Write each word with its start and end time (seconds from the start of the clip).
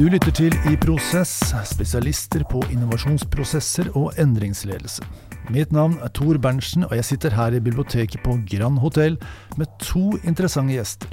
Du 0.00 0.06
lytter 0.08 0.32
til 0.32 0.54
I 0.64 0.78
Prosess, 0.80 1.50
spesialister 1.68 2.40
på 2.48 2.62
innovasjonsprosesser 2.72 3.90
og 4.00 4.14
endringsledelse. 4.22 5.04
Mitt 5.52 5.74
navn 5.76 5.98
er 6.00 6.08
Tor 6.16 6.38
Berntsen, 6.40 6.86
og 6.86 6.94
jeg 6.96 7.04
sitter 7.04 7.36
her 7.36 7.52
i 7.52 7.60
biblioteket 7.60 8.22
på 8.24 8.38
Grand 8.48 8.80
Hotell 8.80 9.18
med 9.60 9.68
to 9.84 10.14
interessante 10.24 10.72
gjester. 10.72 11.12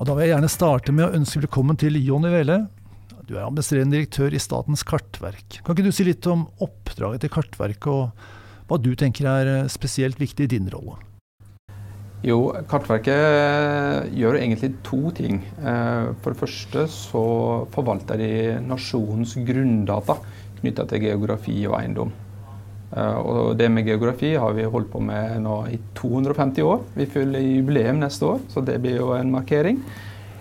Og 0.00 0.02
Da 0.02 0.16
vil 0.16 0.26
jeg 0.26 0.32
gjerne 0.34 0.50
starte 0.50 0.96
med 0.98 1.06
å 1.06 1.14
ønske 1.14 1.44
velkommen 1.44 1.78
til 1.78 1.94
Jonny 2.02 2.34
Vele. 2.34 2.58
Du 3.22 3.36
er 3.36 3.44
administrerende 3.46 4.00
direktør 4.00 4.34
i 4.34 4.42
Statens 4.42 4.82
kartverk. 4.82 5.62
Kan 5.62 5.78
ikke 5.78 5.86
du 5.86 5.94
si 5.94 6.10
litt 6.10 6.26
om 6.26 6.48
oppdraget 6.58 7.22
til 7.22 7.36
Kartverket, 7.38 7.86
og 7.86 8.66
hva 8.66 8.82
du 8.82 8.96
tenker 8.98 9.30
er 9.30 9.70
spesielt 9.70 10.18
viktig 10.18 10.50
i 10.50 10.56
din 10.58 10.66
rolle? 10.74 10.98
Jo, 12.24 12.38
Kartverket 12.70 14.12
gjør 14.16 14.38
egentlig 14.38 14.72
to 14.86 15.10
ting. 15.14 15.42
Eh, 15.60 16.12
for 16.22 16.32
det 16.32 16.40
første 16.40 16.86
så 16.88 17.24
forvalter 17.74 18.20
de 18.20 18.30
nasjonens 18.64 19.36
grunndata 19.46 20.16
knytta 20.62 20.86
til 20.88 21.04
geografi 21.04 21.58
og 21.68 21.76
eiendom. 21.80 22.14
Eh, 22.96 23.18
og 23.20 23.52
det 23.60 23.68
med 23.72 23.88
geografi 23.88 24.32
har 24.40 24.56
vi 24.56 24.64
holdt 24.64 24.90
på 24.94 25.02
med 25.04 25.42
nå 25.44 25.60
i 25.68 25.78
250 25.98 26.64
år. 26.64 26.82
Vi 26.96 27.08
fyller 27.12 27.44
jubileum 27.44 28.00
neste 28.00 28.32
år, 28.32 28.42
så 28.48 28.64
det 28.64 28.80
blir 28.80 28.96
jo 29.02 29.12
en 29.18 29.34
markering. 29.34 29.82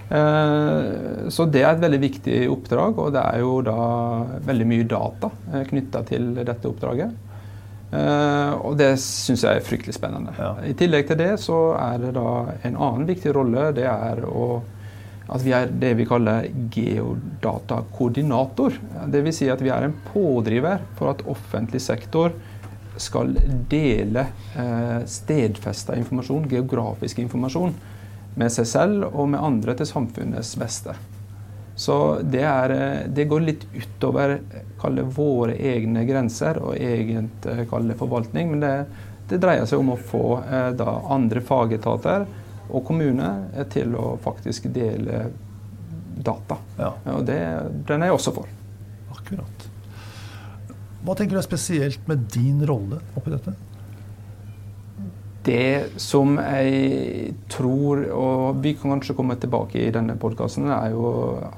Eh, 0.05 1.27
så 1.33 1.49
det 1.51 1.65
er 1.65 1.73
et 1.73 1.83
veldig 1.83 2.01
viktig 2.07 2.39
oppdrag, 2.55 3.03
og 3.03 3.13
det 3.17 3.27
er 3.33 3.43
jo 3.43 3.59
da 3.65 3.77
veldig 4.47 4.71
mye 4.71 4.87
data 4.87 5.33
knytta 5.67 6.05
til 6.07 6.31
dette 6.39 6.71
oppdraget. 6.71 7.24
Uh, 7.95 8.53
og 8.65 8.75
det 8.79 8.95
syns 8.99 9.43
jeg 9.45 9.59
er 9.59 9.63
fryktelig 9.63 9.95
spennende. 9.95 10.33
Ja. 10.39 10.55
I 10.67 10.73
tillegg 10.77 11.07
til 11.07 11.19
det 11.21 11.35
så 11.43 11.59
er 11.79 12.01
det 12.01 12.15
da 12.17 12.31
en 12.67 12.75
annen 12.75 13.05
viktig 13.07 13.31
rolle. 13.35 13.69
Det 13.77 13.85
er 13.87 14.23
å, 14.27 14.61
at 15.31 15.45
vi 15.45 15.53
er 15.55 15.71
det 15.71 15.93
vi 15.99 16.07
kaller 16.09 16.49
geodatakoordinator. 16.75 18.75
Dvs. 19.13 19.39
Si 19.39 19.49
at 19.53 19.63
vi 19.63 19.71
er 19.73 19.87
en 19.87 19.95
pådriver 20.09 20.83
for 20.99 21.13
at 21.13 21.23
offentlig 21.31 21.81
sektor 21.85 22.35
skal 22.99 23.35
dele 23.71 24.27
uh, 24.55 25.01
stedfesta 25.07 25.95
informasjon, 25.99 26.49
geografisk 26.51 27.19
informasjon, 27.23 27.75
med 28.35 28.51
seg 28.51 28.67
selv 28.67 29.13
og 29.13 29.29
med 29.31 29.39
andre 29.39 29.75
til 29.79 29.87
samfunnets 29.87 30.57
beste. 30.59 30.95
Så 31.75 32.19
det, 32.23 32.43
er, 32.43 32.69
eh, 32.69 33.07
det, 33.07 33.25
går 33.25 33.43
litt 33.43 33.65
utover 33.73 34.37
våre 35.15 35.55
egne 35.59 36.05
grenser 36.07 36.61
og 36.63 36.77
egen 36.79 37.29
forvaltning. 37.99 38.53
Men 38.53 38.63
det, 38.63 38.73
det, 39.27 39.41
dreier 39.43 39.67
seg 39.67 39.83
om 39.83 39.91
å 39.91 39.99
få 39.99 40.39
eh, 40.39 40.69
da, 40.79 40.99
andre 41.11 41.43
fagetater 41.43 42.25
og 42.69 42.85
kommuner 42.87 43.49
eh, 43.53 43.67
til 43.67 43.95
å 43.99 44.15
faktisk 44.23 44.69
dele 44.71 45.25
data. 46.15 46.57
Ja. 46.79 46.93
Og 47.17 47.25
det, 47.27 47.41
den 47.89 48.01
er 48.03 48.13
jeg 48.13 48.21
også 48.21 48.35
for. 48.37 48.51
Akkurat. 49.11 49.69
Hva 51.05 51.13
tenker 51.13 51.35
du 51.35 51.41
er 51.43 51.45
spesielt 51.45 52.07
med 52.07 52.23
din 52.33 52.63
rolle 52.65 53.03
oppi 53.19 53.35
dette? 53.35 53.51
Det 55.45 56.01
som 56.01 56.39
jeg 56.39 57.33
tror, 57.51 58.01
og 58.17 58.61
vi 58.63 58.73
kan 58.73 58.95
kanskje 58.95 59.13
komme 59.17 59.35
tilbake 59.37 59.77
i 59.83 59.91
denne 59.93 60.15
podkasten, 60.17 60.65
er 60.73 60.93
jo 60.95 61.11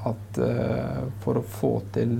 at 0.09 0.39
uh, 0.43 1.05
for 1.23 1.39
å 1.39 1.45
få 1.47 1.71
til 1.95 2.17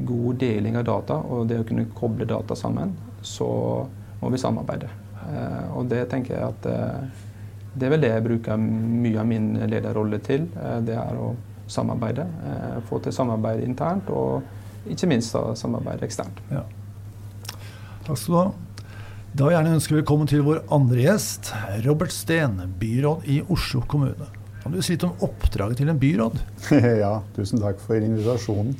god 0.00 0.40
deling 0.40 0.78
av 0.80 0.86
data 0.88 1.18
og 1.20 1.46
det 1.50 1.60
å 1.60 1.66
kunne 1.68 1.86
koble 1.94 2.26
data 2.26 2.56
sammen, 2.58 2.96
så 3.22 3.46
må 4.20 4.30
vi 4.32 4.40
samarbeide. 4.42 4.88
Uh, 5.20 5.78
og 5.78 5.90
det 5.92 6.08
tenker 6.10 6.34
jeg 6.34 6.48
at 6.48 6.70
det 7.70 7.86
er 7.86 7.92
vel 7.92 8.02
det 8.02 8.10
jeg 8.10 8.24
bruker 8.24 8.58
mye 8.58 9.20
av 9.22 9.28
min 9.30 9.52
lederrolle 9.70 10.18
til. 10.26 10.48
det 10.82 10.96
er 10.98 11.20
å 11.22 11.28
samarbeide. 11.70 12.24
få 12.88 12.98
til 12.98 13.14
samarbeid 13.14 13.62
internt, 13.62 14.10
og 14.10 14.90
ikke 14.90 15.06
minst 15.06 15.36
da, 15.36 15.52
samarbeid 15.54 16.02
eksternt. 16.02 16.42
Ja. 16.50 16.64
Takk 18.08 18.18
skal 18.18 18.34
du 18.34 18.40
ha. 18.40 18.69
Da 19.30 19.46
vil 19.46 19.52
jeg 19.54 19.60
gjerne 19.60 19.76
ønske 19.76 19.94
velkommen 19.94 20.26
til 20.26 20.40
vår 20.42 20.56
andre 20.74 21.04
gjest, 21.04 21.52
Robert 21.84 22.10
Steen, 22.10 22.56
byråd 22.80 23.28
i 23.30 23.36
Oslo 23.54 23.78
kommune. 23.86 24.26
Kan 24.64 24.74
du 24.74 24.80
si 24.82 24.96
litt 24.96 25.06
om 25.06 25.22
oppdraget 25.22 25.78
til 25.78 25.92
en 25.92 26.00
byråd? 26.02 26.40
ja, 27.04 27.12
tusen 27.36 27.62
takk 27.62 27.78
for 27.78 28.02
invitasjonen. 28.02 28.74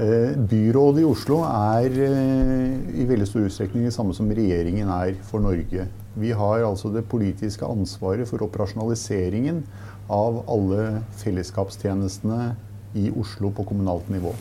Eh, 0.00 0.32
byrådet 0.48 1.04
i 1.04 1.06
Oslo 1.10 1.42
er 1.44 1.92
eh, 2.08 2.72
i 2.88 3.04
veldig 3.04 3.28
stor 3.28 3.44
utstrekning 3.50 3.84
det 3.84 3.92
samme 3.92 4.16
som 4.16 4.32
regjeringen 4.32 4.88
er 4.96 5.12
for 5.28 5.44
Norge. 5.44 5.84
Vi 6.16 6.32
har 6.40 6.64
altså 6.64 6.88
det 6.96 7.04
politiske 7.12 7.68
ansvaret 7.68 8.32
for 8.32 8.48
operasjonaliseringen 8.48 9.60
av 10.08 10.40
alle 10.56 11.02
fellesskapstjenestene 11.20 12.54
i 12.96 13.10
Oslo 13.12 13.52
på 13.52 13.68
kommunalt 13.68 14.08
nivå. 14.08 14.32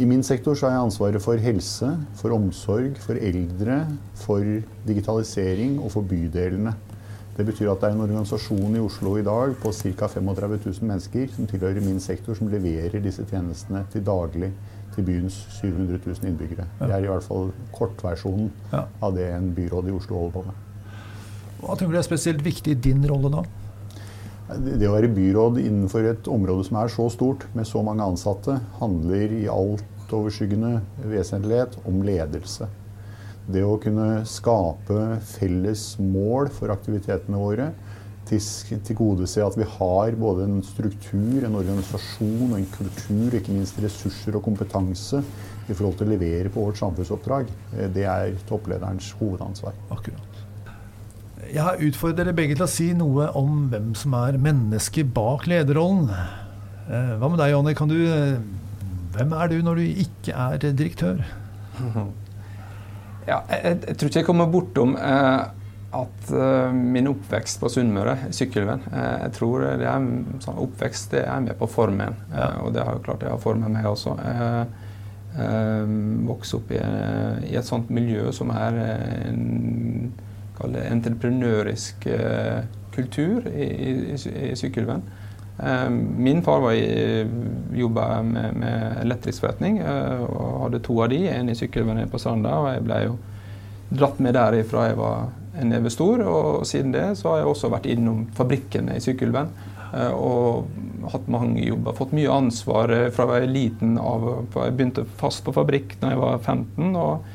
I 0.00 0.06
min 0.08 0.22
sektor 0.24 0.54
så 0.56 0.66
har 0.66 0.78
jeg 0.78 0.86
ansvaret 0.86 1.20
for 1.22 1.36
helse, 1.36 1.88
for 2.16 2.32
omsorg, 2.32 2.96
for 3.02 3.18
eldre, 3.20 3.82
for 4.16 4.40
digitalisering 4.86 5.76
og 5.82 5.92
for 5.92 6.08
bydelene. 6.08 6.72
Det 7.36 7.44
betyr 7.48 7.70
at 7.72 7.80
det 7.80 7.90
er 7.90 7.94
en 7.96 8.04
organisasjon 8.04 8.76
i 8.76 8.80
Oslo 8.80 9.14
i 9.20 9.24
dag 9.24 9.52
på 9.60 9.72
ca. 9.72 10.08
35 10.14 10.58
000 10.64 10.88
mennesker 10.88 11.28
som 11.36 11.46
tilhører 11.48 11.84
min 11.84 12.00
sektor, 12.00 12.36
som 12.36 12.48
leverer 12.52 13.04
disse 13.04 13.24
tjenestene 13.28 13.84
til 13.92 14.04
daglig 14.04 14.52
til 14.94 15.04
byens 15.04 15.36
700 15.60 16.00
000 16.06 16.28
innbyggere. 16.28 16.66
Det 16.80 16.90
er 16.90 17.04
i 17.04 17.08
hvert 17.12 17.24
fall 17.24 17.52
kortversjonen 17.72 18.50
av 18.72 19.16
det 19.16 19.28
en 19.32 19.52
byråd 19.56 19.88
i 19.88 19.96
Oslo 19.96 20.18
holder 20.20 20.36
på 20.36 20.46
med. 20.48 20.68
Hva 21.62 21.76
tenker 21.76 21.94
du 21.94 22.00
er 22.00 22.08
spesielt 22.08 22.44
viktig 22.44 22.74
i 22.74 22.80
din 22.88 23.04
rolle 23.08 23.32
da? 23.32 23.44
Det 24.60 24.88
å 24.88 24.96
være 24.96 25.12
byråd 25.12 25.60
innenfor 25.62 26.06
et 26.10 26.28
område 26.30 26.66
som 26.66 26.78
er 26.82 26.92
så 26.92 27.08
stort, 27.12 27.46
med 27.56 27.68
så 27.68 27.82
mange 27.84 28.04
ansatte, 28.04 28.58
handler 28.80 29.32
i 29.36 29.46
altoverskyggende 29.48 30.80
vesentlighet 31.08 31.78
om 31.88 32.02
ledelse. 32.04 32.68
Det 33.52 33.64
å 33.66 33.78
kunne 33.82 34.22
skape 34.28 35.18
felles 35.26 35.86
mål 35.98 36.50
for 36.54 36.74
aktivitetene 36.74 37.40
våre, 37.40 37.70
tilgodese 38.28 39.42
at 39.44 39.56
vi 39.58 39.66
har 39.68 40.14
både 40.16 40.46
en 40.46 40.60
struktur, 40.64 41.42
en 41.44 41.58
organisasjon 41.58 42.52
og 42.52 42.58
en 42.60 42.68
kultur, 42.76 43.38
ikke 43.38 43.56
minst 43.56 43.80
ressurser 43.82 44.38
og 44.38 44.46
kompetanse 44.46 45.22
i 45.68 45.74
forhold 45.74 45.98
til 45.98 46.08
å 46.08 46.14
levere 46.14 46.52
på 46.52 46.68
vårt 46.68 46.80
samfunnsoppdrag, 46.80 47.50
eh, 47.76 47.88
det 47.92 48.06
er 48.08 48.36
topplederens 48.48 49.12
hovedansvar. 49.20 49.74
Akkurat. 49.90 50.31
Jeg 51.50 51.62
har 51.62 51.80
utfordret 51.82 52.20
dere 52.22 52.36
begge 52.36 52.54
til 52.56 52.66
å 52.66 52.70
si 52.70 52.88
noe 52.96 53.28
om 53.38 53.66
hvem 53.72 53.92
som 53.98 54.14
er 54.20 54.38
mennesket 54.40 55.10
bak 55.14 55.48
lederrollen. 55.50 56.10
Eh, 56.86 57.14
hva 57.18 57.30
med 57.30 57.40
deg, 57.42 57.54
Jonny? 57.54 57.74
Du, 57.74 57.98
eh, 58.06 58.36
hvem 59.16 59.34
er 59.36 59.50
du 59.50 59.56
når 59.66 59.80
du 59.80 60.04
ikke 60.04 60.36
er 60.36 60.62
direktør? 60.70 61.24
Ja, 63.22 63.36
jeg, 63.46 63.76
jeg, 63.86 63.94
tror 63.94 64.08
ikke 64.08 64.18
jeg 64.18 64.26
kommer 64.26 64.48
bortom 64.50 64.96
eh, 64.98 65.42
at 65.92 66.30
uh, 66.32 66.72
min 66.72 67.08
oppvekst 67.10 67.60
på 67.60 67.68
Sunnmøre, 67.72 68.14
Sykkylven 68.32 68.86
eh, 68.88 69.16
Jeg 69.26 69.34
tror 69.36 69.64
det 69.80 69.88
er 69.88 70.06
sånn 70.40 70.60
oppvekst 70.62 71.12
det 71.12 71.26
er 71.28 71.42
med 71.44 71.58
på 71.60 71.68
formen, 71.68 72.16
ja. 72.32 72.46
eh, 72.46 72.62
og 72.64 72.72
det 72.72 72.86
har 72.86 72.96
jo 72.96 73.04
klart 73.04 73.26
jeg 73.26 73.34
har 73.34 73.42
formet 73.42 73.72
meg 73.72 73.88
også. 73.90 74.16
Vokse 76.28 76.58
opp 76.58 76.72
i, 76.74 76.80
i, 77.48 77.54
et 77.56 77.68
sånt 77.68 77.92
miljø 77.92 78.26
som 78.36 78.50
er 78.52 78.76
en 79.30 79.38
entreprenørisk 80.70 82.06
eh, 82.06 82.62
kultur 82.94 83.46
i, 83.48 83.66
i, 83.90 83.92
i 84.50 84.56
Sykkylven. 84.56 85.02
Eh, 85.58 85.90
min 86.18 86.42
far 86.42 86.72
jobba 87.74 88.22
med, 88.22 88.54
med, 88.54 88.96
elektrisk 89.02 89.44
forretning 89.44 89.78
eh, 89.78 90.24
og 90.24 90.64
hadde 90.66 90.82
to 90.84 90.98
av 91.02 91.12
de, 91.12 91.22
en 91.28 91.52
i 91.52 91.56
Sykkylven 91.58 92.02
på 92.10 92.20
Stranda. 92.20 92.54
og 92.60 92.72
Jeg 92.74 92.86
ble 92.88 93.02
jo 93.06 93.18
dratt 93.92 94.22
med 94.24 94.36
derifra 94.38 94.88
jeg 94.88 95.00
var 95.00 95.28
en 95.60 95.68
neve 95.74 95.92
stor. 95.92 96.24
Og 96.24 96.66
siden 96.66 96.94
det 96.94 97.10
så 97.20 97.32
har 97.32 97.42
jeg 97.42 97.52
også 97.52 97.72
vært 97.72 97.90
innom 97.92 98.26
fabrikkene 98.36 98.96
i 98.96 99.04
Sykkylven 99.04 99.52
og 99.92 100.70
hatt 101.12 101.26
mange 101.28 101.60
jobber. 101.66 101.92
Fått 101.92 102.14
mye 102.16 102.32
ansvar 102.32 102.88
fra 103.12 103.26
jeg 103.26 103.28
var 103.28 103.50
liten 103.52 103.98
av. 104.00 104.22
Jeg 104.54 104.72
begynte 104.78 105.04
fast 105.20 105.44
på 105.44 105.52
fabrikk 105.52 105.98
da 106.00 106.14
jeg 106.14 106.20
var 106.22 106.38
15. 106.38 106.94
Og, 106.96 107.26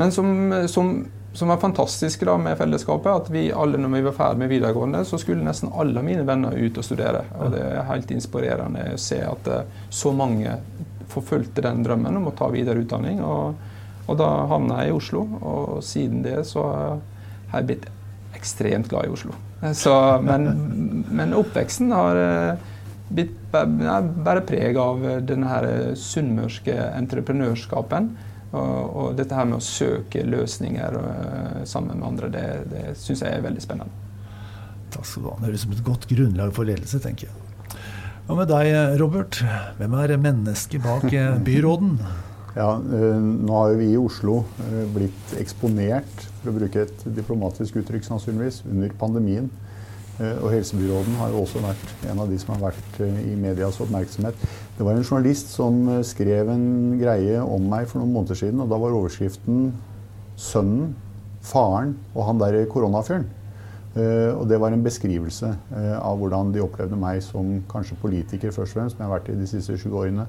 men 0.00 0.10
som, 0.10 0.32
som 0.66 0.90
som 1.38 1.48
var 1.48 1.60
fantastisk 1.62 2.24
da 2.26 2.34
med 2.38 2.58
fellesskapet, 2.58 3.12
at 3.12 3.28
vi 3.30 3.44
alle 3.54 3.78
når 3.78 3.92
vi 3.92 4.00
var 4.08 4.14
ferdig 4.16 4.40
med 4.42 4.48
videregående, 4.50 5.04
så 5.06 5.20
skulle 5.22 5.44
nesten 5.46 5.70
alle 5.70 6.02
mine 6.02 6.24
venner 6.26 6.56
ut 6.58 6.80
og 6.80 6.86
studere. 6.86 7.20
Og 7.38 7.52
Det 7.54 7.60
er 7.62 7.86
helt 7.86 8.10
inspirerende 8.10 8.86
å 8.96 8.98
se 8.98 9.20
at 9.22 9.50
eh, 9.54 9.68
så 9.90 10.10
mange 10.10 10.56
forfulgte 11.12 11.62
den 11.62 11.84
drømmen 11.86 12.18
om 12.18 12.26
å 12.26 12.34
ta 12.34 12.48
videre 12.50 12.82
utdanning. 12.82 13.22
Og, 13.22 13.54
og 14.08 14.18
da 14.18 14.32
havna 14.50 14.80
jeg 14.82 14.90
i 14.90 14.96
Oslo, 14.96 15.22
og 15.38 15.78
siden 15.86 16.24
det 16.26 16.40
så 16.50 16.66
har 16.72 17.60
jeg 17.60 17.68
blitt 17.70 17.86
ekstremt 18.34 18.90
glad 18.90 19.06
i 19.06 19.14
Oslo. 19.14 19.38
Så, 19.78 19.94
men, 20.26 20.50
men, 21.20 21.38
oppveksten 21.38 21.94
har 21.94 22.18
eh, 22.24 22.68
blitt 23.14 23.38
bare 23.52 24.42
preg 24.42 24.82
av 24.82 25.06
denne 25.22 25.94
sunnmørske 26.02 26.74
entreprenørskapen. 26.98 28.10
Og, 28.48 28.94
og, 28.96 29.08
dette 29.18 29.36
her 29.36 29.48
med 29.48 29.58
å 29.58 29.64
søke 29.64 30.22
løsninger 30.24 30.94
uh, 30.96 31.64
sammen 31.68 31.98
med 31.98 32.06
andre, 32.08 32.30
det, 32.32 32.44
det 32.70 32.84
syns 32.96 33.24
jeg 33.24 33.36
er 33.36 33.44
veldig 33.44 33.64
spennende. 33.64 34.06
Takk 34.94 35.04
skal 35.04 35.26
du 35.26 35.28
ha. 35.28 35.34
Det 35.36 35.50
høres 35.50 35.64
ut 35.64 35.66
som 35.66 35.76
et 35.76 35.84
godt 35.90 36.08
grunnlag 36.08 36.54
for 36.56 36.68
ledelse, 36.68 37.00
tenker 37.04 37.28
jeg. 37.28 37.76
Hva 38.28 38.38
med 38.38 38.48
deg, 38.48 38.72
Robert? 39.00 39.42
Hvem 39.76 39.98
er 40.00 40.16
mennesket 40.20 40.84
bak 40.84 41.04
eh, 41.12 41.36
byråden? 41.48 41.94
Ja, 42.56 42.72
eh, 42.80 43.20
Nå 43.20 43.52
har 43.52 43.74
jo 43.74 43.78
vi 43.82 43.90
i 43.92 44.00
Oslo 44.00 44.40
blitt 44.94 45.36
eksponert, 45.40 46.24
for 46.40 46.52
å 46.52 46.56
bruke 46.56 46.86
et 46.88 47.04
diplomatisk 47.16 47.82
uttrykk 47.82 48.08
sannsynligvis, 48.08 48.62
under 48.68 48.96
pandemien. 49.00 49.52
Og 50.18 50.48
helsebyråden 50.50 51.14
har 51.20 51.30
jo 51.30 51.44
også 51.44 51.60
vært 51.62 52.06
en 52.10 52.18
av 52.18 52.30
de 52.30 52.38
som 52.42 52.54
har 52.56 52.72
vært 52.72 52.96
i 53.06 53.36
medias 53.38 53.78
oppmerksomhet. 53.84 54.34
Det 54.74 54.86
var 54.86 54.98
en 54.98 55.06
journalist 55.06 55.52
som 55.54 55.78
skrev 56.02 56.50
en 56.50 56.66
greie 56.98 57.38
om 57.38 57.68
meg 57.70 57.86
for 57.86 58.02
noen 58.02 58.16
måneder 58.16 58.40
siden, 58.40 58.64
og 58.64 58.72
da 58.72 58.80
var 58.82 58.96
overskriften 58.98 59.68
'Sønnen, 60.38 60.94
faren 61.42 61.96
og 62.14 62.24
han 62.26 62.38
der 62.42 62.64
koronafyren'. 62.66 63.37
Uh, 63.98 64.36
og 64.38 64.44
det 64.46 64.58
var 64.62 64.70
en 64.70 64.82
beskrivelse 64.84 65.48
uh, 65.72 65.96
av 65.98 66.20
hvordan 66.20 66.52
de 66.54 66.60
opplevde 66.62 66.94
meg 66.98 67.18
som 67.24 67.48
kanskje 67.70 67.96
politiker, 67.98 68.52
først 68.54 68.76
og 68.76 68.78
fremst, 68.78 68.94
som 68.94 69.02
jeg 69.02 69.08
har 69.08 69.14
vært 69.16 69.30
i 69.32 69.38
de 69.38 69.46
siste 69.48 69.74
sju 69.80 69.88
årene. 69.90 70.26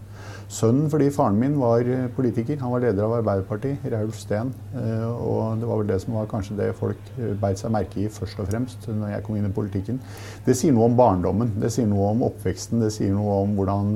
Sønnen 0.50 0.88
fordi 0.90 1.10
faren 1.14 1.38
min 1.38 1.58
var 1.62 1.86
eh, 1.86 2.08
politiker. 2.16 2.58
Han 2.64 2.72
var 2.74 2.82
leder 2.82 3.06
av 3.06 3.20
Arbeiderpartiet, 3.20 3.84
Raulf 3.94 4.16
Steen. 4.18 4.50
Og 4.74 5.60
det 5.62 5.68
var 5.70 5.82
vel 5.82 5.92
det 5.92 6.00
som 6.02 6.16
var 6.18 6.30
kanskje 6.32 6.56
det 6.58 6.70
folk 6.80 7.12
beit 7.42 7.62
seg 7.62 7.74
merke 7.76 8.00
i 8.02 8.08
først 8.10 8.40
og 8.42 8.50
fremst 8.50 8.88
når 8.90 9.12
jeg 9.14 9.26
kom 9.28 9.38
inn 9.38 9.46
i 9.46 9.52
politikken. 9.54 10.00
Det 10.48 10.56
sier 10.58 10.74
noe 10.74 10.88
om 10.90 10.98
barndommen, 10.98 11.52
det 11.62 11.70
sier 11.76 11.86
noe 11.90 12.08
om 12.16 12.24
oppveksten, 12.26 12.82
det 12.82 12.90
sier 12.96 13.14
noe 13.14 13.36
om 13.44 13.54
hvordan 13.60 13.94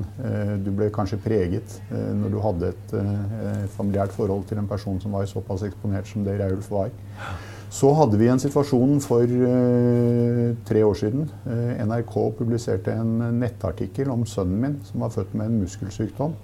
du 0.61 0.69
ble 0.77 0.91
kanskje 0.93 1.17
preget 1.23 1.79
når 1.89 2.35
du 2.35 2.37
hadde 2.43 2.69
et 2.75 2.95
familiært 3.73 4.13
forhold 4.13 4.45
til 4.51 4.61
en 4.61 4.69
person 4.69 5.01
som 5.01 5.17
var 5.17 5.25
såpass 5.31 5.65
eksponert 5.65 6.11
som 6.11 6.27
det 6.27 6.37
Raulf 6.43 6.69
var. 6.73 6.93
Så 7.73 7.89
hadde 7.97 8.19
vi 8.21 8.27
en 8.29 8.41
situasjon 8.41 8.99
for 9.01 9.25
uh, 9.25 10.51
tre 10.67 10.83
år 10.85 10.97
siden. 10.99 11.23
Uh, 11.47 11.71
NRK 11.87 12.17
publiserte 12.37 12.93
en 12.93 13.15
nettartikkel 13.39 14.11
om 14.13 14.27
sønnen 14.29 14.59
min 14.61 14.75
som 14.85 15.01
var 15.01 15.13
født 15.15 15.33
med 15.33 15.49
en 15.49 15.63
muskelsykdom 15.63 16.35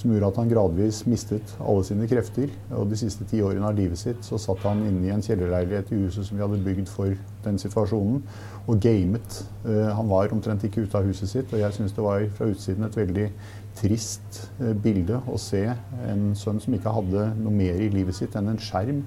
som 0.00 0.12
gjorde 0.14 0.30
at 0.30 0.38
han 0.38 0.48
gradvis 0.48 1.02
mistet 1.10 1.52
alle 1.58 1.82
sine 1.84 2.06
krefter. 2.08 2.48
Og 2.78 2.88
de 2.88 2.96
siste 2.96 3.26
ti 3.28 3.42
årene 3.44 3.68
av 3.68 3.76
livet 3.76 4.00
sitt 4.00 4.24
så 4.24 4.38
satt 4.40 4.64
han 4.64 4.80
inne 4.86 5.04
i 5.04 5.12
en 5.12 5.24
kjellerleilighet 5.26 5.92
i 5.92 5.98
huset 6.06 6.24
som 6.24 6.38
vi 6.38 6.46
hadde 6.46 6.62
bygd 6.64 6.88
for 6.88 7.12
den 7.44 7.60
situasjonen, 7.60 8.22
og 8.64 8.80
gamet. 8.80 9.42
Uh, 9.66 9.90
han 9.98 10.08
var 10.08 10.32
omtrent 10.32 10.64
ikke 10.64 10.86
ute 10.86 10.96
av 10.96 11.10
huset 11.10 11.28
sitt, 11.28 11.52
og 11.52 11.60
jeg 11.60 11.76
syns 11.76 11.92
det 11.92 12.06
var 12.06 12.24
fra 12.38 12.48
utsiden 12.54 12.88
et 12.88 12.96
veldig 12.96 13.28
trist 13.76 14.46
bilde 14.82 15.20
å 15.28 15.36
se 15.40 15.66
en 16.08 16.30
sønn 16.36 16.58
som 16.62 16.74
ikke 16.74 16.92
hadde 16.96 17.34
noe 17.38 17.52
mer 17.54 17.76
i 17.84 17.92
livet 17.92 18.16
sitt 18.16 18.32
enn 18.36 18.48
en 18.54 18.60
skjerm 18.60 19.04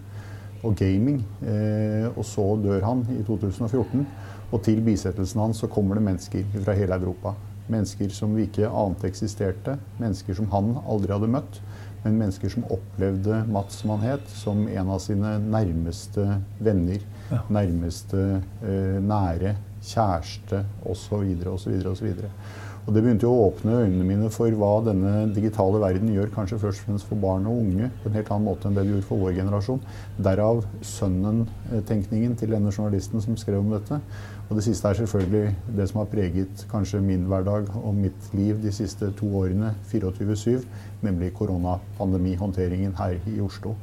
og 0.63 0.75
gaming. 0.79 1.21
Eh, 1.43 2.07
og 2.13 2.23
så 2.27 2.45
dør 2.63 2.85
han 2.87 3.03
i 3.13 3.23
2014. 3.27 4.05
Og 4.53 4.61
til 4.63 4.81
bisettelsen 4.85 5.41
hans 5.41 5.63
så 5.63 5.69
kommer 5.71 5.97
det 5.97 6.05
mennesker 6.05 6.45
fra 6.63 6.75
hele 6.77 6.99
Europa. 6.99 7.33
Mennesker 7.71 8.11
som 8.13 8.35
vi 8.35 8.47
ikke 8.47 8.69
ante 8.69 9.07
eksisterte. 9.09 9.77
Mennesker 9.99 10.37
som 10.37 10.49
han 10.53 10.75
aldri 10.83 11.13
hadde 11.15 11.31
møtt. 11.31 11.59
Men 12.03 12.17
mennesker 12.19 12.51
som 12.51 12.65
opplevde 12.71 13.45
Mats, 13.47 13.79
som 13.79 13.93
han 13.95 14.03
het, 14.03 14.25
som 14.27 14.65
en 14.67 14.89
av 14.91 14.99
sine 14.99 15.37
nærmeste 15.39 16.25
venner. 16.63 17.05
Ja. 17.31 17.39
Nærmeste 17.59 18.25
eh, 18.61 18.99
nære 19.03 19.55
kjæreste 19.83 20.63
osv. 20.89 21.31
osv. 21.53 21.79
osv. 21.91 22.11
Og 22.83 22.91
Det 22.91 22.99
begynte 22.99 23.29
å 23.29 23.45
åpne 23.45 23.77
øynene 23.85 24.03
mine 24.03 24.29
for 24.33 24.51
hva 24.59 24.73
denne 24.83 25.11
digitale 25.31 25.79
verden 25.79 26.09
gjør 26.11 26.33
kanskje 26.33 26.57
først 26.59 26.81
og 26.81 26.89
fremst 26.89 27.07
for 27.07 27.21
barn 27.21 27.45
og 27.47 27.61
unge, 27.61 27.87
på 28.01 28.09
en 28.09 28.17
helt 28.17 28.31
annen 28.35 28.47
måte 28.49 28.67
enn 28.67 28.75
det 28.75 28.83
det 28.83 28.91
gjorde 28.91 29.07
for 29.07 29.23
vår 29.23 29.37
generasjon. 29.37 29.79
Derav 30.27 30.59
sønnen-tenkningen 30.89 32.35
til 32.41 32.51
denne 32.51 32.73
journalisten 32.75 33.23
som 33.23 33.39
skrev 33.39 33.61
om 33.61 33.71
dette. 33.71 34.01
Og 34.49 34.59
det 34.59 34.65
siste 34.67 34.91
er 34.91 34.99
selvfølgelig 34.99 35.77
det 35.79 35.87
som 35.89 36.01
har 36.01 36.11
preget 36.11 36.65
kanskje 36.73 36.99
min 37.05 37.23
hverdag 37.31 37.71
og 37.79 37.95
mitt 37.95 38.27
liv 38.35 38.59
de 38.59 38.75
siste 38.75 39.13
to 39.15 39.31
årene, 39.39 39.71
24-7, 39.93 40.67
nemlig 41.07 41.31
koronapandemihåndteringen 41.39 42.97
her 42.99 43.15
i 43.31 43.39
Oslo. 43.41 43.77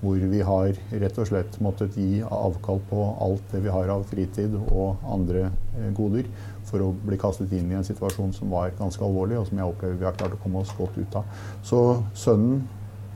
Hvor 0.00 0.16
vi 0.32 0.40
har 0.44 0.76
rett 1.02 1.20
og 1.20 1.28
slett 1.28 1.60
måttet 1.64 1.96
gi 1.96 2.22
avkall 2.24 2.80
på 2.88 3.04
alt 3.20 3.52
det 3.52 3.62
vi 3.64 3.72
har 3.72 3.92
av 3.92 4.04
fritid 4.08 4.56
og 4.66 5.04
andre 5.12 5.48
eh, 5.76 5.92
goder 5.96 6.28
for 6.66 6.82
å 6.82 6.92
bli 7.06 7.18
kastet 7.20 7.52
inn 7.56 7.70
i 7.70 7.78
en 7.78 7.86
situasjon 7.86 8.34
som 8.36 8.50
var 8.52 8.74
ganske 8.78 9.04
alvorlig, 9.04 9.38
og 9.40 9.46
som 9.48 9.60
jeg 9.60 9.70
opplever 9.70 10.00
vi 10.00 10.08
har 10.08 10.16
klart 10.18 10.34
å 10.36 10.40
komme 10.42 10.62
oss 10.62 10.74
godt 10.76 10.98
ut 10.98 11.18
av. 11.20 11.44
Så 11.66 11.82
sønnen, 12.18 12.64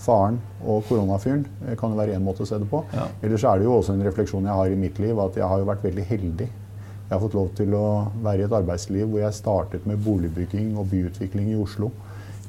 faren 0.00 0.38
og 0.64 0.86
koronafyren 0.88 1.44
eh, 1.66 1.76
kan 1.78 1.92
jo 1.92 2.00
være 2.00 2.16
én 2.16 2.24
måte 2.24 2.44
å 2.44 2.48
se 2.48 2.58
det 2.60 2.68
på. 2.70 2.82
Ja. 2.96 3.08
Ellers 3.20 3.44
er 3.44 3.60
det 3.60 3.68
jo 3.68 3.76
også 3.76 3.96
en 3.96 4.06
refleksjon 4.06 4.48
jeg 4.48 4.60
har 4.62 4.72
i 4.72 4.78
mitt 4.80 5.00
liv, 5.02 5.18
at 5.20 5.36
jeg 5.36 5.50
har 5.50 5.60
jo 5.60 5.68
vært 5.68 5.84
veldig 5.84 6.06
heldig. 6.08 6.48
Jeg 7.10 7.16
har 7.16 7.24
fått 7.24 7.34
lov 7.34 7.50
til 7.58 7.74
å 7.74 7.86
være 8.22 8.44
i 8.44 8.46
et 8.46 8.54
arbeidsliv 8.54 9.08
hvor 9.10 9.24
jeg 9.24 9.34
startet 9.34 9.86
med 9.90 9.98
boligbygging 10.04 10.76
og 10.78 10.92
byutvikling 10.92 11.50
i 11.50 11.58
Oslo. 11.58 11.90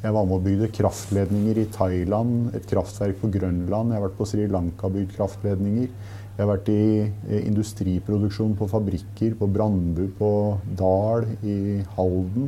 Jeg 0.02 0.14
var 0.16 0.26
med 0.26 0.38
og 0.38 0.46
bygde 0.46 0.70
kraftledninger 0.74 1.60
i 1.62 1.68
Thailand, 1.74 2.56
et 2.58 2.66
kraftverk 2.70 3.20
på 3.22 3.30
Grønland. 3.36 3.92
Jeg 3.92 4.00
har 4.00 4.06
vært 4.08 4.18
på 4.18 4.28
Sri 4.30 4.48
Lanka 4.50 4.88
og 4.88 4.96
bygd 4.96 5.16
kraftledninger. 5.18 5.92
Jeg 6.42 6.48
har 6.48 6.56
vært 6.56 6.70
i 6.74 6.84
eh, 7.06 7.44
industriproduksjon 7.52 8.56
på 8.58 8.66
fabrikker, 8.66 9.36
på 9.38 9.46
Brandbu, 9.54 10.08
på 10.18 10.30
Dal, 10.74 11.28
i 11.46 11.84
Halden. 11.94 12.48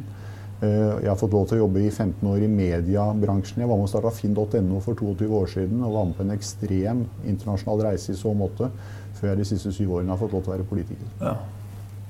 Eh, 0.66 1.04
jeg 1.04 1.10
har 1.12 1.18
fått 1.19 1.36
lov 1.36 1.44
til 1.45 1.60
å 1.60 1.68
jobbe 1.68 1.84
i 1.84 1.92
15 1.92 2.25
år 2.25 2.42
i 2.42 2.48
mediebransjen. 2.50 3.60
Jeg 3.62 3.69
var 3.69 3.78
med 3.78 3.86
og 3.86 3.92
starta 3.92 4.10
finn.no 4.18 4.80
for 4.81 4.98
22 4.98 5.28
år 5.38 5.51
siden 5.51 5.84
og 5.86 5.94
var 5.94 6.07
med 6.10 6.18
på 6.18 6.25
en 6.25 6.34
ekstrem 6.34 7.04
internasjonal 7.22 7.84
reise 7.86 8.16
i 8.16 8.18
så 8.18 8.31
måte, 8.34 8.72
før 9.19 9.30
jeg 9.30 9.44
de 9.44 9.45
siste 9.51 9.74
syv 9.75 9.92
årene 10.00 10.16
har 10.16 10.22
fått 10.24 10.34
lov 10.34 10.42
til 10.42 10.50
å 10.50 10.56
være 10.56 10.66
politiker. 10.72 11.12
Ja, 11.22 11.36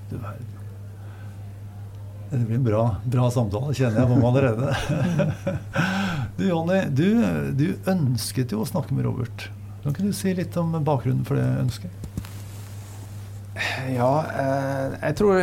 du 0.08 0.16
verden. 0.22 0.54
Det 2.30 2.40
blir 2.48 2.62
en 2.62 2.70
bra, 2.70 2.86
bra 3.18 3.28
samtale, 3.28 3.76
kjenner 3.76 4.06
jeg 4.06 4.14
på 4.14 4.22
meg 4.22 4.30
allerede. 4.32 5.52
du 6.40 6.48
Jonny, 6.48 6.80
du, 6.96 7.10
du 7.60 7.68
ønsket 7.92 8.56
jo 8.56 8.64
å 8.64 8.70
snakke 8.72 8.96
med 8.96 9.04
Robert. 9.10 9.50
Kan 9.84 10.08
du 10.08 10.14
si 10.16 10.32
litt 10.34 10.56
om 10.58 10.72
bakgrunnen 10.84 11.26
for 11.28 11.36
det 11.36 11.48
ønsket? 11.60 12.04
Ja, 13.94 14.26
eh, 14.40 14.94
jeg 15.02 15.16
tror 15.20 15.42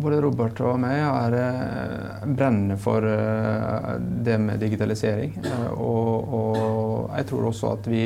både 0.00 0.20
Robert 0.24 0.60
og 0.64 0.78
meg 0.80 1.02
er 1.02 1.36
eh, 1.36 2.22
brennende 2.24 2.78
for 2.80 3.04
eh, 3.04 3.90
det 4.24 4.38
med 4.40 4.62
digitalisering. 4.62 5.34
Og, 5.74 6.32
og, 6.40 7.10
jeg 7.18 7.28
tror 7.28 7.50
også 7.50 7.74
at 7.74 7.90
vi 7.90 8.04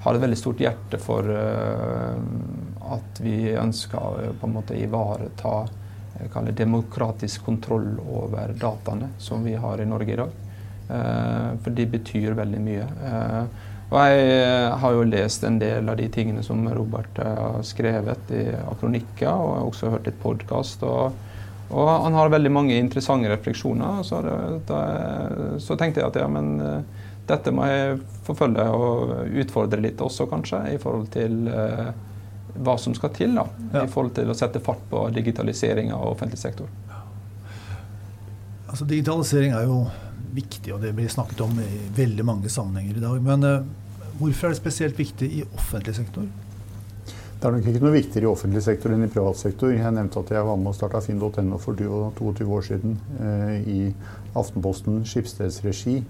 har 0.00 0.16
et 0.16 0.24
veldig 0.24 0.38
stort 0.40 0.62
hjerte 0.64 0.98
for 0.98 1.26
at 1.28 3.18
vi 3.20 3.52
ønsker 3.52 4.30
på 4.40 4.48
en 4.48 4.54
måte 4.54 4.78
ivareta 4.80 5.58
demokratisk 6.56 7.44
kontroll 7.44 7.98
over 8.00 8.54
dataene 8.56 9.10
som 9.20 9.44
vi 9.44 9.52
har 9.60 9.80
i 9.80 9.88
Norge 9.88 10.14
i 10.14 10.16
dag. 10.16 10.32
For 11.60 11.76
de 11.76 11.86
betyr 11.92 12.32
veldig 12.38 12.62
mye. 12.64 12.86
Og 13.90 13.96
jeg 13.98 14.26
eh, 14.36 14.68
har 14.78 14.94
jo 14.94 15.06
lest 15.08 15.42
en 15.46 15.58
del 15.58 15.88
av 15.90 15.96
de 15.98 16.06
tingene 16.14 16.44
som 16.46 16.62
Robert 16.70 17.16
eh, 17.18 17.40
har 17.42 17.64
skrevet 17.66 18.30
i, 18.30 18.44
akronikker, 18.70 19.26
og 19.26 19.48
jeg 19.50 19.58
har 19.58 19.70
også 19.72 19.92
hørt 19.96 20.06
litt 20.06 20.20
podkast. 20.22 20.84
Og, 20.86 21.16
og, 21.72 21.88
han 22.06 22.14
har 22.14 22.30
veldig 22.30 22.52
mange 22.54 22.76
interessante 22.78 23.32
refleksjoner. 23.32 24.04
Så, 24.06 24.20
det, 24.22 24.36
da, 24.68 24.82
så 25.58 25.74
tenkte 25.78 26.04
jeg 26.04 26.12
at 26.12 26.20
ja, 26.22 26.28
men 26.30 26.52
eh, 26.62 27.08
dette 27.30 27.54
må 27.54 27.66
jeg 27.66 27.98
forfølge 28.26 28.68
og 28.74 29.34
utfordre 29.42 29.82
litt 29.82 30.02
også, 30.02 30.28
kanskje, 30.30 30.62
i 30.76 30.78
forhold 30.82 31.10
til 31.14 31.50
eh, 31.50 31.90
hva 32.62 32.76
som 32.78 32.94
skal 32.94 33.10
til 33.16 33.34
da, 33.38 33.48
ja. 33.72 33.84
i 33.84 33.90
forhold 33.90 34.14
til 34.14 34.30
å 34.30 34.38
sette 34.38 34.62
fart 34.62 34.86
på 34.90 35.02
digitalisering 35.18 35.90
av 35.94 36.12
offentlig 36.12 36.38
sektor. 36.38 36.70
Altså, 38.70 38.86
digitalisering 38.86 39.54
er 39.58 39.66
jo 39.66 39.82
viktig, 40.34 40.74
og 40.74 40.84
det 40.84 40.92
blir 40.96 41.10
snakket 41.12 41.42
om 41.44 41.58
i 41.62 41.70
veldig 41.96 42.26
mange 42.26 42.52
sammenhenger 42.52 43.00
i 43.00 43.02
dag. 43.04 43.18
Men 43.24 43.46
uh, 43.46 44.14
hvorfor 44.20 44.48
er 44.48 44.54
det 44.54 44.60
spesielt 44.60 44.98
viktig 45.00 45.30
i 45.40 45.42
offentlig 45.56 45.96
sektor? 45.98 46.28
Det 47.40 47.48
er 47.48 47.54
nok 47.56 47.68
ikke 47.70 47.80
noe 47.80 47.94
viktigere 47.94 48.26
i 48.26 48.28
offentlig 48.28 48.60
sektor 48.66 48.92
enn 48.92 49.06
i 49.06 49.08
privat 49.08 49.38
sektor. 49.40 49.70
Jeg 49.72 49.96
nevnte 49.96 50.20
at 50.20 50.30
jeg 50.34 50.44
var 50.44 50.58
med 50.60 50.74
og 50.74 50.76
starta 50.76 51.00
finn.no 51.00 51.60
for 51.62 51.78
22 51.78 52.48
år 52.52 52.66
siden 52.66 52.98
uh, 53.16 53.54
i 53.64 53.94
Aftenposten 54.36 54.98
Skipsteds 55.08 55.62
regi. 55.64 56.02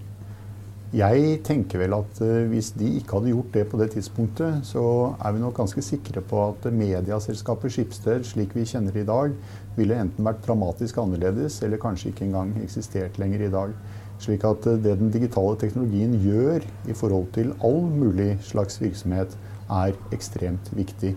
Jeg 0.91 1.37
tenker 1.47 1.85
vel 1.85 1.95
at 1.95 2.19
uh, 2.19 2.49
hvis 2.51 2.73
de 2.75 2.89
ikke 2.99 3.21
hadde 3.21 3.31
gjort 3.31 3.55
det 3.55 3.63
på 3.71 3.79
det 3.79 3.93
tidspunktet, 3.95 4.67
så 4.67 4.83
er 5.23 5.37
vi 5.37 5.45
nok 5.45 5.55
ganske 5.61 5.85
sikre 5.87 6.19
på 6.33 6.43
at 6.49 6.67
mediaselskapet 6.75 7.77
Skipsted, 7.77 8.27
slik 8.27 8.59
vi 8.59 8.67
kjenner 8.67 8.99
i 8.99 9.07
dag, 9.07 9.39
ville 9.79 10.03
enten 10.03 10.27
vært 10.27 10.43
dramatisk 10.49 10.99
annerledes, 10.99 11.61
eller 11.63 11.79
kanskje 11.79 12.11
ikke 12.11 12.27
engang 12.27 12.57
eksistert 12.65 13.23
lenger 13.23 13.47
i 13.47 13.55
dag. 13.55 13.79
Slik 14.21 14.45
at 14.45 14.67
eh, 14.69 14.79
det 14.85 14.99
den 15.01 15.13
digitale 15.13 15.57
teknologien 15.61 16.15
gjør 16.21 16.67
i 16.89 16.97
forhold 16.97 17.31
til 17.37 17.55
all 17.65 17.83
mulig 17.89 18.35
slags 18.45 18.81
virksomhet, 18.83 19.37
er 19.71 19.95
ekstremt 20.13 20.71
viktig. 20.75 21.15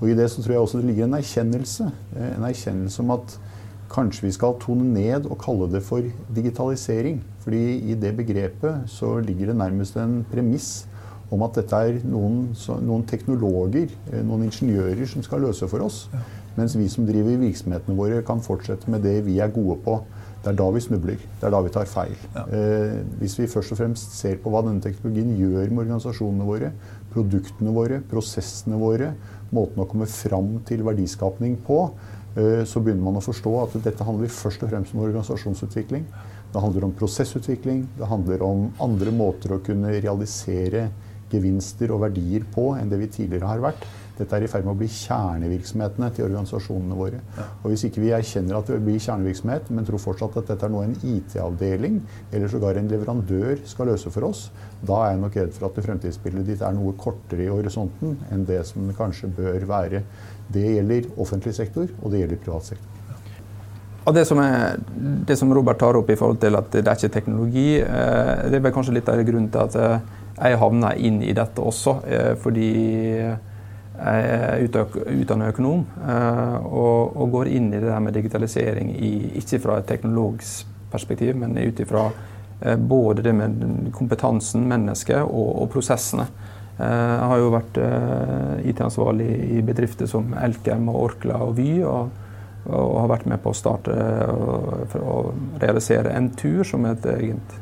Og 0.00 0.10
I 0.10 0.16
det 0.18 0.28
så 0.30 0.42
tror 0.42 0.52
jeg 0.52 0.60
også 0.60 0.80
det 0.80 0.90
ligger 0.90 1.08
en 1.08 1.18
erkjennelse. 1.18 1.90
Eh, 2.16 2.30
en 2.36 2.46
erkjennelse 2.46 3.02
om 3.02 3.14
at 3.16 3.36
kanskje 3.94 4.26
vi 4.26 4.32
skal 4.34 4.58
tone 4.60 4.86
ned 4.94 5.28
og 5.30 5.38
kalle 5.42 5.68
det 5.72 5.82
for 5.86 6.04
digitalisering. 6.34 7.22
Fordi 7.44 7.78
i 7.90 7.94
det 7.94 8.16
begrepet 8.16 8.90
så 8.90 9.18
ligger 9.20 9.52
det 9.52 9.56
nærmest 9.56 9.96
en 9.96 10.22
premiss 10.32 10.86
om 11.32 11.42
at 11.42 11.56
dette 11.56 11.74
er 11.76 12.02
noen, 12.06 12.50
noen 12.84 13.04
teknologer, 13.08 13.90
eh, 14.12 14.22
noen 14.22 14.46
ingeniører, 14.46 15.06
som 15.10 15.24
skal 15.24 15.42
løse 15.46 15.68
for 15.68 15.82
oss. 15.86 16.04
Mens 16.54 16.76
vi 16.78 16.86
som 16.88 17.06
driver 17.06 17.40
virksomhetene 17.40 17.96
våre, 17.98 18.22
kan 18.22 18.42
fortsette 18.44 18.90
med 18.90 19.02
det 19.02 19.24
vi 19.26 19.40
er 19.42 19.50
gode 19.50 19.80
på 19.82 19.98
Det 20.44 20.52
er 20.52 20.56
da 20.58 20.66
vi 20.74 20.80
snubler. 20.84 21.20
Det 21.40 21.46
er 21.48 21.52
da 21.54 21.60
vi 21.64 21.70
tar 21.72 21.88
feil. 21.88 22.16
Ja. 22.34 22.42
Eh, 22.52 22.98
hvis 23.22 23.38
vi 23.38 23.48
først 23.48 23.72
og 23.72 23.78
fremst 23.80 24.12
ser 24.18 24.36
på 24.42 24.52
hva 24.52 24.60
denne 24.66 24.84
teknologien 24.84 25.30
gjør 25.38 25.70
med 25.70 25.86
organisasjonene 25.86 26.48
våre, 26.48 26.68
produktene 27.14 27.72
våre, 27.72 28.02
prosessene 28.10 28.76
våre, 28.80 29.14
måten 29.54 29.80
å 29.80 29.88
komme 29.88 30.08
fram 30.10 30.58
til 30.68 30.84
verdiskapning 30.84 31.56
på, 31.64 31.78
eh, 32.36 32.60
så 32.68 32.82
begynner 32.84 33.06
man 33.06 33.20
å 33.22 33.24
forstå 33.24 33.54
at 33.62 33.78
dette 33.86 34.04
handler 34.04 34.28
først 34.28 34.66
og 34.66 34.74
fremst 34.74 34.92
om 34.92 35.06
organisasjonsutvikling. 35.06 36.04
Det 36.52 36.62
handler 36.62 36.84
om 36.90 36.94
prosessutvikling. 36.94 37.86
Det 37.96 38.06
handler 38.12 38.44
om 38.44 38.68
andre 38.84 39.16
måter 39.16 39.56
å 39.56 39.62
kunne 39.64 39.96
realisere 39.96 40.90
gevinster 41.32 41.90
og 41.90 42.04
verdier 42.04 42.44
på 42.54 42.74
enn 42.76 42.92
det 42.92 43.00
vi 43.00 43.10
tidligere 43.16 43.48
har 43.48 43.64
vært. 43.64 43.88
Dette 44.14 44.36
er 44.36 44.44
i 44.46 44.48
ferd 44.50 44.66
med 44.66 44.76
å 44.76 44.78
bli 44.78 44.86
kjernevirksomhetene 44.90 46.10
til 46.14 46.28
organisasjonene 46.28 46.98
våre. 46.98 47.18
Og 47.62 47.72
Hvis 47.72 47.86
ikke 47.88 48.02
vi 48.04 48.12
erkjenner 48.14 48.60
at 48.60 48.70
det 48.70 48.78
blir 48.84 49.02
kjernevirksomhet, 49.02 49.72
men 49.74 49.88
tror 49.88 50.02
fortsatt 50.04 50.38
at 50.38 50.52
dette 50.52 50.68
er 50.68 50.72
noe 50.74 50.86
en 50.86 50.96
IT-avdeling 51.02 51.98
eller 52.30 52.52
sågar 52.52 52.78
en 52.78 52.90
leverandør 52.92 53.64
skal 53.66 53.90
løse 53.90 54.12
for 54.14 54.30
oss, 54.30 54.46
da 54.86 55.00
er 55.02 55.14
jeg 55.14 55.22
nok 55.24 55.38
redd 55.40 55.54
for 55.56 55.68
at 55.68 55.78
det 55.78 55.86
fremtidsbildet 55.88 56.50
ditt 56.52 56.62
er 56.62 56.76
noe 56.76 56.94
kortere 57.00 57.48
i 57.48 57.50
horisonten 57.50 58.18
enn 58.30 58.46
det 58.46 58.62
som 58.70 58.86
det 58.86 58.98
kanskje 58.98 59.32
bør 59.34 59.66
være. 59.70 60.04
Det 60.54 60.66
gjelder 60.76 61.10
offentlig 61.18 61.56
sektor, 61.56 61.88
og 62.02 62.12
det 62.12 62.22
gjelder 62.22 62.44
privat 62.44 62.74
sektor. 62.74 62.94
Og 64.04 64.12
det 64.12 64.26
som, 64.28 64.40
er, 64.44 64.76
det 65.24 65.36
som, 65.40 65.52
Robert 65.56 65.78
tar 65.80 65.96
opp 65.96 66.10
i 66.12 66.16
forhold 66.18 66.36
til 66.42 66.58
at 66.58 66.68
det 66.74 66.84
er 66.84 66.98
ikke 66.98 67.14
teknologi, 67.14 67.68
eh, 67.80 68.44
det 68.50 68.58
er 68.58 68.64
vel 68.66 68.74
kanskje 68.74 68.98
litt 68.98 69.08
av 69.08 69.22
grunnen 69.24 69.48
til 69.52 69.62
at 69.64 69.78
eh, 69.80 70.12
jeg 70.34 70.60
havna 70.60 70.92
inn 71.00 71.22
i 71.24 71.32
dette 71.36 71.62
også. 71.62 71.96
Eh, 72.04 72.32
fordi 72.42 72.68
jeg 73.94 74.22
er 74.26 74.64
utdannet 74.66 75.52
økonom 75.52 75.84
eh, 76.02 76.54
og, 76.66 77.14
og, 77.14 77.28
går 77.30 77.50
inn 77.54 77.68
i 77.70 77.78
det 77.78 77.86
der 77.86 78.00
med 78.02 78.16
digitalisering 78.16 78.90
i, 78.98 79.12
ikke 79.38 79.60
fra 79.62 79.78
et 79.78 79.86
teknologisk 79.86 80.72
perspektiv, 80.90 81.36
men 81.38 81.54
ut 81.58 81.80
ifra 81.80 82.08
eh, 82.60 82.74
både 82.74 83.22
det 83.22 83.34
med 83.38 83.62
kompetansen, 83.94 84.66
mennesket 84.70 85.22
og, 85.22 85.62
og 85.62 85.70
prosessene. 85.70 86.26
Eh, 86.74 86.90
jeg 86.90 87.28
har 87.30 87.42
jo 87.42 87.52
vært 87.54 87.80
IT-ansvarlig 88.66 89.30
i 89.60 89.62
bedrifter 89.62 90.10
som 90.10 90.34
Elkem 90.42 90.90
og 90.90 91.00
Orkla 91.04 91.38
og 91.46 91.54
Vy. 91.60 91.70
Og, 91.86 92.20
og 92.64 92.94
har 92.96 93.10
vært 93.12 93.26
med 93.28 93.42
på 93.44 93.52
å 93.52 93.56
starte 93.56 93.92
å 94.96 95.16
realisere 95.60 96.14
en 96.16 96.30
tur 96.32 96.62
som 96.64 96.86
et 96.88 97.04
eget 97.12 97.58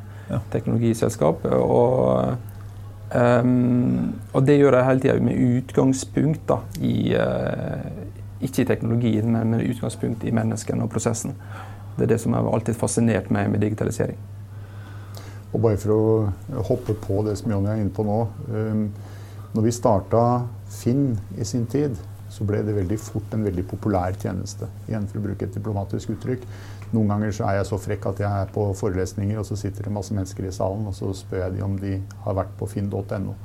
teknologiselskap. 0.52 1.42
Og 1.58 2.51
Um, 3.12 4.14
og 4.33 4.47
det 4.47 4.57
gjør 4.57 4.78
jeg 4.78 4.88
hele 4.88 5.02
tida 5.04 5.14
med 5.21 5.40
utgangspunkt 5.59 6.47
da, 6.49 6.62
i 6.81 7.12
uh, 7.12 7.83
Ikke 8.40 8.64
i 8.64 8.66
teknologien, 8.66 9.28
men 9.33 9.52
med 9.52 9.66
utgangspunkt 9.69 10.25
i 10.25 10.33
menneskene 10.35 10.83
og 10.83 10.90
prosessen. 10.90 11.37
Det 11.97 12.07
er 12.07 12.14
det 12.14 12.21
som 12.23 12.33
har 12.35 12.49
alltid 12.49 12.75
fascinert 12.75 13.28
meg 13.31 13.50
med 13.52 13.61
digitalisering. 13.62 14.16
Og 15.52 15.61
bare 15.61 15.78
for 15.78 15.92
å 15.95 16.62
hoppe 16.71 16.97
på 16.99 17.21
det 17.26 17.37
som 17.38 17.52
Jonny 17.52 17.69
er 17.71 17.83
inne 17.83 17.92
på 17.95 18.07
nå. 18.09 18.19
Um, 18.49 18.87
når 19.52 19.69
vi 19.69 19.76
starta 19.76 20.25
Finn 20.73 21.12
i 21.37 21.45
sin 21.45 21.66
tid, 21.69 21.99
så 22.33 22.47
ble 22.49 22.62
det 22.64 22.73
veldig 22.73 22.97
fort 22.97 23.35
en 23.37 23.45
veldig 23.45 23.66
populær 23.69 24.16
tjeneste. 24.16 24.71
Igjen 24.88 25.04
for 25.11 25.21
å 25.21 25.25
bruke 25.26 25.45
et 25.45 25.52
diplomatisk 25.52 26.14
uttrykk. 26.14 26.47
Noen 26.92 27.08
ganger 27.08 27.32
så 27.32 27.46
er 27.49 27.56
jeg 27.56 27.68
så 27.70 27.78
frekk 27.80 28.06
at 28.11 28.18
jeg 28.20 28.44
er 28.44 28.50
på 28.52 28.66
forelesninger, 28.76 29.38
og 29.40 29.46
så 29.49 29.56
sitter 29.56 29.87
det 29.87 29.94
masse 29.94 30.12
mennesker 30.12 30.44
i 30.44 30.52
salen, 30.52 30.84
og 30.90 30.96
så 30.96 31.08
spør 31.16 31.46
jeg 31.46 31.54
de 31.54 31.62
om 31.64 31.78
de 31.80 31.94
har 32.26 32.37
vært 32.37 32.52
på 32.61 32.68
finn.no. 32.68 33.37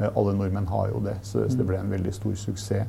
Eh, 0.00 0.08
alle 0.08 0.32
nordmenn 0.38 0.70
har 0.70 0.88
jo 0.90 1.02
det, 1.04 1.18
så 1.26 1.44
det 1.50 1.66
ble 1.68 1.78
en 1.82 1.92
veldig 1.92 2.14
stor 2.16 2.34
suksess. 2.40 2.88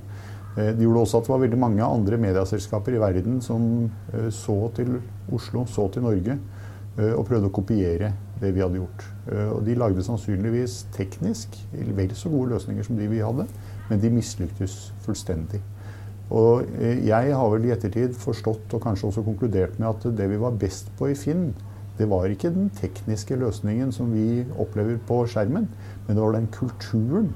Eh, 0.56 0.72
det 0.72 0.86
gjorde 0.86 1.04
også 1.04 1.20
at 1.20 1.28
det 1.28 1.34
var 1.34 1.44
veldig 1.44 1.60
mange 1.60 1.90
andre 1.98 2.22
medieselskaper 2.22 2.96
i 2.96 3.02
verden 3.04 3.42
som 3.44 3.68
eh, 4.14 4.30
så 4.32 4.56
til 4.78 4.96
Oslo, 5.36 5.66
så 5.68 5.90
til 5.92 6.08
Norge, 6.08 6.40
og 6.96 7.26
prøvde 7.28 7.50
å 7.50 7.52
kopiere 7.52 8.14
det 8.40 8.54
vi 8.56 8.62
hadde 8.64 8.78
gjort. 8.80 9.02
Og 9.52 9.66
de 9.68 9.74
lagde 9.76 10.04
sannsynligvis 10.06 10.78
teknisk 10.96 11.58
vel 11.76 12.14
så 12.16 12.32
gode 12.32 12.54
løsninger 12.54 12.88
som 12.88 12.96
de 12.96 13.10
vi 13.12 13.20
hadde, 13.20 13.44
men 13.90 14.00
de 14.00 14.14
mislyktes 14.16 14.78
fullstendig. 15.04 15.60
Og 16.34 16.66
eh, 16.80 17.06
jeg 17.06 17.36
har 17.38 17.52
vel 17.54 17.68
i 17.68 17.74
ettertid 17.76 18.16
forstått 18.18 18.74
og 18.74 18.84
kanskje 18.84 19.10
også 19.12 19.26
konkludert 19.26 19.80
med 19.80 19.92
at 19.92 20.08
det 20.18 20.30
vi 20.32 20.42
var 20.42 20.58
best 20.60 20.90
på 20.98 21.12
i 21.12 21.18
Finn, 21.18 21.52
det 21.96 22.10
var 22.12 22.28
ikke 22.28 22.52
den 22.52 22.72
tekniske 22.76 23.38
løsningen 23.40 23.94
som 23.96 24.10
vi 24.12 24.44
opplever 24.60 24.98
på 25.08 25.22
skjermen, 25.32 25.70
men 26.08 26.18
det 26.18 26.24
var 26.24 26.36
den 26.36 26.50
kulturen 26.52 27.30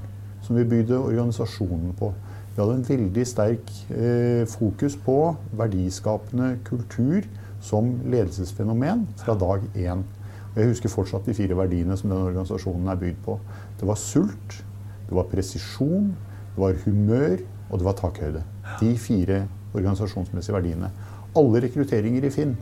som 0.44 0.58
vi 0.58 0.66
bygde 0.68 0.98
organisasjonen 0.98 1.94
på. 1.96 2.10
Vi 2.50 2.60
hadde 2.60 2.80
en 2.80 2.88
veldig 2.88 3.26
sterk 3.28 3.70
eh, 3.94 4.42
fokus 4.50 4.98
på 5.00 5.16
verdiskapende 5.56 6.56
kultur 6.66 7.24
som 7.64 7.94
ledelsesfenomen 8.04 9.06
fra 9.22 9.36
dag 9.38 9.64
én. 9.78 10.02
Og 10.50 10.58
jeg 10.58 10.72
husker 10.72 10.92
fortsatt 10.92 11.28
de 11.30 11.36
fire 11.36 11.56
verdiene 11.56 11.96
som 11.96 12.10
den 12.10 12.26
organisasjonen 12.26 12.90
er 12.90 12.98
bygd 13.00 13.22
på. 13.24 13.38
Det 13.80 13.88
var 13.88 14.00
sult, 14.00 14.58
det 15.06 15.16
var 15.16 15.30
presisjon, 15.30 16.10
det 16.56 16.64
var 16.64 16.80
humør, 16.84 17.38
og 17.70 17.78
det 17.78 17.86
var 17.86 17.96
takhøyde. 18.00 18.42
De 18.80 18.94
fire 19.00 19.44
organisasjonsmessige 19.74 20.54
verdiene. 20.54 20.90
Alle 21.38 21.62
rekrutteringer 21.66 22.26
i 22.26 22.32
Finn 22.34 22.54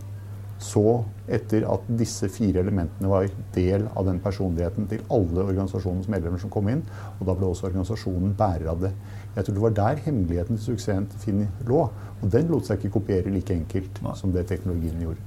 så 0.59 1.05
etter 1.31 1.63
at 1.71 1.85
disse 2.01 2.27
fire 2.35 2.65
elementene 2.65 3.11
var 3.11 3.29
del 3.55 3.85
av 3.95 4.09
den 4.09 4.19
personligheten 4.23 4.89
til 4.91 5.05
alle 5.15 5.45
organisasjonens 5.45 6.09
medlemmer 6.11 6.43
som 6.43 6.51
kom 6.51 6.69
inn. 6.73 6.83
Og 7.21 7.29
da 7.29 7.37
ble 7.39 7.47
også 7.47 7.69
organisasjonen 7.71 8.35
bærer 8.39 8.67
av 8.73 8.83
det. 8.83 8.93
Jeg 9.37 9.47
tror 9.47 9.55
det 9.55 9.65
var 9.65 9.77
der 9.79 10.05
hemmeligheten 10.09 10.59
til 10.59 10.73
suksessen 10.73 11.07
til 11.13 11.23
Finn 11.23 11.47
lå. 11.69 11.87
Og 12.19 12.31
den 12.35 12.51
lot 12.51 12.67
seg 12.67 12.81
ikke 12.81 12.97
kopiere 12.99 13.31
like 13.31 13.55
enkelt 13.55 14.03
som 14.19 14.35
det 14.35 14.49
teknologien 14.51 14.99
gjorde. 15.05 15.23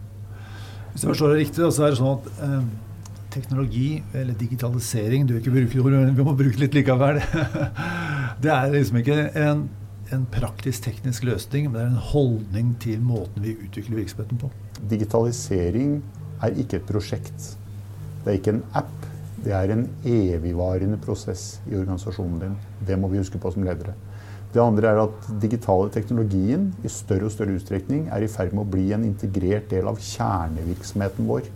Hvis 0.92 1.06
jeg 1.06 1.14
forstår 1.14 1.32
det 1.32 1.44
riktig, 1.46 1.72
så 1.72 1.86
er 1.86 1.94
det 1.94 2.02
sånn 2.02 2.18
at 2.18 2.32
eh, 2.44 2.64
teknologi, 3.32 4.04
eller 4.12 4.36
digitalisering 4.36 5.24
Du 5.24 5.38
vil 5.38 5.40
ikke 5.40 5.54
bruke 5.56 5.86
ordet, 5.86 6.02
men 6.02 6.18
vi 6.18 6.26
må 6.28 6.36
bruke 6.36 6.58
det 6.58 6.66
litt 6.66 6.82
likevel. 6.82 7.22
det 8.44 8.52
er 8.52 8.74
liksom 8.76 9.00
ikke 9.00 9.22
en 9.40 9.70
en 10.16 10.26
praktisk 10.32 10.86
teknisk 10.86 11.26
løsning, 11.28 11.70
men 11.70 11.78
det 11.78 11.84
er 11.84 11.92
en 11.92 12.10
holdning 12.12 12.74
til 12.84 13.02
måten 13.04 13.44
vi 13.44 13.56
utvikler 13.64 14.02
virksomheten 14.02 14.42
på. 14.42 14.50
Digitalisering 14.92 16.00
er 16.44 16.58
ikke 16.62 16.80
et 16.82 16.88
prosjekt. 16.90 17.52
Det 18.22 18.34
er 18.34 18.40
ikke 18.40 18.56
en 18.58 18.64
app. 18.78 19.08
Det 19.42 19.54
er 19.58 19.74
en 19.74 19.88
evigvarende 20.06 21.00
prosess 21.02 21.62
i 21.70 21.76
organisasjonen 21.80 22.42
din. 22.44 22.58
Det 22.88 23.00
må 23.00 23.10
vi 23.10 23.22
huske 23.22 23.42
på 23.42 23.52
som 23.54 23.66
ledere. 23.66 23.96
Det 24.52 24.60
andre 24.62 24.92
er 24.92 25.00
at 25.06 25.30
digitale 25.42 25.90
teknologien 25.94 26.68
i 26.84 26.92
større 26.92 27.30
og 27.30 27.34
større 27.34 27.56
utstrekning 27.56 28.10
er 28.12 28.26
i 28.26 28.30
ferd 28.30 28.52
med 28.52 28.66
å 28.66 28.72
bli 28.74 28.90
en 28.92 29.08
integrert 29.08 29.70
del 29.72 29.88
av 29.88 30.02
kjernevirksomheten 30.04 31.30
vår. 31.30 31.48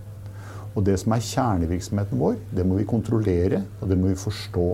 Og 0.75 0.83
det 0.87 0.95
som 1.01 1.13
er 1.15 1.23
kjernevirksomheten 1.23 2.19
vår, 2.19 2.39
det 2.55 2.65
må 2.67 2.79
vi 2.79 2.87
kontrollere, 2.87 3.61
og 3.81 3.91
det 3.91 3.99
må 3.99 4.13
vi 4.13 4.19
forstå. 4.19 4.69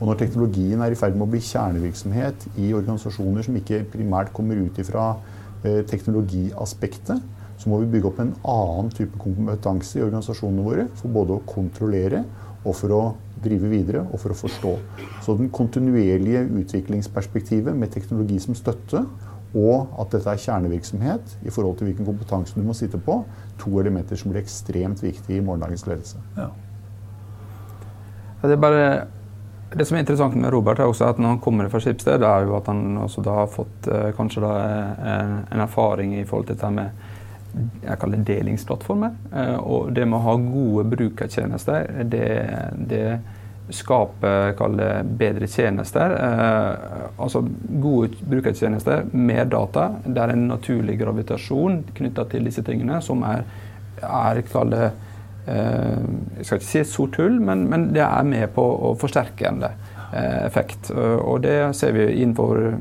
Og 0.00 0.08
når 0.08 0.16
teknologien 0.22 0.80
er 0.80 0.94
i 0.94 0.98
ferd 0.98 1.16
med 1.16 1.26
å 1.26 1.32
bli 1.34 1.42
kjernevirksomhet 1.44 2.46
i 2.56 2.70
organisasjoner 2.76 3.44
som 3.44 3.58
ikke 3.60 3.82
primært 3.92 4.32
kommer 4.36 4.56
ut 4.56 4.78
ifra 4.80 5.12
eh, 5.60 5.82
teknologiaspektet, 5.88 7.20
så 7.60 7.68
må 7.68 7.82
vi 7.82 7.90
bygge 7.92 8.08
opp 8.08 8.22
en 8.22 8.32
annen 8.48 8.88
type 8.96 9.20
kompetanse 9.20 9.98
i 9.98 10.04
organisasjonene 10.06 10.64
våre 10.64 10.86
for 10.96 11.12
både 11.12 11.36
å 11.36 11.44
kontrollere 11.48 12.22
og 12.64 12.72
for 12.76 12.96
å 12.96 13.02
drive 13.44 13.68
videre 13.72 14.06
og 14.06 14.22
for 14.22 14.32
å 14.32 14.38
forstå. 14.40 14.72
Så 15.24 15.36
den 15.36 15.52
kontinuerlige 15.52 16.46
utviklingsperspektivet 16.62 17.76
med 17.76 17.92
teknologi 17.92 18.40
som 18.40 18.56
støtte, 18.56 19.04
og 19.50 19.92
at 19.98 20.12
dette 20.14 20.30
er 20.30 20.40
kjernevirksomhet 20.40 21.36
i 21.42 21.52
forhold 21.52 21.76
til 21.78 21.90
hvilken 21.90 22.06
kompetanse 22.06 22.54
du 22.56 22.64
må 22.64 22.76
sitte 22.76 23.00
på, 23.02 23.20
to 23.60 23.72
elementer 23.82 24.16
som 24.16 24.30
blir 24.30 24.44
ekstremt 24.44 25.02
viktige 25.02 25.40
i 25.40 25.44
morgendagens 25.44 25.88
ledelse. 25.88 26.20
Ja. 26.36 26.52
Det 28.40 28.54
er 28.54 28.62
bare 28.62 28.84
det 29.74 29.84
som 29.86 29.96
er 29.96 30.02
interessant 30.02 30.34
med 30.34 30.50
Robert, 30.50 30.80
er 30.80 30.90
også 30.90 31.12
at 31.12 31.18
når 31.22 31.36
han 31.36 31.42
kommer 31.42 31.68
fra 31.70 31.78
Skipsted, 31.82 32.24
er 32.26 32.46
jo 32.46 32.56
at 32.58 32.66
han 32.70 32.98
også 33.04 33.22
da 33.22 33.36
har 33.42 33.50
fått 33.52 33.86
eh, 33.86 34.08
kanskje 34.16 34.42
da 34.42 34.54
eh, 34.58 35.34
en 35.54 35.62
erfaring 35.62 36.16
i 36.18 36.24
forhold 36.26 36.48
til 36.48 36.58
dette 36.58 36.70
med 36.74 37.06
jeg 37.82 37.98
kaller 37.98 38.20
det 38.20 38.28
delingsplattformer. 38.28 39.14
Eh, 39.30 39.58
og 39.58 39.92
det 39.94 40.06
med 40.06 40.18
å 40.18 40.24
ha 40.24 40.34
gode 40.42 40.86
brukertjenester, 40.90 41.86
det, 42.10 42.30
det 42.90 43.04
skaper 43.74 44.56
kaller 44.58 45.06
bedre 45.06 45.46
tjenester. 45.46 46.16
altså 47.14 47.44
gode 47.82 48.18
brukertjenester, 48.26 49.04
mer 49.12 49.44
data. 49.46 49.84
Det 50.02 50.18
er 50.18 50.32
en 50.34 50.48
naturlig 50.50 50.98
gravitasjon 50.98 51.84
knytta 51.94 52.24
til 52.32 52.50
disse 52.50 52.66
tingene 52.66 52.98
som 53.06 53.22
er, 53.22 53.46
er 54.02 54.42
kaller 54.50 54.90
jeg 55.46 56.44
skal 56.44 56.60
ikke 56.60 56.68
si 56.68 56.80
et 56.82 56.90
sort 56.90 57.16
hull, 57.20 57.40
men, 57.42 57.64
men, 57.70 57.88
det 57.94 58.04
er 58.04 58.26
med 58.28 58.52
på 58.54 58.62
å 58.62 58.92
forsterke 59.00 59.48
en 59.48 59.64
eh, 59.66 60.44
effekt. 60.44 60.90
Eh, 60.92 61.16
og 61.18 61.42
det 61.46 61.56
ser 61.78 61.96
vi 61.96 62.06
innenfor 62.22 62.76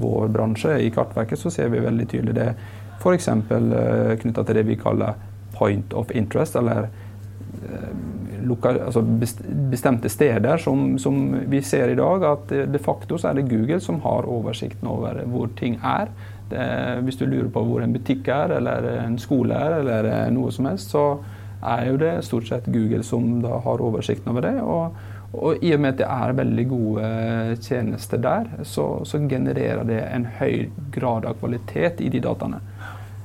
vår 0.00 0.30
bransje. 0.32 0.78
I 0.80 0.92
Kartverket 0.94 1.40
så 1.40 1.52
ser 1.52 1.72
vi 1.72 1.82
veldig 1.84 2.06
tydelig 2.08 2.36
det. 2.38 2.48
F.eks. 3.00 3.28
knytta 4.22 4.44
til 4.44 4.56
det 4.56 4.66
vi 4.68 4.78
kaller 4.80 5.18
point 5.56 5.92
of 5.96 6.10
interest, 6.16 6.56
eller 6.56 6.88
altså 8.50 9.02
bestemte 9.70 10.08
steder 10.08 10.60
som, 10.60 10.98
som, 10.98 11.18
vi 11.50 11.60
ser 11.62 11.92
i 11.92 11.96
dag 11.98 12.24
at 12.24 12.52
de 12.72 12.80
facto 12.80 13.18
så 13.18 13.30
er 13.30 13.40
det 13.40 13.48
Google 13.50 13.80
som 13.80 14.00
har 14.04 14.28
oversikten 14.28 14.88
over 14.88 15.20
hvor 15.28 15.50
ting 15.58 15.78
er. 15.82 16.08
Det, 16.50 16.62
hvis 17.04 17.16
du 17.16 17.26
lurer 17.26 17.50
på 17.52 17.62
hvor 17.62 17.82
en 17.84 17.92
butikk 17.92 18.28
er, 18.28 18.56
eller 18.56 18.88
en 19.04 19.18
skole 19.18 19.54
er, 19.54 19.80
eller 19.80 20.30
noe 20.34 20.50
som 20.52 20.66
helst, 20.70 20.90
så 20.90 21.20
er 21.62 21.86
jo 21.90 21.96
det 22.00 22.12
stort 22.24 22.48
sett 22.48 22.68
Google 22.72 23.02
som 23.06 23.40
da 23.44 23.60
har 23.64 23.82
oversikten 23.84 24.32
over 24.32 24.46
det. 24.46 24.56
Og, 24.62 25.00
og 25.30 25.64
i 25.64 25.74
og 25.76 25.82
med 25.82 25.94
at 25.94 26.00
det 26.00 26.08
er 26.08 26.38
veldig 26.40 26.66
gode 26.70 27.10
tjenester 27.62 28.22
der, 28.22 28.48
så, 28.66 28.86
så 29.04 29.20
genererer 29.30 29.84
det 29.88 30.00
en 30.08 30.26
høy 30.40 30.70
grad 30.94 31.28
av 31.28 31.38
kvalitet 31.42 32.00
i 32.04 32.10
de 32.12 32.22
dataene. 32.24 32.62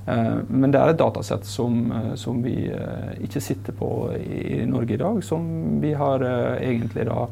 Eh, 0.07 0.37
men 0.47 0.73
det 0.73 0.79
er 0.79 0.93
et 0.93 1.01
datasett 1.01 1.47
som, 1.49 1.79
eh, 1.91 2.13
som, 2.19 2.41
vi 2.45 2.67
eh, 2.69 3.15
ikke 3.25 3.41
sitter 3.41 3.73
på 3.73 3.89
i 4.21 4.61
Norge 4.69 4.93
i 4.93 5.01
dag, 5.01 5.23
som 5.25 5.47
vi 5.81 5.95
har 5.97 6.23
egentlig 6.61 7.09
da 7.09 7.27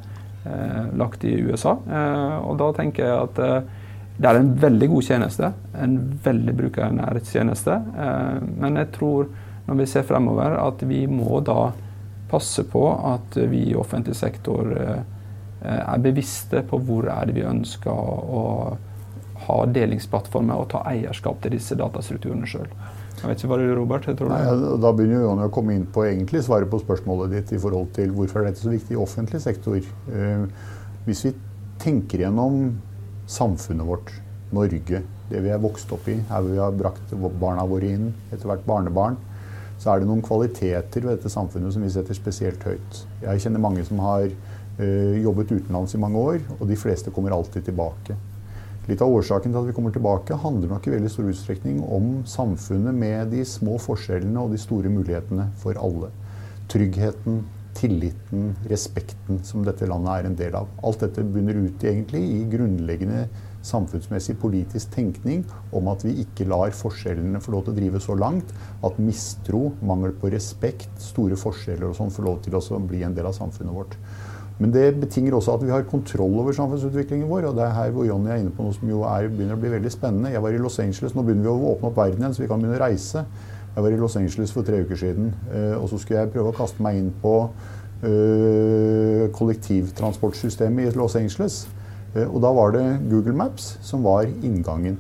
lagt 1.00 1.22
i 1.24 1.38
USA. 1.40 1.72
Og 2.44 2.58
da 2.60 2.66
tenker 2.76 3.06
jeg 3.06 3.14
at 3.16 3.38
det 4.18 4.28
er 4.28 4.36
en 4.36 4.50
veldig 4.60 4.90
god 4.92 5.06
tjeneste. 5.08 5.50
En 5.80 5.94
veldig 6.26 6.56
brukernær 6.58 7.20
tjeneste. 7.24 7.78
Men 8.60 8.76
jeg 8.82 8.90
tror 8.98 9.30
når 9.68 9.80
vi 9.80 9.90
ser 9.90 10.08
fremover 10.08 10.58
at 10.60 10.84
vi 10.88 11.06
må 11.08 11.40
da 11.46 11.72
passe 12.32 12.66
på 12.68 12.82
at 13.14 13.38
vi 13.50 13.70
i 13.70 13.78
offentlig 13.78 14.16
sektor 14.18 14.72
er 15.64 16.02
bevisste 16.04 16.64
på 16.68 16.80
hvor 16.84 17.08
er 17.08 17.30
det 17.30 17.38
vi 17.38 17.46
ønsker 17.48 17.94
å 17.94 18.42
ha 19.48 19.60
delingsplattformer 19.76 20.60
og 20.60 20.70
ta 20.74 20.84
eierskap 20.90 21.42
til 21.44 21.56
disse 21.56 21.78
datastrukturene 21.80 22.48
sjøl. 22.50 22.68
Jeg 23.24 23.30
vet 23.30 23.40
ikke 23.40 23.50
hva 23.54 23.58
det 23.60 23.68
er, 23.70 23.78
Robert? 23.78 24.08
Jeg 24.10 24.28
Nei, 24.28 24.42
da 24.84 24.92
begynner 24.96 25.22
Johan 25.24 25.46
å 25.46 25.52
komme 25.54 25.76
inn 25.78 25.86
på 25.96 26.04
egentlig 26.08 26.44
svaret 26.44 26.68
på 26.72 26.82
spørsmålet 26.82 27.32
ditt 27.32 27.54
i 27.56 27.60
forhold 27.62 27.94
til 27.96 28.12
hvorfor 28.16 28.42
er 28.42 28.50
dette 28.50 28.64
så 28.64 28.74
viktig 28.74 28.98
i 28.98 29.00
offentlig 29.00 29.40
sektor. 29.44 29.78
Uh, 30.10 30.44
hvis 31.08 31.24
vi 31.28 31.34
tenker 31.80 32.26
gjennom 32.26 32.74
samfunnet 33.32 33.88
vårt, 33.88 34.12
Norge, 34.54 35.00
det 35.32 35.40
vi 35.42 35.50
er 35.50 35.62
vokst 35.62 35.92
opp 35.96 36.08
i, 36.12 36.18
her 36.30 36.44
vi 36.46 36.60
har 36.60 36.76
brakt 36.78 37.16
barna 37.40 37.64
våre 37.68 37.94
inn, 37.96 38.12
etter 38.30 38.50
hvert 38.50 38.68
barnebarn, 38.68 39.16
så 39.84 39.92
er 39.92 40.00
det 40.00 40.08
noen 40.08 40.24
kvaliteter 40.24 41.04
ved 41.04 41.18
dette 41.18 41.32
samfunnet 41.32 41.76
som 41.76 41.84
vi 41.84 41.92
setter 41.92 42.16
spesielt 42.16 42.62
høyt. 42.64 43.00
Jeg 43.26 43.42
kjenner 43.44 43.64
mange 43.64 43.84
som 43.84 44.00
har 44.00 44.30
uh, 44.30 45.16
jobbet 45.20 45.52
utenlands 45.52 45.96
i 45.98 46.00
mange 46.00 46.22
år, 46.22 46.38
og 46.56 46.70
de 46.70 46.78
fleste 46.80 47.12
kommer 47.12 47.36
alltid 47.36 47.68
tilbake. 47.68 48.16
Litt 48.88 49.04
av 49.04 49.12
årsaken 49.16 49.52
til 49.52 49.60
at 49.60 49.68
vi 49.68 49.76
kommer 49.76 49.92
tilbake, 49.96 50.40
handler 50.40 50.72
nok 50.72 50.88
i 50.88 50.94
veldig 50.96 51.12
stor 51.12 51.28
utstrekning 51.32 51.82
om 51.84 52.14
samfunnet 52.28 52.96
med 52.96 53.32
de 53.36 53.44
små 53.48 53.76
forskjellene 53.80 54.40
og 54.40 54.56
de 54.56 54.60
store 54.60 54.92
mulighetene 54.92 55.50
for 55.60 55.80
alle. 55.80 56.12
Tryggheten, 56.72 57.44
tilliten, 57.76 58.54
respekten 58.72 59.40
som 59.48 59.64
dette 59.68 59.88
landet 59.90 60.14
er 60.16 60.28
en 60.30 60.38
del 60.40 60.58
av. 60.60 60.72
Alt 60.84 61.04
dette 61.04 61.24
bunner 61.28 61.60
ut 61.60 61.84
egentlig 61.84 62.24
i 62.24 62.44
grunnleggende 62.52 63.26
samfunnsmessig 63.64 64.36
politisk 64.42 64.92
tenkning 64.94 65.46
om 65.76 65.88
at 65.92 66.04
vi 66.06 66.18
ikke 66.26 66.48
lar 66.52 66.74
forskjellene 66.76 67.42
få 67.44 67.56
lov 67.56 67.66
til 67.66 67.74
å 67.74 67.80
drive 67.80 68.04
så 68.04 68.18
langt 68.20 68.52
at 68.84 69.00
mistro, 69.00 69.72
mangel 69.82 70.14
på 70.20 70.32
respekt, 70.34 70.92
store 71.02 71.40
forskjeller 71.40 71.90
og 71.90 71.98
sånn 71.98 72.14
får 72.14 72.28
lov 72.28 72.44
til 72.44 72.60
å 72.60 72.84
bli 72.84 73.04
en 73.08 73.16
del 73.16 73.30
av 73.30 73.38
samfunnet 73.40 73.74
vårt. 73.74 73.98
Men 74.62 74.72
det 74.74 74.84
betinger 75.02 75.34
også 75.34 75.56
at 75.58 75.64
vi 75.66 75.72
har 75.74 75.86
kontroll 75.90 76.36
over 76.40 76.54
samfunnsutviklingen 76.56 77.28
vår. 77.30 77.50
Og 77.50 77.58
det 77.58 77.66
er 77.66 77.74
her 77.74 77.94
hvor 77.96 78.06
Johnny 78.06 78.30
er 78.32 78.44
inne 78.44 78.54
på 78.54 78.66
noe 78.66 78.76
som 78.76 78.90
jo 78.90 79.02
er, 79.10 79.28
begynner 79.32 79.58
å 79.58 79.62
bli 79.64 79.72
veldig 79.74 79.92
spennende. 79.92 80.32
Jeg 80.34 80.44
var 80.46 80.54
i 80.54 80.62
Los 80.62 80.80
Angeles, 80.84 81.16
Nå 81.18 81.26
begynner 81.26 81.48
vi 81.48 81.54
å 81.54 81.74
åpne 81.74 81.90
opp 81.90 81.98
verden 81.98 82.22
igjen, 82.22 82.36
så 82.38 82.44
vi 82.44 82.50
kan 82.52 82.62
begynne 82.62 82.78
å 82.78 82.84
reise. 82.84 83.26
Jeg 83.74 83.86
var 83.86 83.96
i 83.96 83.98
Los 83.98 84.18
Angeles 84.20 84.54
for 84.54 84.68
tre 84.68 84.84
uker 84.86 85.00
siden, 85.00 85.32
eh, 85.50 85.74
og 85.80 85.88
så 85.90 85.98
skulle 85.98 86.20
jeg 86.22 86.34
prøve 86.36 86.52
å 86.52 86.58
kaste 86.58 86.84
meg 86.86 87.00
inn 87.00 87.10
på 87.24 87.34
øh, 88.06 89.24
kollektivtransportsystemet 89.34 90.92
i 90.92 91.00
Los 91.00 91.18
Angeles. 91.18 91.64
Eh, 92.16 92.28
og 92.28 92.42
da 92.44 92.54
var 92.54 92.74
det 92.76 92.86
Google 93.12 93.36
Maps 93.38 93.78
som 93.86 94.06
var 94.06 94.30
inngangen. 94.30 94.98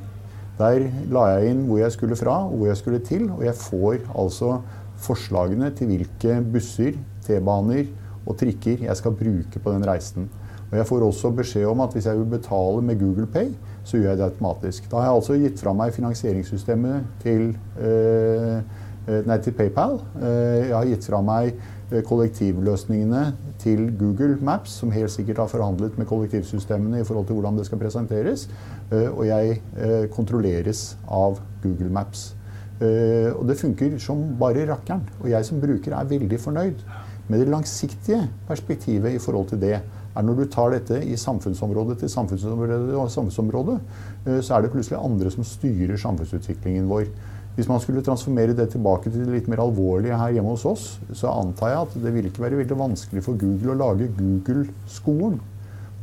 Der 0.59 0.85
la 1.09 1.25
jeg 1.33 1.53
inn 1.53 1.65
hvor 1.67 1.81
jeg 1.81 1.95
skulle 1.95 2.17
fra 2.17 2.43
og 2.45 2.59
hvor 2.59 2.69
jeg 2.69 2.77
skulle 2.77 3.01
til, 3.05 3.25
og 3.33 3.43
jeg 3.45 3.57
får 3.57 4.05
altså 4.13 4.59
forslagene 5.03 5.71
til 5.75 5.89
hvilke 5.89 6.37
busser, 6.53 6.97
T-baner, 7.25 7.87
og 8.23 8.37
trikker 8.39 8.85
jeg 8.85 8.95
skal 8.99 9.15
bruke 9.17 9.59
på 9.59 9.73
den 9.73 9.85
reisen. 9.87 10.29
Og 10.71 10.77
Jeg 10.77 10.87
får 10.89 11.03
også 11.05 11.29
beskjed 11.37 11.65
om 11.69 11.81
at 11.83 11.93
hvis 11.93 12.05
jeg 12.09 12.17
vil 12.17 12.25
betale 12.25 12.81
med 12.81 12.99
Google 12.99 13.27
Pay, 13.27 13.51
så 13.83 13.97
gjør 13.97 14.09
jeg 14.09 14.17
det 14.17 14.23
automatisk. 14.25 14.87
Da 14.91 14.97
har 14.97 15.03
jeg 15.03 15.19
altså 15.19 15.35
gitt 15.37 15.59
fra 15.61 15.73
meg 15.77 15.93
finansieringssystemet 15.93 17.03
til, 17.21 17.43
eh, 17.77 19.19
nei, 19.27 19.37
til 19.37 19.53
PayPal. 19.53 19.99
Eh, 20.17 20.69
jeg 20.69 20.73
har 20.73 20.85
gitt 20.85 21.05
fra 21.05 21.21
meg 21.21 21.53
kollektivløsningene 22.01 23.23
til 23.61 23.85
Google 23.99 24.37
Maps, 24.41 24.79
som 24.81 24.91
helt 24.91 25.11
sikkert 25.13 25.43
har 25.43 25.51
forhandlet 25.51 25.97
med 25.99 26.09
kollektivsystemene 26.09 27.01
i 27.01 27.07
forhold 27.07 27.27
til 27.29 27.37
hvordan 27.37 27.59
det 27.59 27.67
skal 27.69 27.81
presenteres. 27.81 28.47
Uh, 28.91 29.09
og 29.11 29.25
jeg 29.27 29.59
uh, 29.77 30.05
kontrolleres 30.13 30.85
av 31.07 31.41
Google 31.63 31.91
Maps. 31.93 32.31
og 32.83 33.45
det 33.47 33.55
funker 33.55 33.93
som 34.01 34.17
bare 34.39 34.65
rakkeren. 34.67 35.05
Og 35.21 35.29
jeg 35.29 35.45
som 35.45 35.61
bruker 35.61 35.93
er 35.95 36.07
veldig 36.09 36.39
fornøyd. 36.41 36.81
Men 37.27 37.39
det 37.39 37.47
langsiktige 37.47 38.25
perspektivet 38.47 39.13
i 39.15 39.21
forhold 39.21 39.47
til 39.53 39.61
det 39.61 39.77
er 40.13 40.25
når 40.25 40.37
du 40.37 40.43
tar 40.51 40.73
dette 40.73 40.99
i 41.07 41.15
samfunnsområde 41.17 41.95
til 42.01 42.11
samfunnsområde, 42.11 43.77
eh, 44.27 44.41
så 44.41 44.55
er 44.55 44.61
det 44.65 44.73
plutselig 44.73 44.99
andre 44.99 45.31
som 45.33 45.45
styrer 45.47 45.97
samfunnsutviklingen 45.97 46.89
vår. 46.89 47.07
Hvis 47.53 47.67
man 47.69 47.81
skulle 47.83 48.01
transformere 48.01 48.55
det 48.57 48.71
tilbake 48.73 49.11
til 49.11 49.27
det 49.27 49.33
litt 49.35 49.47
mer 49.51 49.61
alvorlige 49.61 50.17
her 50.17 50.31
hjemme 50.33 50.55
hos 50.55 50.63
oss, 50.65 50.85
så 51.13 51.29
antar 51.29 51.69
jeg 51.69 51.81
at 51.85 51.97
det 52.01 52.13
vil 52.15 52.29
ikke 52.29 52.41
være 52.41 52.57
veldig 52.63 52.77
vanskelig 52.79 53.21
for 53.25 53.37
Google 53.37 53.75
å 53.75 53.77
lage 53.77 54.07
Google-skolen. 54.17 55.37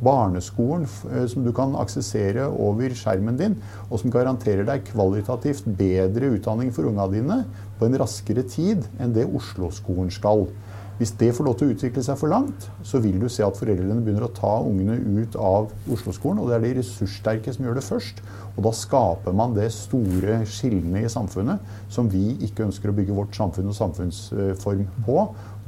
Barneskolen 0.01 0.87
eh, 1.11 1.25
som 1.29 1.43
du 1.43 1.51
kan 1.53 1.75
aksessere 1.77 2.47
over 2.49 2.95
skjermen 2.95 3.35
din, 3.37 3.57
og 3.89 3.99
som 3.99 4.13
garanterer 4.13 4.63
deg 4.65 4.87
kvalitativt 4.87 5.67
bedre 5.67 6.31
utdanning 6.37 6.71
for 6.73 6.87
unga 6.87 7.09
dine 7.11 7.41
på 7.77 7.89
en 7.89 7.99
raskere 7.99 8.47
tid 8.47 8.87
enn 8.97 9.11
det 9.17 9.27
Oslo-skolen 9.27 10.09
skal. 10.13 10.47
Hvis 11.01 11.15
det 11.17 11.31
får 11.33 11.47
lov 11.47 11.55
til 11.57 11.65
å 11.65 11.73
utvikle 11.73 12.01
seg 12.05 12.17
for 12.19 12.29
langt, 12.29 12.67
så 12.85 12.99
vil 13.01 13.15
du 13.17 13.23
se 13.25 13.41
at 13.41 13.57
foreldrene 13.57 14.03
begynner 14.05 14.27
å 14.27 14.35
ta 14.37 14.51
ungene 14.61 14.99
ut 15.01 15.33
av 15.33 15.71
Oslo-skolen. 15.89 16.37
Og 16.37 16.51
det 16.51 16.59
er 16.59 16.61
de 16.67 16.75
ressurssterke 16.77 17.49
som 17.55 17.65
gjør 17.65 17.79
det 17.79 17.83
først. 17.87 18.21
Og 18.51 18.59
da 18.67 18.73
skaper 18.77 19.33
man 19.33 19.55
det 19.55 19.71
store 19.73 20.43
skillene 20.45 21.01
i 21.01 21.09
samfunnet 21.09 21.73
som 21.89 22.11
vi 22.11 22.35
ikke 22.45 22.67
ønsker 22.67 22.93
å 22.93 22.95
bygge 22.99 23.17
vårt 23.17 23.33
samfunn 23.33 23.73
og 23.73 23.79
samfunnsform 23.79 24.85
på. 25.09 25.17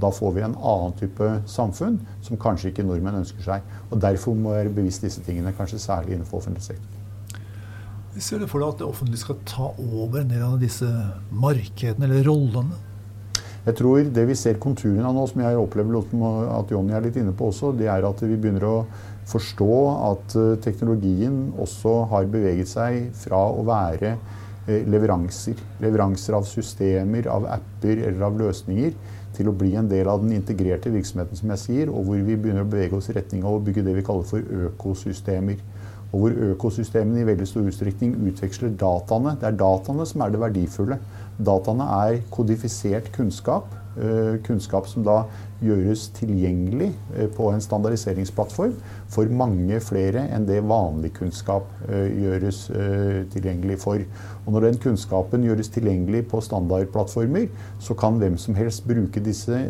Da 0.06 0.14
får 0.14 0.38
vi 0.38 0.46
en 0.46 0.54
annen 0.60 0.96
type 1.02 1.32
samfunn 1.50 1.98
som 2.22 2.44
kanskje 2.46 2.70
ikke 2.70 2.86
nordmenn 2.86 3.24
ønsker 3.24 3.50
seg. 3.50 3.76
Og 3.90 4.06
Derfor 4.06 4.38
må 4.38 4.54
vi 4.54 4.62
være 4.62 4.78
bevisst 4.78 5.10
disse 5.10 5.26
tingene, 5.26 5.58
kanskje 5.58 5.82
særlig 5.82 6.14
innenfor 6.14 6.44
offentlig 6.44 6.68
sektor. 6.70 7.02
Ser 8.22 8.38
du 8.38 8.46
for 8.46 8.62
deg 8.62 8.76
at 8.76 8.86
det 8.86 8.92
offentlige 8.94 9.26
skal 9.26 9.42
ta 9.50 9.74
over 9.82 10.22
en 10.22 10.34
del 10.38 10.46
av 10.46 10.60
disse 10.62 10.94
markedene 11.34 12.06
eller 12.06 12.28
rollene? 12.30 12.84
Jeg 13.64 13.78
tror 13.80 14.10
det 14.12 14.26
vi 14.28 14.36
ser 14.36 14.58
konturene 14.60 15.08
av 15.08 15.16
nå, 15.16 15.24
som 15.32 15.40
jeg 15.40 15.56
opplever 15.56 15.96
at 16.52 16.72
Jonny 16.74 16.92
er 16.92 17.06
litt 17.06 17.16
inne 17.20 17.32
på 17.32 17.48
også, 17.48 17.72
det 17.80 17.88
er 17.88 18.04
at 18.04 18.20
vi 18.26 18.36
begynner 18.36 18.66
å 18.68 18.78
forstå 19.32 19.76
at 20.10 20.36
eh, 20.36 20.56
teknologien 20.66 21.38
også 21.64 21.94
har 22.12 22.28
beveget 22.32 22.68
seg 22.74 23.14
fra 23.16 23.40
å 23.48 23.64
være 23.64 24.18
eh, 24.18 24.84
leveranser, 24.84 25.62
leveranser 25.80 26.36
av 26.36 26.48
systemer, 26.50 27.30
av 27.32 27.48
apper 27.56 28.04
eller 28.04 28.28
av 28.28 28.42
løsninger, 28.42 28.98
til 29.34 29.48
å 29.50 29.56
bli 29.56 29.72
en 29.80 29.88
del 29.88 30.12
av 30.12 30.20
den 30.26 30.36
integrerte 30.36 30.92
virksomheten, 30.94 31.40
som 31.40 31.56
jeg 31.56 31.64
sier, 31.64 31.94
og 31.94 32.04
hvor 32.10 32.20
vi 32.20 32.36
begynner 32.36 32.68
å 32.68 32.70
bevege 32.70 33.00
oss 33.00 33.08
i 33.10 33.16
retning 33.16 33.48
av 33.48 33.56
å 33.56 33.64
bygge 33.64 33.86
det 33.88 33.96
vi 33.96 34.04
kaller 34.06 34.28
for 34.28 34.68
økosystemer. 34.74 35.64
Og 36.14 36.20
hvor 36.22 36.36
økosystemene 36.52 37.24
i 37.24 37.26
veldig 37.32 37.48
stor 37.50 37.66
utstrekning 37.66 38.12
utveksler 38.30 38.76
dataene. 38.78 39.34
Det 39.42 39.48
er 39.50 39.56
dataene 39.58 40.06
som 40.06 40.22
er 40.22 40.36
det 40.36 40.44
verdifulle. 40.44 41.00
Dataene 41.38 41.88
er 42.04 42.20
kodifisert 42.34 43.12
kunnskap. 43.16 43.72
Eh, 43.94 44.40
kunnskap 44.42 44.88
som 44.90 45.04
da 45.06 45.20
gjøres 45.62 46.08
tilgjengelig 46.18 46.88
eh, 47.14 47.28
på 47.30 47.52
en 47.54 47.62
standardiseringsplattform 47.62 48.74
for 49.14 49.30
mange 49.38 49.78
flere 49.86 50.24
enn 50.34 50.48
det 50.50 50.64
vanlig 50.66 51.12
kunnskap 51.20 51.70
eh, 51.86 52.08
gjøres 52.24 52.64
tilgjengelig 53.36 53.78
for. 53.84 54.02
Og 54.48 54.50
når 54.56 54.66
den 54.66 54.82
kunnskapen 54.82 55.46
gjøres 55.46 55.70
tilgjengelig 55.76 56.24
på 56.32 56.42
standardplattformer, 56.42 57.46
så 57.78 57.94
kan 57.94 58.18
hvem 58.18 58.40
som 58.42 58.58
helst 58.58 58.88
bruke 58.90 59.22
disse, 59.24 59.62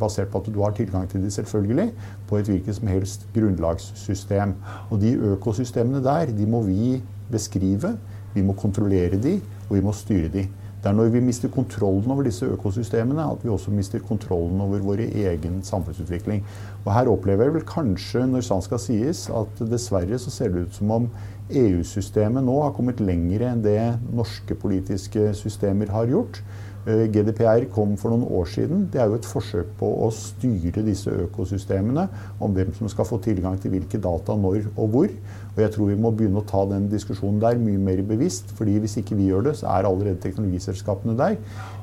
basert 0.00 0.32
på 0.32 0.40
at 0.40 0.52
du 0.54 0.62
har 0.64 0.72
tilgang 0.78 1.04
til 1.12 1.20
de 1.22 1.30
selvfølgelig, 1.36 1.90
på 2.30 2.40
et 2.40 2.48
hvilket 2.48 2.80
som 2.80 2.88
helst 2.88 3.28
grunnlagssystem. 3.36 4.56
Og 4.88 5.04
de 5.04 5.12
økosystemene 5.34 6.00
der, 6.04 6.32
de 6.32 6.48
må 6.48 6.64
vi 6.64 7.02
beskrive, 7.30 7.98
vi 8.32 8.42
må 8.44 8.56
kontrollere 8.56 9.20
de, 9.20 9.42
og 9.68 9.76
vi 9.76 9.84
må 9.84 9.92
styre 9.96 10.32
de. 10.32 10.48
Det 10.86 10.92
er 10.92 10.98
når 11.00 11.08
vi 11.10 11.20
mister 11.20 11.50
kontrollen 11.50 12.12
over 12.14 12.22
disse 12.22 12.46
økosystemene, 12.46 13.24
at 13.26 13.40
vi 13.42 13.50
også 13.50 13.72
mister 13.74 13.98
kontrollen 14.06 14.60
over 14.62 14.84
vår 14.86 15.00
egen 15.02 15.56
samfunnsutvikling. 15.66 16.44
Og 16.84 16.92
Her 16.94 17.08
opplever 17.10 17.48
jeg 17.48 17.54
vel 17.56 17.64
kanskje, 17.66 18.22
når 18.30 18.44
sant 18.46 18.68
skal 18.68 18.78
sies, 18.78 19.24
at 19.34 19.64
dessverre 19.66 20.14
så 20.22 20.30
ser 20.30 20.54
det 20.54 20.68
ut 20.68 20.78
som 20.78 20.92
om 20.94 21.08
EU-systemet 21.50 22.46
nå 22.46 22.54
har 22.62 22.70
kommet 22.76 23.02
lenger 23.02 23.48
enn 23.48 23.64
det 23.66 23.80
norske 24.14 24.54
politiske 24.62 25.32
systemer 25.34 25.90
har 25.90 26.06
gjort. 26.06 26.38
Eh, 26.86 27.08
GDPR 27.10 27.64
kom 27.74 27.96
for 27.98 28.14
noen 28.14 28.28
år 28.30 28.46
siden. 28.46 28.84
Det 28.92 29.00
er 29.02 29.08
jo 29.10 29.16
et 29.18 29.26
forsøk 29.26 29.72
på 29.80 29.88
å 30.06 30.10
styre 30.14 30.84
disse 30.86 31.10
økosystemene. 31.10 32.04
Om 32.38 32.54
hvem 32.54 32.70
som 32.76 32.90
skal 32.92 33.08
få 33.08 33.18
tilgang 33.24 33.58
til 33.58 33.72
hvilke 33.74 33.98
data, 33.98 34.36
når 34.38 34.68
og 34.76 34.92
hvor. 34.92 35.08
Og 35.56 35.62
jeg 35.64 35.72
tror 35.74 35.90
vi 35.90 35.98
må 35.98 36.12
begynne 36.14 36.38
å 36.38 36.46
ta 36.46 36.62
den 36.70 36.86
diskusjonen 36.92 37.40
der 37.42 37.58
mye 37.58 37.80
mer 37.80 38.02
bevisst. 38.06 38.52
fordi 38.56 38.78
hvis 38.78 38.96
ikke 39.00 39.16
vi 39.16 39.26
gjør 39.32 39.48
det, 39.48 39.56
så 39.56 39.66
er 39.66 39.88
allerede 39.88 40.20
teknologiselskapene 40.22 41.16
der. 41.18 41.36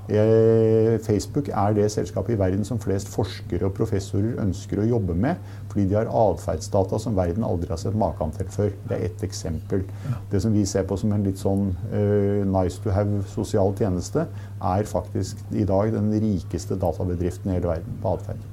Eh, 0.09 0.99
Facebook 0.99 1.49
er 1.49 1.73
det 1.73 1.91
selskapet 1.91 2.35
i 2.35 2.39
verden 2.39 2.63
som 2.63 2.79
flest 2.79 3.07
forskere 3.07 3.65
og 3.65 3.73
professorer 3.73 4.39
ønsker 4.39 4.79
å 4.79 4.87
jobbe 4.87 5.15
med. 5.15 5.35
Fordi 5.73 5.87
de 5.89 5.95
har 5.97 6.05
atferdsdata 6.05 6.99
som 7.01 7.15
verden 7.17 7.45
aldri 7.47 7.71
har 7.73 7.79
sett 7.81 7.95
maken 7.97 8.29
til 8.35 8.49
før. 8.53 8.73
Det 8.85 8.93
er 8.93 9.05
ett 9.07 9.23
eksempel. 9.25 9.81
Det 10.29 10.41
som 10.43 10.53
vi 10.53 10.67
ser 10.69 10.85
på 10.85 10.97
som 11.01 11.15
en 11.15 11.25
litt 11.25 11.41
sånn 11.41 11.71
uh, 11.89 12.43
nice 12.45 12.77
to 12.83 12.93
have 12.93 13.23
sosial 13.31 13.73
tjeneste, 13.79 14.27
er 14.61 14.85
faktisk 14.85 15.41
i 15.57 15.65
dag 15.65 15.89
den 15.95 16.11
rikeste 16.13 16.77
databedriften 16.77 17.49
i 17.49 17.57
hele 17.57 17.71
verden 17.71 17.97
på 18.03 18.13
atferd. 18.19 18.45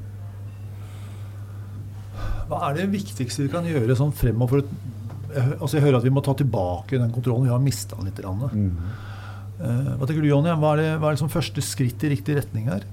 Hva 2.49 2.63
er 2.71 2.81
det 2.81 2.89
viktigste 2.95 3.45
vi 3.45 3.53
kan 3.53 3.69
gjøre 3.69 3.99
sånn 3.99 4.17
fremover? 4.17 4.65
Altså 5.61 5.77
jeg 5.77 5.85
hører 5.85 6.01
at 6.01 6.09
vi 6.09 6.15
må 6.15 6.25
ta 6.25 6.33
tilbake 6.35 6.99
den 6.99 7.13
kontrollen. 7.13 7.45
Vi 7.47 7.53
har 7.53 7.61
mista 7.63 8.01
litt. 8.01 8.17
Mm. 8.25 8.73
Uh, 9.61 9.93
hva 10.01 10.09
tenker 10.09 10.25
du, 10.25 10.31
Jonny? 10.33 10.57
Hva 10.57 10.73
er, 10.73 10.81
det, 10.81 10.89
hva 10.97 11.11
er 11.11 11.19
liksom 11.21 11.31
første 11.37 11.63
skritt 11.69 12.09
i 12.09 12.15
riktig 12.17 12.41
retning 12.41 12.73
her? 12.73 12.89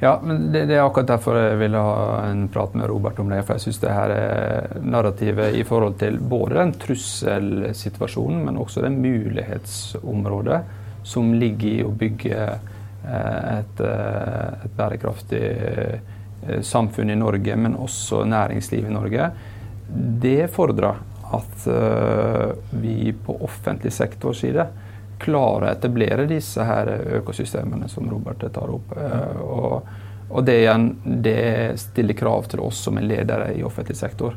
Ja, 0.00 0.20
men 0.22 0.52
det, 0.52 0.64
det, 0.66 0.76
er 0.76 0.84
akkurat 0.84 1.08
derfor 1.12 1.36
jeg 1.38 1.58
ville 1.60 1.80
ha 1.80 2.24
en 2.26 2.48
prat 2.52 2.74
med 2.74 2.88
Robert 2.90 3.18
om 3.22 3.30
det. 3.30 3.42
For 3.46 3.56
jeg 3.56 3.66
syns 3.66 3.80
det 3.82 3.94
her 3.94 4.14
er 4.14 4.80
narrativet 4.82 5.54
i 5.56 5.62
forhold 5.66 5.98
til 6.02 6.18
både 6.18 6.58
den 6.58 6.74
trusselsituasjonen, 6.82 8.42
men 8.48 8.58
også 8.60 8.82
det 8.84 8.92
mulighetsområdet 8.96 10.62
som 11.04 11.34
ligger 11.36 11.68
i 11.68 11.84
å 11.84 11.92
bygge 11.94 12.36
eh, 12.42 13.48
et, 13.60 13.80
eh, 13.84 14.64
et 14.64 14.76
bærekraftig 14.76 15.42
eh, 15.44 16.60
samfunn 16.64 17.12
i 17.12 17.18
Norge, 17.20 17.56
men 17.56 17.76
også 17.80 18.24
næringsliv 18.28 18.88
i 18.88 18.94
Norge, 18.94 19.28
det 20.24 20.48
fordrer 20.52 20.96
at 21.34 21.64
vi 22.70 23.12
på 23.26 23.34
offentlig 23.42 23.92
sektors 23.94 24.42
side 24.44 24.66
klarer 25.24 25.68
å 25.68 25.72
etablere 25.72 26.28
disse 26.30 26.64
her 26.64 26.90
økosystemene 27.20 27.88
som 27.92 28.10
Robert 28.10 28.44
tar 28.54 28.72
opp. 28.74 28.92
Og, 29.40 29.88
og 30.28 30.44
det 30.46 30.58
igjen, 30.62 30.90
det 31.24 31.80
stiller 31.80 32.16
krav 32.18 32.50
til 32.52 32.62
oss 32.64 32.84
som 32.86 33.00
er 33.00 33.08
ledere 33.08 33.50
i 33.56 33.64
offentlig 33.66 33.96
sektor. 33.98 34.36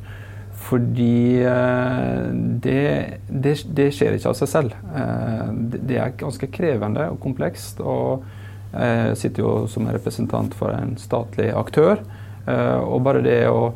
Fordi 0.68 1.44
eh, 1.46 2.28
det, 2.64 3.20
det, 3.30 3.56
det, 3.78 3.92
skjer 3.96 4.18
ikke 4.18 4.32
av 4.32 4.38
seg 4.40 4.52
selv. 4.52 4.78
Eh, 4.92 5.50
det 5.88 6.00
er 6.02 6.16
ganske 6.20 6.50
krevende 6.52 7.08
og 7.14 7.22
komplekst. 7.24 7.80
og 7.80 8.26
Jeg 8.74 9.18
sitter 9.22 9.46
jo 9.46 9.52
som 9.72 9.88
representant 9.94 10.56
for 10.58 10.74
en 10.76 10.98
statlig 11.00 11.52
aktør. 11.56 12.02
Eh, 12.48 12.80
og 12.82 13.04
bare 13.06 13.24
det 13.26 13.44
å 13.52 13.70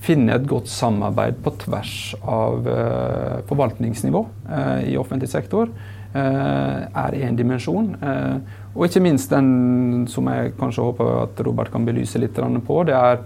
finne 0.00 0.36
et 0.36 0.46
godt 0.48 0.70
samarbeid 0.72 1.42
på 1.44 1.52
tvers 1.60 1.94
av 2.24 2.64
forvaltningsnivå 3.50 4.22
i 4.88 4.94
offentlig 4.96 5.28
sektor 5.28 5.68
er 6.14 7.14
én 7.14 7.36
dimensjon. 7.38 7.92
Og 8.74 8.86
ikke 8.86 9.02
minst 9.04 9.30
den 9.30 10.08
som 10.10 10.26
jeg 10.30 10.54
kanskje 10.58 10.86
håper 10.88 11.10
at 11.24 11.42
Robert 11.46 11.70
kan 11.70 11.86
belyse 11.86 12.18
litt 12.18 12.38
på, 12.66 12.80
det 12.86 12.96
er 12.98 13.20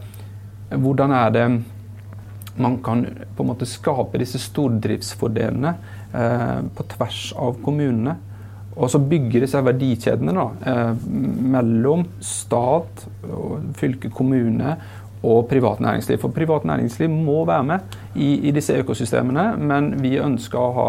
hvordan 0.76 1.12
er 1.12 1.30
det 1.32 1.46
man 2.56 2.78
kan 2.82 3.06
på 3.36 3.42
en 3.42 3.50
måte 3.50 3.66
skape 3.66 4.18
disse 4.22 4.38
stordriftsfordelene 4.42 5.74
eh, 6.14 6.60
på 6.74 6.86
tvers 6.94 7.22
av 7.40 7.58
kommunene. 7.64 8.16
Og 8.74 8.90
så 8.90 8.98
bygge 8.98 9.42
disse 9.44 9.60
verdikjedene 9.62 10.34
da, 10.34 10.46
eh, 10.70 11.08
mellom 11.54 12.06
stat, 12.22 13.06
fylke, 13.78 14.10
kommune 14.14 14.76
og 15.24 15.48
privat 15.50 15.80
næringsliv. 15.82 16.20
For 16.22 16.34
privat 16.34 16.66
næringsliv 16.68 17.10
må 17.10 17.44
være 17.48 17.64
med 17.64 17.98
i, 18.14 18.48
i 18.48 18.54
disse 18.54 18.76
økosystemene, 18.78 19.54
men 19.58 19.94
vi 20.02 20.18
ønsker 20.22 20.60
å 20.60 20.74
ha 20.78 20.88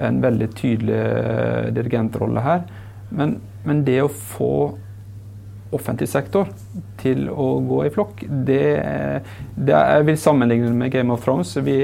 en 0.00 0.22
veldig 0.22 0.48
tydelig 0.56 0.96
eh, 0.96 1.68
dirigentrolle 1.76 2.44
her. 2.44 2.64
Men, 3.12 3.36
men 3.66 3.84
det 3.86 4.00
å 4.04 4.08
få 4.12 4.54
offentlig 5.72 6.08
sektor 6.10 6.50
til 7.00 7.30
å 7.32 7.46
gå 7.64 7.78
i 7.86 7.92
flokk, 7.92 8.24
det, 8.46 8.64
det 9.56 9.72
jeg 9.72 10.06
vil 10.08 10.18
sammenligne 10.20 10.72
med 10.76 10.92
Game 10.92 11.12
of 11.14 11.24
Thrones. 11.24 11.54
Vi, 11.64 11.78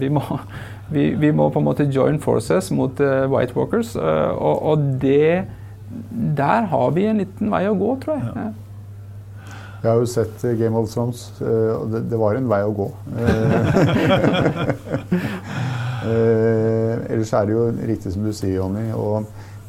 vi, 0.00 0.08
må, 0.10 0.22
vi, 0.94 1.10
vi, 1.18 1.30
må, 1.30 1.48
på 1.54 1.62
en 1.62 1.68
måte 1.68 1.88
join 1.94 2.18
forces 2.22 2.72
mot 2.74 3.00
uh, 3.02 3.26
White 3.30 3.54
Walkers. 3.58 3.94
Og, 3.98 4.56
og, 4.72 4.88
det 5.02 5.44
Der 6.38 6.66
har 6.68 6.90
vi 6.96 7.06
en 7.08 7.22
liten 7.22 7.52
vei 7.52 7.62
å 7.68 7.76
gå, 7.78 7.94
tror 8.02 8.18
jeg. 8.18 8.32
Ja. 8.34 8.48
Jeg 9.78 9.92
har 9.92 10.00
jo 10.02 10.08
sett 10.10 10.42
Game 10.58 10.74
of 10.74 10.90
Thrones, 10.90 11.28
og 11.38 11.92
det, 11.92 12.00
det, 12.10 12.18
var 12.18 12.34
en 12.34 12.48
vei 12.50 12.58
å 12.66 12.72
gå. 12.74 12.88
ellers 17.08 17.32
er 17.34 17.48
det 17.48 17.56
jo 17.56 17.68
riktig 17.90 18.12
som 18.14 18.26
du 18.26 18.32
sier, 18.32 18.58
Jonny. 18.60 18.90
og 18.92 19.26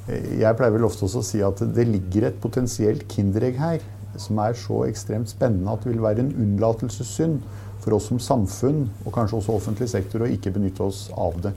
jeg 0.09 0.57
pleier 0.57 0.73
vel 0.73 0.87
ofte 0.87 1.05
også 1.05 1.21
å 1.21 1.25
si 1.25 1.39
at 1.45 1.59
det 1.75 1.85
ligger 1.85 2.29
et 2.29 2.37
potensielt 2.41 3.03
kinderegg 3.11 3.59
her 3.61 3.83
som 4.17 4.39
er 4.41 4.55
så 4.57 4.83
ekstremt 4.87 5.29
spennende 5.29 5.71
at 5.71 5.83
det 5.83 5.93
vil 5.93 6.03
være 6.03 6.23
en 6.23 6.31
unnlatelsessynd 6.33 7.41
for 7.79 7.95
oss 7.95 8.09
som 8.09 8.19
samfunn, 8.19 8.87
og 9.05 9.13
kanskje 9.15 9.37
også 9.39 9.55
offentlig 9.55 9.87
sektor, 9.91 10.23
å 10.25 10.31
ikke 10.31 10.51
benytte 10.55 10.83
oss 10.83 11.05
av 11.15 11.37
det. 11.43 11.53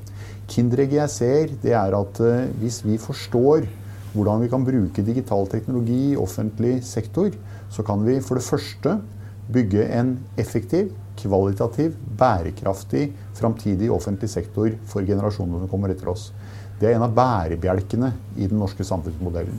Kinderegget 0.52 1.00
jeg 1.00 1.14
ser, 1.16 1.54
det 1.64 1.74
er 1.74 1.96
at 1.98 2.20
uh, 2.22 2.44
hvis 2.60 2.82
vi 2.86 2.98
forstår 3.00 3.66
hvordan 4.12 4.44
vi 4.44 4.50
kan 4.52 4.64
bruke 4.66 5.04
digital 5.04 5.48
teknologi 5.50 6.12
i 6.12 6.20
offentlig 6.20 6.76
sektor, 6.86 7.32
så 7.72 7.84
kan 7.86 8.04
vi 8.04 8.20
for 8.22 8.38
det 8.38 8.46
første 8.46 8.98
bygge 9.52 9.88
en 9.96 10.18
effektiv, 10.38 10.92
kvalitativ, 11.22 11.94
bærekraftig 12.18 13.08
framtidig 13.38 13.90
offentlig 13.92 14.30
sektor 14.30 14.74
for 14.90 15.06
generasjonene 15.06 15.62
som 15.62 15.70
kommer 15.70 15.94
etter 15.94 16.10
oss. 16.12 16.30
Det 16.80 16.90
er 16.90 16.98
en 16.98 17.06
av 17.06 17.14
bærebjelkene 17.14 18.10
i 18.36 18.48
den 18.50 18.58
norske 18.60 18.84
samfunnsmodellen. 18.86 19.58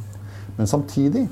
Men 0.57 0.69
samtidig 0.69 1.27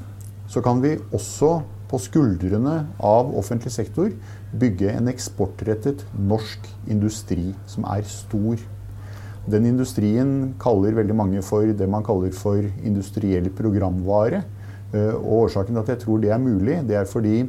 så 0.52 0.64
kan 0.64 0.82
vi 0.84 0.98
også 1.12 1.60
på 1.92 2.00
skuldrene 2.00 2.76
av 3.04 3.32
offentlig 3.36 3.74
sektor 3.76 4.12
bygge 4.56 4.94
en 4.94 5.10
eksportrettet 5.12 6.06
norsk 6.16 6.70
industri 6.92 7.52
som 7.70 7.86
er 7.92 8.08
stor. 8.08 8.62
Den 9.52 9.68
industrien 9.68 10.54
kaller 10.62 10.96
veldig 10.96 11.18
mange 11.18 11.44
for 11.44 11.68
det 11.68 11.90
man 11.90 12.06
kaller 12.08 12.32
for 12.36 12.62
industriell 12.62 13.50
programvare. 13.58 14.44
Eh, 14.94 15.14
og 15.16 15.48
årsaken 15.48 15.76
til 15.76 15.82
at 15.84 15.94
jeg 15.94 16.02
tror 16.04 16.24
det 16.24 16.32
er 16.32 16.42
mulig, 16.42 16.80
det 16.88 17.00
er 17.00 17.10
fordi 17.10 17.46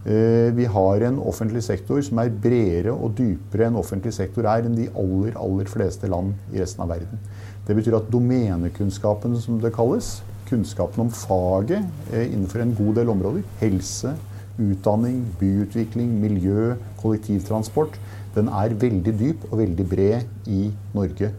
vi 0.00 0.64
har 0.64 1.02
en 1.04 1.18
offentlig 1.28 1.60
sektor 1.60 2.00
som 2.00 2.22
er 2.22 2.30
bredere 2.32 2.94
og 2.94 3.12
dypere 3.18 3.66
enn 3.66 3.76
offentlig 3.76 4.14
sektor 4.16 4.46
er 4.48 4.64
enn 4.64 4.78
de 4.78 4.86
aller, 4.96 5.34
aller 5.36 5.68
fleste 5.68 6.08
land 6.08 6.32
i 6.54 6.62
resten 6.62 6.80
av 6.86 6.94
verden. 6.94 7.20
Det 7.68 7.76
betyr 7.76 7.98
at 7.98 8.08
domenekunnskapen, 8.10 9.36
som 9.42 9.60
det 9.60 9.74
kalles, 9.76 10.22
kunnskapen 10.48 11.04
om 11.04 11.12
faget 11.14 11.84
eh, 12.12 12.26
innenfor 12.32 12.64
en 12.64 12.74
god 12.74 12.96
del 12.98 13.12
områder, 13.12 13.44
helse, 13.60 14.14
utdanning, 14.60 15.20
byutvikling, 15.40 16.10
miljø, 16.20 16.74
kollektivtransport, 17.00 18.00
den 18.34 18.50
er 18.52 18.74
veldig 18.78 19.14
dyp 19.20 19.46
og 19.50 19.60
veldig 19.62 19.86
bred 19.90 20.50
i 20.50 20.68
Norge. 20.94 21.30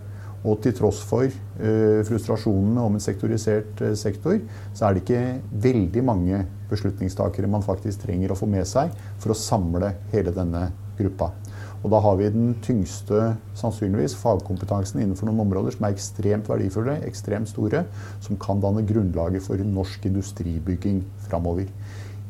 Og 0.41 0.57
til 0.63 0.73
tross 0.73 1.03
for 1.05 1.27
uh, 1.27 2.01
frustrasjonene 2.07 2.81
om 2.81 2.97
en 2.97 3.03
sektorisert 3.03 3.83
uh, 3.85 3.93
sektor, 3.97 4.39
så 4.73 4.87
er 4.87 4.95
det 4.95 5.03
ikke 5.03 5.23
veldig 5.67 6.05
mange 6.07 6.43
beslutningstakere 6.71 7.49
man 7.51 7.65
faktisk 7.65 8.07
trenger 8.07 8.33
å 8.33 8.39
få 8.39 8.49
med 8.49 8.65
seg 8.69 8.93
for 9.21 9.33
å 9.33 9.37
samle 9.37 9.93
hele 10.13 10.33
denne 10.33 10.69
gruppa. 10.97 11.29
Og 11.81 11.89
da 11.89 11.97
har 12.03 12.17
vi 12.19 12.29
den 12.29 12.51
tyngste 12.61 13.33
sannsynligvis 13.57 14.13
fagkompetansen 14.21 15.01
innenfor 15.01 15.29
noen 15.29 15.47
områder 15.47 15.73
som 15.73 15.87
er 15.87 15.95
ekstremt 15.95 16.49
verdifulle, 16.49 16.99
ekstremt 17.07 17.49
store, 17.49 17.87
som 18.21 18.37
kan 18.41 18.61
danne 18.61 18.85
grunnlaget 18.85 19.45
for 19.47 19.61
norsk 19.65 20.05
industribygging 20.11 21.01
framover. 21.25 21.69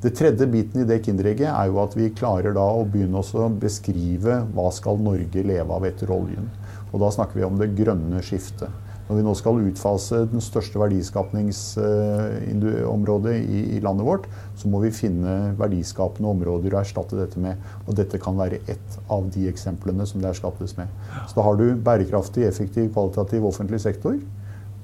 Det 0.02 0.16
tredje 0.18 0.48
biten 0.50 0.82
i 0.82 0.88
det 0.88 1.02
kinderegget 1.06 1.52
er 1.52 1.68
jo 1.70 1.82
at 1.84 1.94
vi 1.94 2.08
klarer 2.16 2.56
da 2.56 2.64
å 2.74 2.88
begynne 2.90 3.22
å 3.22 3.50
beskrive 3.62 4.40
hva 4.56 4.72
skal 4.74 4.98
Norge 4.98 5.44
leve 5.46 5.76
av 5.76 5.86
etter 5.86 6.10
oljen. 6.16 6.48
Og 6.92 7.02
da 7.02 7.12
snakker 7.14 7.40
vi 7.40 7.48
om 7.48 7.60
det 7.60 7.74
grønne 7.78 8.22
skiftet. 8.26 8.72
Når 9.12 9.18
vi 9.18 9.24
nå 9.26 9.32
skal 9.36 9.58
utfase 9.68 10.22
den 10.32 10.42
største 10.44 10.80
verdiskapningsområdet 10.80 13.34
i, 13.44 13.80
landet 13.84 14.06
vårt, 14.08 14.28
så 14.56 14.70
må 14.72 14.80
vi 14.86 14.92
finne 14.96 15.52
verdiskapende 15.60 16.30
områder 16.32 16.72
å 16.72 16.80
erstatte 16.80 17.20
dette 17.20 17.36
med. 17.44 17.60
Og 17.84 17.92
dette 18.00 18.16
kan 18.24 18.40
være 18.40 18.64
ett 18.72 18.96
av 19.12 19.28
de 19.34 19.44
eksemplene 19.52 20.08
som 20.08 20.24
det 20.24 20.32
erstattes 20.32 20.78
med. 20.80 20.88
Så 21.28 21.36
da 21.36 21.44
har 21.44 21.60
du 21.60 21.76
bærekraftig, 21.76 22.48
effektiv, 22.48 22.88
kvalitativ 22.96 23.44
offentlig 23.52 23.84
sektor. 23.84 24.16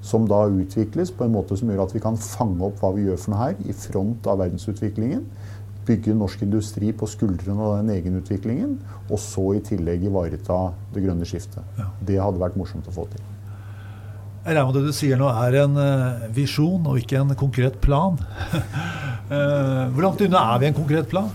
Som 0.04 0.28
da 0.30 0.46
utvikles 0.46 1.10
på 1.10 1.24
en 1.24 1.34
måte 1.34 1.56
som 1.56 1.68
gjør 1.72 1.82
at 1.86 1.94
vi 1.96 2.04
kan 2.04 2.16
fange 2.20 2.64
opp 2.68 2.76
hva 2.82 2.90
vi 2.94 3.04
gjør 3.08 3.18
for 3.22 3.30
noe 3.32 3.44
her, 3.46 3.54
i 3.64 3.72
front 3.72 4.26
av 4.28 4.38
verdensutviklingen 4.44 5.24
bygge 5.88 6.14
norsk 6.16 6.44
industri 6.46 6.92
på 6.92 7.08
skuldrene 7.10 7.64
av 7.64 7.80
den 7.80 7.90
egenutviklingen, 7.96 8.76
og 9.08 9.18
så 9.22 9.48
i 9.56 9.64
tillegg 9.64 10.06
ivareta 10.06 10.60
det 10.94 11.02
grønne 11.06 11.26
skiftet. 11.28 11.64
Ja. 11.80 11.88
Det 12.12 12.20
hadde 12.22 12.44
vært 12.44 12.60
morsomt 12.60 12.86
å 12.88 12.94
få 12.94 13.08
til. 13.10 13.24
Jeg 14.44 14.54
regner 14.54 14.70
med 14.70 14.78
det 14.78 14.86
du 14.86 14.96
sier 14.96 15.18
nå 15.20 15.28
er 15.28 15.58
en 15.64 15.74
visjon 16.32 16.86
og 16.88 17.00
ikke 17.02 17.18
en 17.20 17.34
konkret 17.36 17.80
plan. 17.84 18.16
Hvor 19.92 20.04
langt 20.06 20.22
unna 20.24 20.46
er 20.54 20.62
vi 20.62 20.70
en 20.70 20.78
konkret 20.78 21.10
plan? 21.10 21.28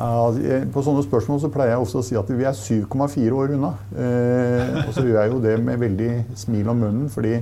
Ja, 0.00 0.64
på 0.72 0.82
sånne 0.84 1.02
spørsmål 1.04 1.40
så 1.42 1.50
pleier 1.52 1.74
jeg 1.74 1.84
ofte 1.84 2.00
å 2.00 2.04
si 2.04 2.16
at 2.16 2.28
vi 2.32 2.46
er 2.48 2.56
7,4 2.56 3.34
år 3.36 3.54
unna. 3.56 3.74
Eh, 3.92 4.78
og 4.86 4.94
så 4.96 5.04
gjør 5.04 5.18
jeg 5.18 5.32
jo 5.34 5.40
det 5.44 5.56
med 5.60 5.82
veldig 5.82 6.12
smil 6.40 6.70
om 6.72 6.80
munnen, 6.80 7.10
fordi 7.12 7.40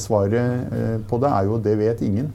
svaret 0.00 0.72
eh, 0.72 0.94
på 1.10 1.18
det 1.20 1.32
er 1.34 1.50
jo 1.50 1.58
det 1.60 1.76
vet 1.80 2.00
ingen. 2.06 2.30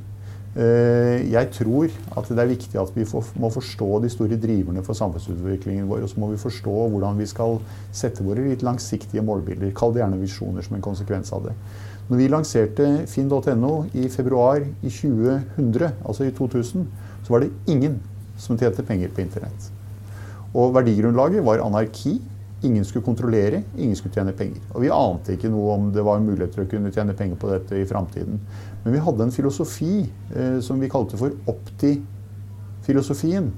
Eh, 0.55 1.25
jeg 1.33 1.49
tror 1.51 1.89
at 2.15 2.29
det 2.31 2.39
er 2.39 2.47
viktig 2.47 2.79
at 2.79 2.93
vi 2.95 3.03
må 3.43 3.49
forstå 3.51 3.89
de 4.05 4.09
store 4.11 4.37
driverne 4.39 4.83
for 4.87 4.95
samfunnsutviklingen 4.95 5.89
vår. 5.89 6.05
Og 6.05 6.11
så 6.13 6.21
må 6.21 6.29
vi 6.31 6.39
forstå 6.39 6.75
hvordan 6.93 7.19
vi 7.19 7.27
skal 7.27 7.59
sette 7.91 8.23
våre 8.23 8.45
litt 8.45 8.63
langsiktige 8.63 9.23
målbilder. 9.25 9.73
Kall 9.75 9.95
det 9.95 10.03
gjerne 10.03 10.21
visjoner 10.21 10.63
som 10.63 10.77
en 10.77 10.85
konsekvens 10.85 11.33
av 11.35 11.49
det. 11.49 11.55
Når 12.07 12.21
vi 12.21 12.29
lanserte 12.31 12.89
finn.no 13.09 13.73
i 13.97 14.07
februar 14.13 14.61
i 14.61 14.91
2000, 14.93 15.89
altså 16.05 16.27
i 16.27 16.31
2000, 16.37 16.85
så 17.25 17.33
var 17.33 17.43
det 17.43 17.51
ingen 17.67 17.97
som 18.39 18.59
tjente 18.59 18.85
penger 18.85 19.11
på 19.11 19.23
internett. 19.25 19.71
Og 20.55 20.71
verdigrunnlaget 20.75 21.43
var 21.43 21.63
anarki. 21.65 22.21
Ingen 22.65 22.85
skulle 22.87 23.05
kontrollere, 23.05 23.59
ingen 23.77 23.97
skulle 23.97 24.15
tjene 24.15 24.33
penger. 24.37 24.61
Og 24.73 24.83
vi 24.83 24.93
ante 24.93 25.35
ikke 25.35 25.51
noe 25.53 25.75
om 25.75 25.83
det 25.93 26.05
var 26.05 26.23
muligheter 26.23 26.63
å 26.63 26.71
kunne 26.71 26.93
tjene 26.93 27.17
penger 27.17 27.37
på 27.41 27.51
dette 27.51 27.73
i 27.77 27.89
framtiden. 27.89 28.35
Men 28.83 28.95
vi 28.95 29.03
hadde 29.05 29.27
en 29.27 29.35
filosofi 29.35 29.95
eh, 30.33 30.57
som 30.65 30.81
vi 30.81 30.91
kalte 30.91 31.19
for 31.19 31.35
opti-filosofien. 31.51 33.51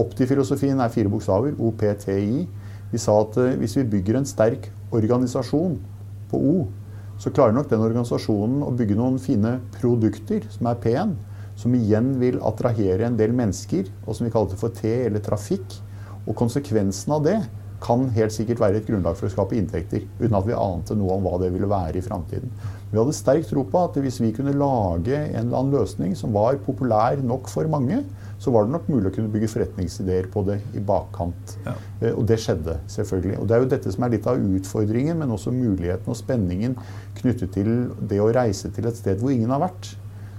Opti-filosofien 0.00 0.78
er 0.80 0.94
fire 0.94 1.12
bokstaver, 1.12 1.52
OPTI. 1.58 2.40
Vi 2.92 3.02
sa 3.02 3.12
at 3.22 3.32
eh, 3.42 3.58
hvis 3.60 3.76
vi 3.80 3.90
bygger 3.96 4.14
en 4.20 4.28
sterk 4.28 4.62
organisasjon 4.96 5.72
på 6.30 6.36
O, 6.40 6.56
så 7.20 7.32
klarer 7.32 7.54
nok 7.56 7.70
den 7.70 7.84
organisasjonen 7.84 8.64
å 8.64 8.74
bygge 8.76 8.98
noen 8.98 9.16
fine 9.22 9.52
produkter 9.78 10.40
som 10.52 10.68
er 10.68 10.80
P-en 10.82 11.16
som 11.56 11.74
igjen 11.74 12.12
vil 12.20 12.38
attrahere 12.44 13.08
en 13.08 13.16
del 13.18 13.32
mennesker, 13.36 13.88
og 14.04 14.16
som 14.16 14.28
vi 14.28 14.34
kalte 14.34 14.58
for 14.60 14.74
T, 14.76 14.90
eller 15.06 15.24
trafikk. 15.24 15.78
Og 16.26 16.36
konsekvensen 16.36 17.14
av 17.16 17.24
det 17.24 17.38
kan 17.82 18.08
helt 18.16 18.32
sikkert 18.34 18.60
være 18.62 18.80
et 18.80 18.86
grunnlag 18.88 19.16
for 19.18 19.28
å 19.28 19.32
skape 19.32 19.56
inntekter, 19.58 20.06
uten 20.20 20.36
at 20.38 20.46
vi 20.48 20.56
ante 20.56 20.96
noe 20.96 21.16
om 21.16 21.26
hva 21.26 21.36
det 21.42 21.50
ville 21.54 21.68
være 21.70 22.00
i 22.00 22.04
framtiden. 22.04 22.52
Vi 22.90 22.98
hadde 22.98 23.16
sterk 23.16 23.44
tro 23.48 23.64
på 23.68 23.82
at 23.82 23.98
hvis 24.00 24.20
vi 24.22 24.30
kunne 24.36 24.54
lage 24.56 25.16
en 25.16 25.42
eller 25.42 25.58
annen 25.58 25.74
løsning 25.74 26.14
som 26.16 26.32
var 26.36 26.60
populær 26.64 27.20
nok 27.20 27.50
for 27.52 27.68
mange, 27.70 28.00
så 28.38 28.52
var 28.52 28.66
det 28.66 28.74
nok 28.74 28.88
mulig 28.92 29.10
å 29.10 29.14
kunne 29.16 29.32
bygge 29.32 29.50
forretningsideer 29.52 30.28
på 30.32 30.44
det 30.46 30.58
i 30.76 30.82
bakkant. 30.84 31.56
Ja. 31.66 31.74
Eh, 32.00 32.12
og 32.12 32.26
det 32.28 32.38
skjedde, 32.42 32.78
selvfølgelig. 32.92 33.38
Og 33.40 33.48
det 33.48 33.56
er 33.56 33.62
jo 33.62 33.70
dette 33.72 33.92
som 33.92 34.06
er 34.06 34.12
litt 34.14 34.28
av 34.30 34.40
utfordringen, 34.40 35.18
men 35.20 35.32
også 35.34 35.54
muligheten 35.56 36.12
og 36.12 36.18
spenningen 36.18 36.76
knyttet 37.20 37.54
til 37.56 37.72
det 38.00 38.20
å 38.22 38.32
reise 38.36 38.72
til 38.76 38.88
et 38.88 38.98
sted 38.98 39.22
hvor 39.22 39.34
ingen 39.34 39.52
har 39.54 39.64
vært. 39.66 39.94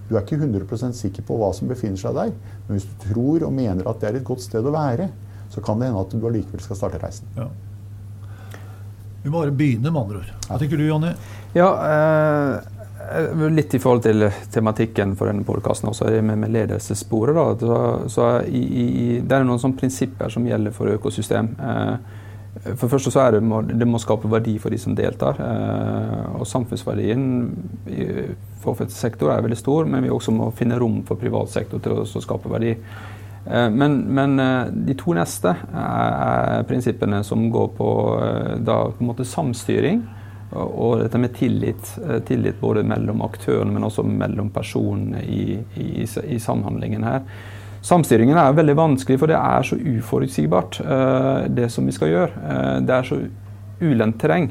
Du 0.08 0.16
er 0.16 0.24
ikke 0.24 0.40
100% 0.40 0.96
sikker 0.96 1.26
på 1.28 1.36
hva 1.40 1.50
som 1.56 1.68
befinner 1.68 2.00
seg 2.00 2.16
der, 2.16 2.32
men 2.68 2.78
hvis 2.78 2.88
du 2.88 3.10
tror 3.10 3.44
og 3.50 3.56
mener 3.56 3.90
at 3.90 4.00
det 4.00 4.12
er 4.12 4.22
et 4.22 4.28
godt 4.28 4.46
sted 4.46 4.64
å 4.64 4.72
være, 4.72 5.10
så 5.50 5.64
kan 5.64 5.80
det 5.80 5.90
hende 5.90 6.04
at 6.04 6.14
du 6.14 6.28
allikevel 6.28 6.64
skal 6.64 6.80
starte 6.80 7.02
reisen. 7.02 7.30
Ja. 7.38 7.48
Vi 9.24 9.32
må 9.32 9.42
bare 9.42 9.52
begynne, 9.52 9.92
med 9.92 10.02
andre 10.02 10.22
ord. 10.22 10.34
Hva 10.48 10.60
tenker 10.62 10.80
du, 10.80 10.86
Jonny? 10.88 11.10
Ja, 11.58 11.70
eh, 11.84 13.50
litt 13.52 13.74
i 13.76 13.82
forhold 13.82 14.06
til 14.06 14.28
tematikken 14.54 15.16
for 15.20 15.30
denne 15.30 15.44
podkasten 15.48 15.90
også, 15.92 16.10
med, 16.22 16.40
med 16.44 16.54
ledelsessporet. 16.54 17.60
Så, 17.64 17.82
så 18.14 18.30
i, 18.48 18.62
i, 18.62 18.86
det 19.20 19.36
er 19.36 19.48
noen 19.48 19.62
sånne 19.62 19.80
prinsipper 19.80 20.32
som 20.32 20.48
gjelder 20.48 20.76
for 20.76 20.94
økosystem. 20.94 21.52
Eh, 21.60 22.16
for 22.64 22.88
det 22.88 22.92
første 22.92 23.14
så 23.14 23.22
er 23.26 23.38
det, 23.38 23.42
det 23.78 23.88
må 23.88 24.00
skape 24.02 24.30
verdi 24.32 24.56
for 24.62 24.74
de 24.74 24.80
som 24.82 24.96
deltar. 24.98 25.40
Eh, 25.44 26.40
og 26.40 26.48
samfunnsverdien 26.50 27.28
i 27.92 28.08
offentlig 28.68 28.98
sektor 28.98 29.32
er 29.32 29.44
veldig 29.46 29.60
stor, 29.60 29.88
men 29.88 30.04
vi 30.04 30.12
også 30.12 30.34
må 30.36 30.50
finne 30.56 30.80
rom 30.80 31.02
for 31.08 31.20
privat 31.20 31.52
sektor 31.54 31.84
til 31.84 32.02
å 32.02 32.08
skape 32.08 32.52
verdi. 32.52 32.74
Eh, 33.50 33.70
men, 33.70 34.00
men 34.14 34.40
eh, 34.40 34.70
de 34.88 34.96
to 35.00 35.16
neste 35.18 35.56
er 35.56 36.64
prinsippene 36.70 37.24
som 37.26 37.50
går 37.54 37.74
på, 37.78 37.90
da, 38.68 38.80
på 39.00 39.28
samstyring. 39.28 40.06
Og 40.58 41.02
dette 41.02 41.20
med 41.20 41.34
tillit, 41.36 41.90
tillit 42.26 42.56
både 42.62 42.86
mellom 42.88 43.20
aktørene, 43.26 43.74
men 43.76 43.84
også 43.84 44.06
mellom 44.08 44.48
personene 44.56 45.20
i, 45.28 45.58
i, 45.76 46.06
i 46.08 46.38
samhandlingen 46.40 47.04
her. 47.04 47.26
Samstyringen 47.88 48.38
er 48.38 48.56
veldig 48.58 48.76
vanskelig, 48.76 49.20
for 49.22 49.32
det 49.32 49.38
er 49.38 49.64
så 49.64 49.78
uforutsigbart, 49.78 50.80
eh, 50.82 51.44
det 51.56 51.70
som 51.72 51.86
vi 51.86 51.94
skal 51.96 52.10
gjøre. 52.12 52.32
Eh, 52.52 52.80
det 52.84 52.96
er 52.96 53.04
så 53.08 53.20
ulendt 53.82 54.20
terreng. 54.20 54.50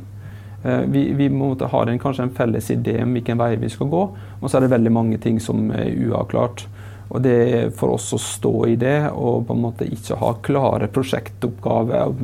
Eh, 0.62 0.86
vi, 0.86 1.12
vi 1.12 1.28
ha 1.28 1.82
en, 1.82 1.98
kanskje 1.98 2.22
en 2.22 2.34
felles 2.34 2.70
idé 2.70 3.02
om 3.02 3.12
hvilken 3.12 3.38
vei 3.38 3.56
vi 3.56 3.68
skal 3.68 3.90
gå, 3.92 4.02
og 4.40 4.48
så 4.48 4.56
er 4.56 4.60
det 4.66 4.70
veldig 4.70 4.92
mange 4.92 5.18
ting 5.18 5.40
som 5.40 5.70
er 5.70 5.90
uavklart. 6.08 6.66
Og 7.06 7.22
det 7.22 7.38
for 7.78 7.94
oss 7.94 8.08
å 8.16 8.18
stå 8.18 8.54
i 8.66 8.74
det 8.80 9.12
og 9.14 9.46
på 9.46 9.54
en 9.54 9.62
måte 9.62 9.86
ikke 9.86 10.18
ha 10.18 10.32
klare 10.42 10.88
prosjektoppgaver, 10.90 12.16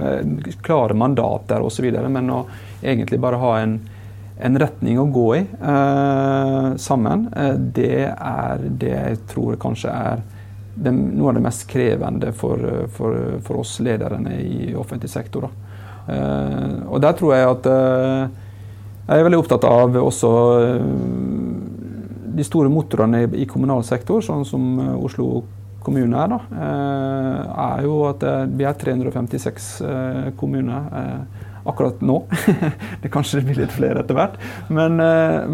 klare 0.67 0.97
mandater 0.99 1.63
osv., 1.63 1.87
men 2.11 2.33
å 2.35 2.41
egentlig 2.83 3.21
bare 3.23 3.39
ha 3.39 3.53
en, 3.63 3.77
en 4.43 4.59
retning 4.59 4.99
å 4.99 5.07
gå 5.15 5.29
i 5.39 5.43
eh, 5.45 6.69
sammen, 6.83 7.29
det 7.77 8.09
er 8.11 8.69
det 8.83 8.95
jeg 8.97 9.23
tror 9.31 9.61
kanskje 9.63 9.95
er 9.95 10.27
det, 10.75 10.91
noe 10.91 11.31
av 11.31 11.37
det 11.39 11.45
mest 11.45 11.67
krevende 11.71 12.33
for, 12.37 12.63
for, 12.97 13.19
for 13.45 13.63
oss 13.63 13.79
lederne 13.85 14.35
i 14.41 14.73
offentlig 14.79 15.11
sektor. 15.13 15.49
Eh, 16.09 16.79
og 16.89 17.03
der 17.03 17.15
tror 17.19 17.37
jeg 17.37 17.51
at 17.51 17.69
eh, 17.71 18.41
jeg 19.03 19.19
er 19.19 19.27
veldig 19.27 19.43
opptatt 19.43 19.67
av 19.69 19.99
også 20.01 20.33
eh, 20.63 20.87
de 22.35 22.45
store 22.47 22.71
motorene 22.73 23.25
i, 23.27 23.47
kommunal 23.51 23.85
sektor, 23.87 24.23
sånn 24.25 24.45
som 24.49 24.69
eh, 24.81 24.93
Oslo 24.97 25.45
kommune 25.83 26.19
er. 26.19 26.33
Da, 26.33 26.41
eh, 26.67 27.63
er 27.69 27.87
jo 27.87 27.97
at 28.09 28.27
eh, 28.27 28.45
vi 28.51 28.67
er 28.69 28.77
356 28.79 29.71
kommuner 30.39 31.25
akkurat 31.63 32.01
nå. 32.03 32.19
det 33.03 33.11
Kanskje 33.15 33.43
blir 33.47 33.63
litt 33.63 33.75
flere 33.75 34.03
etter 34.03 34.19
hvert. 34.19 34.39
Men, 34.75 34.99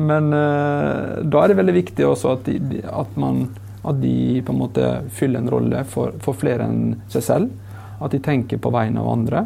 men 0.08 0.30
da 0.32 1.42
er 1.42 1.50
det 1.50 1.58
veldig 1.58 1.74
viktig 1.76 2.06
også 2.08 2.38
at, 2.38 2.48
at 2.88 3.18
man 3.20 3.48
at 3.88 4.00
de 4.00 4.40
på 4.44 4.52
en 4.52 4.58
måte 4.58 4.86
fyller 5.14 5.42
en 5.42 5.50
rolle 5.52 5.82
for, 5.88 6.16
for 6.24 6.36
flere 6.36 6.64
enn 6.66 6.96
seg 7.12 7.24
selv. 7.24 7.52
At 8.00 8.14
de 8.14 8.20
tenker 8.24 8.60
på 8.60 8.72
vegne 8.74 9.02
av 9.02 9.10
andre. 9.12 9.44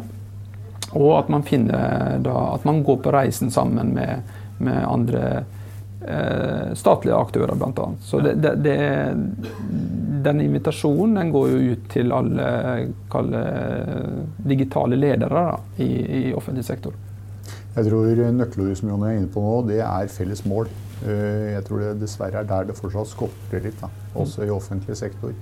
Og 0.93 1.11
at 1.17 1.29
man 1.31 1.45
finner 1.47 2.17
da, 2.23 2.35
at 2.53 2.65
man 2.67 2.81
går 2.85 2.99
på 3.03 3.13
reisen 3.13 3.51
sammen 3.53 3.93
med, 3.95 4.33
med 4.63 4.79
andre 4.87 5.43
statlige 6.75 7.15
aktører, 7.15 7.55
bl.a. 7.55 7.85
Så 8.03 8.19
det, 8.23 8.33
det, 8.43 8.53
det, 8.65 8.75
den 10.25 10.41
invitasjonen 10.43 11.15
den 11.19 11.31
går 11.31 11.47
jo 11.51 11.73
ut 11.73 11.87
til 11.93 12.11
alle 12.15 12.47
kalle, 13.11 13.41
digitale 14.43 14.99
ledere 14.99 15.47
da, 15.49 15.57
i, 15.83 15.89
i 16.19 16.23
offentlig 16.35 16.65
sektor. 16.67 16.95
Jeg 17.73 17.87
tror 17.87 18.19
nøkkelordet 18.37 18.77
som 18.77 18.91
Jon 18.91 19.03
er 19.07 19.15
inne 19.17 19.31
på 19.33 19.41
nå, 19.41 19.55
det 19.65 19.79
er 19.81 20.11
felles 20.13 20.43
mål. 20.45 20.69
Eh, 21.03 21.55
jeg 21.55 21.65
tror 21.67 21.81
det 21.81 21.93
dessverre 22.03 22.43
er 22.43 22.49
der 22.49 22.69
det 22.69 22.77
fortsatt 22.77 23.09
skorter 23.09 23.63
litt, 23.63 23.79
da, 23.81 23.89
også 24.19 24.45
i 24.45 24.53
offentlig 24.53 24.97
sektor. 24.99 25.33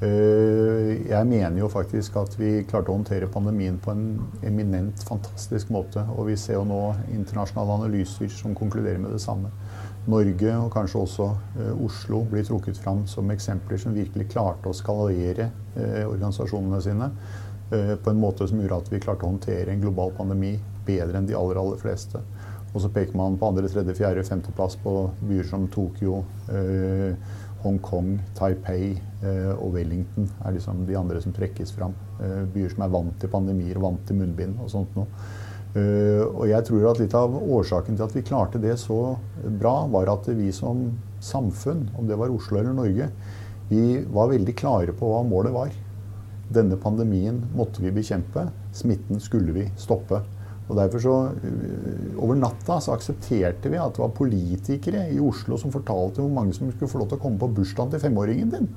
Eh, 0.00 0.94
jeg 1.10 1.26
mener 1.28 1.58
jo 1.60 1.68
faktisk 1.68 2.16
at 2.16 2.32
vi 2.40 2.62
klarte 2.68 2.88
å 2.88 2.96
håndtere 2.96 3.28
pandemien 3.28 3.76
på 3.82 3.92
en 3.92 4.06
eminent 4.48 5.04
fantastisk 5.04 5.68
måte. 5.74 6.06
Og 6.16 6.30
vi 6.30 6.38
ser 6.40 6.56
jo 6.56 6.64
nå 6.64 6.80
internasjonale 7.12 7.76
analyser 7.82 8.32
som 8.32 8.56
konkluderer 8.56 9.02
med 9.02 9.12
det 9.12 9.20
samme. 9.20 9.52
Norge 10.08 10.54
og 10.56 10.70
kanskje 10.72 11.02
også 11.02 11.28
eh, 11.60 11.84
Oslo 11.84 12.22
blir 12.30 12.46
trukket 12.46 12.80
fram 12.80 13.04
som 13.10 13.30
eksempler 13.32 13.80
som 13.82 13.96
virkelig 13.96 14.30
klarte 14.32 14.70
å 14.70 14.76
skalere 14.76 15.50
organisasjonene 15.80 16.80
sine 16.82 17.06
på 17.70 18.10
en 18.10 18.18
måte 18.18 18.48
som 18.50 18.58
gjorde 18.58 18.80
at 18.80 18.88
vi 18.90 18.98
klarte 18.98 19.22
å 19.22 19.28
håndtere 19.30 19.70
en 19.70 19.82
global 19.84 20.10
pandemi 20.16 20.56
bedre 20.86 21.20
enn 21.20 21.28
de 21.28 21.36
aller, 21.38 21.60
aller 21.60 21.78
fleste. 21.78 22.18
Og 22.70 22.82
så 22.84 22.90
peker 22.94 23.18
man 23.18 23.38
på 23.38 23.48
andre, 23.50 23.68
tredje, 23.70 23.96
fjerde, 23.98 24.24
femteplass 24.26 24.76
på 24.82 24.94
byer 25.26 25.46
som 25.48 25.66
Tokyo, 25.72 26.22
eh, 26.54 27.14
Hongkong, 27.64 28.14
Taipei 28.38 28.94
eh, 28.94 29.50
og 29.56 29.74
Wellington 29.74 30.28
er 30.46 30.54
liksom 30.54 30.84
de 30.88 30.96
andre 30.96 31.20
som 31.22 31.34
trekkes 31.36 31.74
fram. 31.76 31.96
Eh, 32.22 32.44
byer 32.54 32.72
som 32.72 32.86
er 32.86 32.92
vant 32.94 33.16
til 33.20 33.32
pandemier, 33.32 33.80
vant 33.82 34.04
til 34.06 34.20
munnbind 34.20 34.62
og 34.62 34.70
sånt 34.72 34.94
noe. 34.96 35.10
Uh, 35.70 36.26
og 36.34 36.48
jeg 36.50 36.66
tror 36.66 36.88
at 36.90 36.98
litt 36.98 37.14
av 37.14 37.36
årsaken 37.38 37.94
til 37.94 38.06
at 38.08 38.16
vi 38.16 38.24
klarte 38.26 38.58
det 38.62 38.74
så 38.82 39.14
bra, 39.60 39.84
var 39.92 40.10
at 40.10 40.26
vi 40.34 40.50
som 40.54 40.88
samfunn, 41.22 41.86
om 41.98 42.08
det 42.08 42.18
var 42.18 42.32
Oslo 42.34 42.58
eller 42.58 42.74
Norge, 42.74 43.10
vi 43.70 44.00
var 44.10 44.32
veldig 44.32 44.56
klare 44.58 44.94
på 44.96 45.12
hva 45.12 45.22
målet 45.22 45.54
var. 45.54 45.70
Denne 46.50 46.74
pandemien 46.80 47.38
måtte 47.54 47.84
vi 47.84 47.92
bekjempe. 47.94 48.48
Smitten 48.74 49.22
skulle 49.22 49.54
vi 49.54 49.68
stoppe. 49.78 50.18
Og 50.70 50.76
derfor 50.78 51.02
så, 51.02 51.14
øh, 51.42 52.18
Over 52.18 52.34
natta 52.34 52.80
så 52.80 52.92
aksepterte 52.94 53.70
vi 53.70 53.78
at 53.78 53.94
det 53.94 54.02
var 54.02 54.08
politikere 54.14 55.06
i 55.10 55.20
Oslo 55.20 55.56
som 55.56 55.72
fortalte 55.72 56.20
hvor 56.20 56.34
mange 56.34 56.54
som 56.54 56.70
skulle 56.70 56.90
få 56.90 56.98
lov 56.98 57.08
til 57.08 57.18
å 57.18 57.22
komme 57.22 57.38
på 57.38 57.50
bursdagen 57.54 57.90
til 57.90 58.02
femåringen 58.02 58.50
din. 58.50 58.68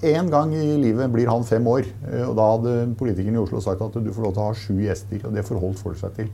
Én 0.00 0.30
gang 0.32 0.54
i 0.56 0.78
livet 0.80 1.10
blir 1.12 1.28
han 1.28 1.44
fem 1.44 1.66
år. 1.68 1.84
Øh, 2.08 2.28
og 2.30 2.36
da 2.38 2.44
hadde 2.54 2.94
politikeren 2.96 3.36
i 3.36 3.42
Oslo 3.42 3.60
sagt 3.60 3.82
at 3.84 3.98
du 4.00 4.12
får 4.12 4.24
lov 4.24 4.32
til 4.36 4.42
å 4.42 4.46
ha 4.46 4.56
sju 4.56 4.78
gjester. 4.80 5.26
Og 5.28 5.34
det 5.36 5.44
forholdt 5.44 5.82
folk 5.82 5.98
seg 6.00 6.14
til. 6.16 6.30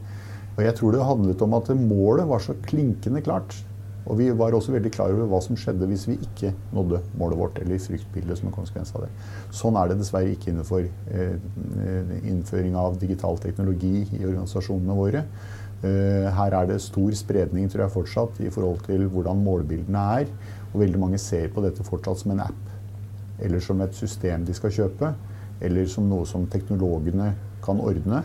Og 0.56 0.60
jeg 0.62 0.76
tror 0.78 0.94
det 0.94 1.08
handlet 1.08 1.42
om 1.42 1.56
at 1.58 1.72
målet 1.74 2.28
var 2.30 2.44
så 2.44 2.54
klinkende 2.62 3.24
klart. 3.26 3.56
Og 4.06 4.20
vi 4.20 4.28
var 4.38 4.54
også 4.54 4.70
veldig 4.70 4.92
klar 4.94 5.10
over 5.10 5.26
hva 5.26 5.40
som 5.42 5.58
skjedde 5.58 5.88
hvis 5.90 6.06
vi 6.06 6.14
ikke 6.22 6.52
nådde 6.76 7.00
målet 7.18 7.40
vårt, 7.40 7.58
eller 7.58 7.82
fryktbildet 7.82 8.38
som 8.38 8.52
en 8.52 8.54
konsekvens 8.54 8.94
av 8.94 9.02
det. 9.02 9.10
Sånn 9.50 9.78
er 9.80 9.90
det 9.90 9.98
dessverre 9.98 10.30
ikke 10.30 10.52
innenfor 10.52 10.86
eh, 10.86 12.12
innføring 12.22 12.78
av 12.78 13.00
digital 13.02 13.40
teknologi 13.42 14.04
i 14.06 14.22
organisasjonene 14.22 14.96
våre. 14.96 15.24
Eh, 15.82 16.30
her 16.38 16.54
er 16.54 16.70
det 16.70 16.78
stor 16.86 17.18
spredning 17.18 17.66
tror 17.68 17.88
jeg 17.88 17.96
fortsatt 17.96 18.38
i 18.46 18.52
forhold 18.54 18.86
til 18.86 19.08
hvordan 19.10 19.42
målbildene 19.42 20.06
er. 20.22 20.30
Og 20.70 20.80
veldig 20.84 21.02
mange 21.02 21.20
ser 21.20 21.50
på 21.50 21.66
dette 21.66 21.84
fortsatt 21.86 22.22
som 22.22 22.36
en 22.36 22.46
app, 22.46 22.75
eller 23.42 23.62
som 23.62 23.80
et 23.84 23.94
system 23.94 24.44
de 24.46 24.54
skal 24.56 24.74
kjøpe, 24.74 25.12
eller 25.60 25.88
som 25.90 26.08
noe 26.08 26.26
som 26.28 26.46
teknologene 26.50 27.32
kan 27.64 27.80
ordne. 27.80 28.22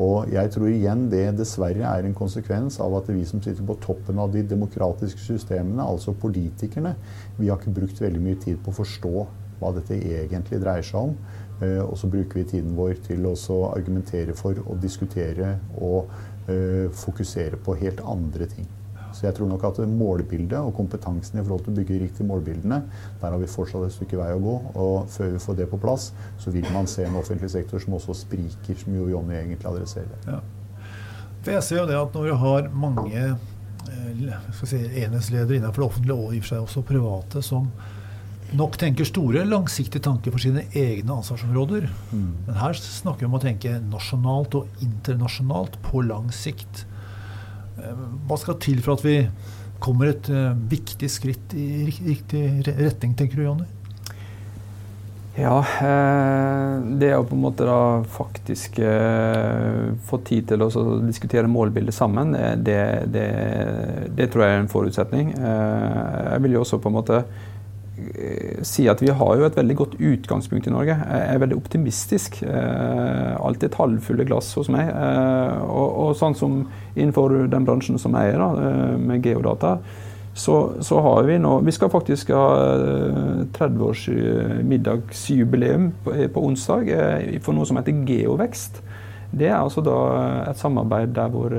Og 0.00 0.30
jeg 0.32 0.48
tror 0.54 0.70
igjen 0.70 1.04
det 1.12 1.26
dessverre 1.36 1.84
er 1.84 2.06
en 2.08 2.16
konsekvens 2.16 2.78
av 2.80 2.94
at 2.96 3.10
vi 3.12 3.26
som 3.28 3.42
sitter 3.44 3.64
på 3.68 3.76
toppen 3.82 4.20
av 4.22 4.32
de 4.32 4.40
demokratiske 4.48 5.20
systemene, 5.20 5.84
altså 5.84 6.16
politikerne, 6.16 6.94
vi 7.36 7.50
har 7.50 7.60
ikke 7.60 7.76
brukt 7.76 8.00
veldig 8.00 8.22
mye 8.24 8.40
tid 8.40 8.60
på 8.64 8.72
å 8.72 8.78
forstå 8.80 9.14
hva 9.60 9.72
dette 9.76 10.00
egentlig 10.00 10.62
dreier 10.62 10.86
seg 10.86 11.10
om. 11.10 11.16
Eh, 11.62 11.80
og 11.84 11.94
så 12.00 12.08
bruker 12.10 12.40
vi 12.40 12.48
tiden 12.56 12.76
vår 12.78 12.96
til 13.06 13.28
å 13.28 13.36
argumentere 13.70 14.34
for 14.38 14.58
og 14.64 14.80
diskutere 14.82 15.58
og 15.78 16.08
uh, 16.48 16.88
fokusere 16.90 17.60
på 17.62 17.76
helt 17.84 18.00
andre 18.02 18.48
ting. 18.50 18.66
Så 19.16 19.26
jeg 19.26 19.36
tror 19.36 19.50
nok 19.50 19.64
at 19.68 19.80
målbildet 19.88 20.58
og 20.58 20.74
kompetansen 20.76 21.38
i 21.38 21.44
forhold 21.44 21.66
til 21.66 21.74
å 21.74 21.78
bygge 21.80 22.00
riktige 22.02 22.28
målbildene, 22.28 22.82
der 23.20 23.34
har 23.34 23.40
vi 23.40 23.50
fortsatt 23.50 23.86
et 23.86 23.96
stykke 23.96 24.20
vei 24.20 24.30
å 24.34 24.42
gå. 24.42 24.56
Og 24.72 25.08
før 25.12 25.32
vi 25.34 25.44
får 25.46 25.60
det 25.60 25.68
på 25.70 25.80
plass, 25.82 26.10
så 26.42 26.54
vil 26.54 26.66
man 26.74 26.90
se 26.90 27.06
en 27.06 27.18
offentlig 27.20 27.52
sektor 27.54 27.82
som 27.82 27.98
også 27.98 28.16
spriker, 28.24 28.78
som 28.80 28.98
jo 28.98 29.08
Jonny 29.12 29.38
egentlig 29.38 29.68
adresserer. 29.70 30.28
Ja. 30.28 30.42
For 31.42 31.56
jeg 31.56 31.66
ser 31.66 31.82
jo 31.82 31.88
det 31.90 31.98
at 31.98 32.14
når 32.14 32.28
vi 32.28 32.36
har 32.44 32.68
mange 32.84 33.24
eh, 33.24 34.36
si, 34.62 34.78
enhetsledere 35.02 35.58
innenfor 35.58 35.82
det 35.82 35.88
offentlige 35.88 36.18
og 36.18 36.36
i 36.36 36.38
og 36.38 36.44
for 36.44 36.52
seg 36.52 36.68
også 36.68 36.86
private 36.86 37.42
som 37.44 37.66
nok 38.56 38.76
tenker 38.80 39.08
store, 39.08 39.44
langsiktige 39.48 40.04
tanker 40.04 40.32
for 40.34 40.42
sine 40.42 40.66
egne 40.76 41.16
ansvarsområder. 41.18 41.88
Mm. 42.12 42.30
Men 42.46 42.58
her 42.60 42.76
snakker 42.78 43.24
vi 43.24 43.30
om 43.30 43.38
å 43.38 43.42
tenke 43.42 43.78
nasjonalt 43.88 44.56
og 44.58 44.84
internasjonalt 44.84 45.78
på 45.86 46.04
lang 46.04 46.28
sikt. 46.36 46.84
Eh, 47.82 48.02
hva 48.28 48.38
skal 48.40 48.58
til 48.62 48.82
for 48.84 48.98
at 48.98 49.06
vi 49.06 49.18
kommer 49.82 50.12
et 50.12 50.28
uh, 50.30 50.54
viktig 50.70 51.08
skritt 51.10 51.54
i 51.58 51.88
riktig 51.88 52.42
retning, 52.68 53.16
tenker 53.18 53.40
du, 53.40 53.46
Jonny? 53.48 53.70
Ja, 55.32 55.56
eh, 55.80 56.74
det 57.00 57.08
å 57.16 57.24
på 57.24 57.34
en 57.34 57.42
måte 57.42 57.64
da 57.64 58.02
faktisk 58.14 58.76
eh, 58.84 59.88
få 60.06 60.20
tid 60.28 60.50
til 60.50 60.62
å 60.62 60.68
diskutere 61.00 61.48
målbildet 61.48 61.96
sammen, 61.96 62.36
det, 62.60 62.78
det, 63.14 63.24
det, 64.12 64.28
tror 64.28 64.44
jeg 64.44 64.58
er 64.58 64.60
en 64.60 64.70
forutsetning. 64.70 65.32
Eh, 65.32 66.20
jeg 66.34 66.44
vil 66.44 66.58
jo 66.58 66.66
også 66.66 66.82
på 66.84 66.92
en 66.92 66.98
måte 67.00 67.22
Eh, 67.22 67.51
si 68.66 68.86
at 68.90 69.02
vi 69.02 69.10
har 69.12 69.38
jo 69.38 69.46
et 69.46 69.56
veldig 69.56 69.76
godt 69.78 69.96
utgangspunkt 69.98 70.68
i 70.68 70.72
Norge. 70.74 70.94
Jeg 70.94 71.26
er 71.34 71.42
veldig 71.42 71.58
optimistisk. 71.58 72.38
Eh, 72.42 73.34
alltid 73.36 73.70
et 73.70 73.78
halvfulle 73.80 74.26
glass 74.28 74.52
hos 74.58 74.70
meg. 74.72 74.88
Eh, 74.90 75.58
og, 75.66 75.98
og, 76.04 76.14
sånn 76.18 76.36
som 76.38 76.62
innenfor 76.94 77.46
den 77.52 77.68
bransjen 77.68 78.00
som 78.00 78.16
jeg 78.18 78.34
er, 78.34 78.42
da, 78.42 78.70
med 79.00 79.26
geodata, 79.26 79.76
så, 80.32 80.56
så, 80.80 80.96
har 81.04 81.26
vi 81.28 81.34
nå 81.36 81.58
Vi 81.60 81.74
skal 81.76 81.90
faktisk 81.92 82.30
ha 82.32 82.44
30-års 83.52 84.06
middagsjubileum 84.64 85.90
på, 86.06 86.14
på, 86.32 86.44
onsdag 86.48 86.88
for 87.44 87.52
noe 87.52 87.68
som 87.68 87.76
heter 87.76 88.00
Geovekst. 88.08 88.80
Det 89.32 89.50
er 89.50 89.58
altså 89.58 89.84
da 89.84 89.98
et 90.48 90.60
samarbeid 90.60 91.12
der 91.16 91.28
hvor 91.32 91.52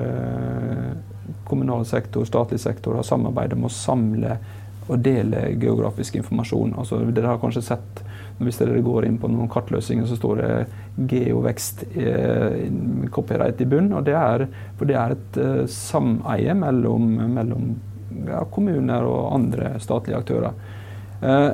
kommunal 1.45 1.85
sektor, 1.85 2.25
statlig 2.25 2.59
sektor 2.59 2.97
har 2.97 3.05
samarbeidet 3.05 3.57
om 3.57 3.67
å 3.67 3.73
samle 3.73 4.39
å 4.87 4.97
dele 4.99 5.45
geografisk 5.61 6.17
informasjon. 6.19 6.75
Altså, 6.79 6.99
dere 7.13 7.33
har 7.33 7.41
kanskje 7.41 7.63
sett 7.65 8.03
hvis 8.41 8.57
dere 8.59 8.81
går 8.83 9.07
inn 9.07 9.19
på 9.21 9.29
noen 9.31 9.49
kartløsninger, 9.51 10.07
så 10.09 10.17
står 10.17 10.41
det 10.41 11.07
geovekst 11.11 11.83
eh, 11.93 12.63
copyright 13.13 13.61
i 13.61 13.67
bunn. 13.69 13.91
og 13.93 14.07
Det 14.07 14.15
for 14.79 14.89
det 14.89 14.97
er 14.99 15.15
et 15.15 15.41
eh, 15.41 15.65
sameie 15.69 16.55
mellom, 16.57 17.11
mellom 17.35 17.69
ja, 18.27 18.43
kommuner 18.51 19.05
og 19.07 19.33
andre 19.35 19.75
statlige 19.83 20.23
aktører. 20.23 20.57
Eh, 21.21 21.51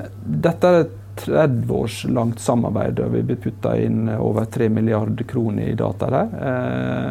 dette 0.48 0.72
er 0.72 0.82
et 0.86 0.96
30 1.20 1.74
års 1.76 2.04
langt 2.08 2.40
samarbeid, 2.40 3.00
og 3.04 3.14
vi 3.18 3.26
blir 3.28 3.40
putta 3.44 3.76
inn 3.80 4.08
over 4.16 4.48
3 4.48 4.70
milliarder 4.72 5.28
kroner 5.28 5.68
i 5.68 5.78
data 5.80 6.08
der. 6.14 6.38
Eh, 6.50 7.10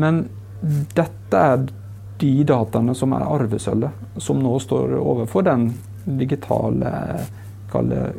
men 0.00 0.24
dette 0.94 1.44
er 1.52 1.68
de 2.20 2.32
dataene 2.44 2.94
som 2.94 3.12
er 3.16 3.24
arvesølvet, 3.24 4.16
som 4.20 4.40
nå 4.42 4.54
står 4.60 4.96
overfor 5.00 5.46
den 5.46 5.70
digitale 6.04 6.92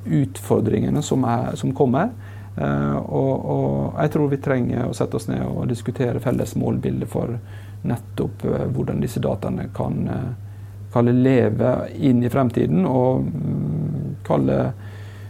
utfordringene 0.05 1.01
som, 1.01 1.25
er, 1.27 1.55
som 1.55 1.73
kommer. 1.75 2.09
Uh, 2.57 2.97
og, 2.97 3.45
og, 3.51 3.99
jeg 4.01 4.11
tror 4.11 4.31
vi 4.31 4.39
trenger 4.43 4.87
å 4.89 4.95
sette 4.95 5.15
oss 5.15 5.29
ned 5.29 5.43
og 5.47 5.69
diskutere 5.71 6.19
felles 6.19 6.51
målbilde 6.59 7.07
for 7.07 7.37
nettopp 7.87 8.43
uh, 8.43 8.65
hvordan 8.75 8.99
disse 8.99 9.23
dataene 9.23 9.69
kan 9.75 10.01
uh, 10.11 11.01
leve 11.15 11.75
inn 11.95 12.23
i 12.23 12.31
fremtiden. 12.31 12.83
Og 12.85 13.23
um, 13.23 14.17
kalle, 14.27 14.59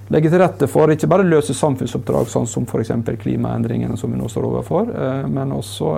legge 0.09 0.33
til 0.33 0.41
rette 0.41 0.69
for 0.69 0.91
ikke 0.91 1.09
bare 1.11 1.27
løse 1.27 1.53
samfunnsoppdrag, 1.53 2.29
sånn 2.29 2.49
som 2.49 2.65
f.eks. 2.65 2.93
klimaendringene 3.21 3.97
som 3.97 4.11
vi 4.11 4.19
nå 4.19 4.29
står 4.29 4.49
overfor, 4.49 4.89
men 5.29 5.53
også 5.55 5.93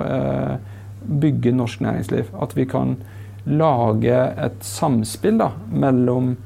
bygge 1.06 1.52
norsk 1.54 1.80
næringsliv. 1.84 2.32
At 2.40 2.56
vi 2.56 2.66
kan 2.66 2.96
lage 3.44 4.18
et 4.40 4.60
samspill 4.64 5.38
da, 5.38 5.50
mellom 5.72 6.36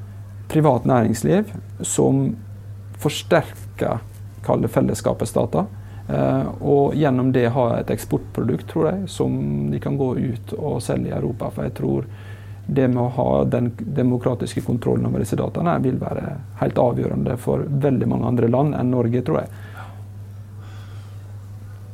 privat 0.48 0.86
næringsliv 0.88 1.52
som 1.86 2.36
forsterker 2.98 4.00
kalle 4.42 4.68
fellesskapets 4.68 5.32
data. 5.32 5.66
Eh, 6.08 6.46
og 6.60 6.94
gjennom 6.96 7.32
det 7.32 7.50
ha 7.52 7.68
et 7.76 7.90
eksportprodukt 7.92 8.70
tror 8.70 8.90
jeg, 8.90 9.08
som 9.12 9.38
de 9.70 9.80
kan 9.82 9.98
gå 10.00 10.14
ut 10.16 10.54
og 10.56 10.82
selge 10.82 11.12
i 11.12 11.16
Europa. 11.16 11.52
For 11.54 11.68
jeg 11.68 11.76
tror 11.78 12.08
det 12.68 12.88
med 12.88 13.00
å 13.02 13.12
ha 13.16 13.44
den 13.48 13.70
demokratiske 13.78 14.60
kontrollen 14.66 15.08
over 15.08 15.22
disse 15.22 15.38
dataene 15.40 15.78
vil 15.84 15.96
være 16.00 16.34
helt 16.60 16.80
avgjørende 16.80 17.38
for 17.40 17.64
veldig 17.64 18.08
mange 18.10 18.28
andre 18.28 18.50
land 18.52 18.76
enn 18.76 18.90
Norge, 18.92 19.22
tror 19.24 19.42
jeg. 19.42 19.52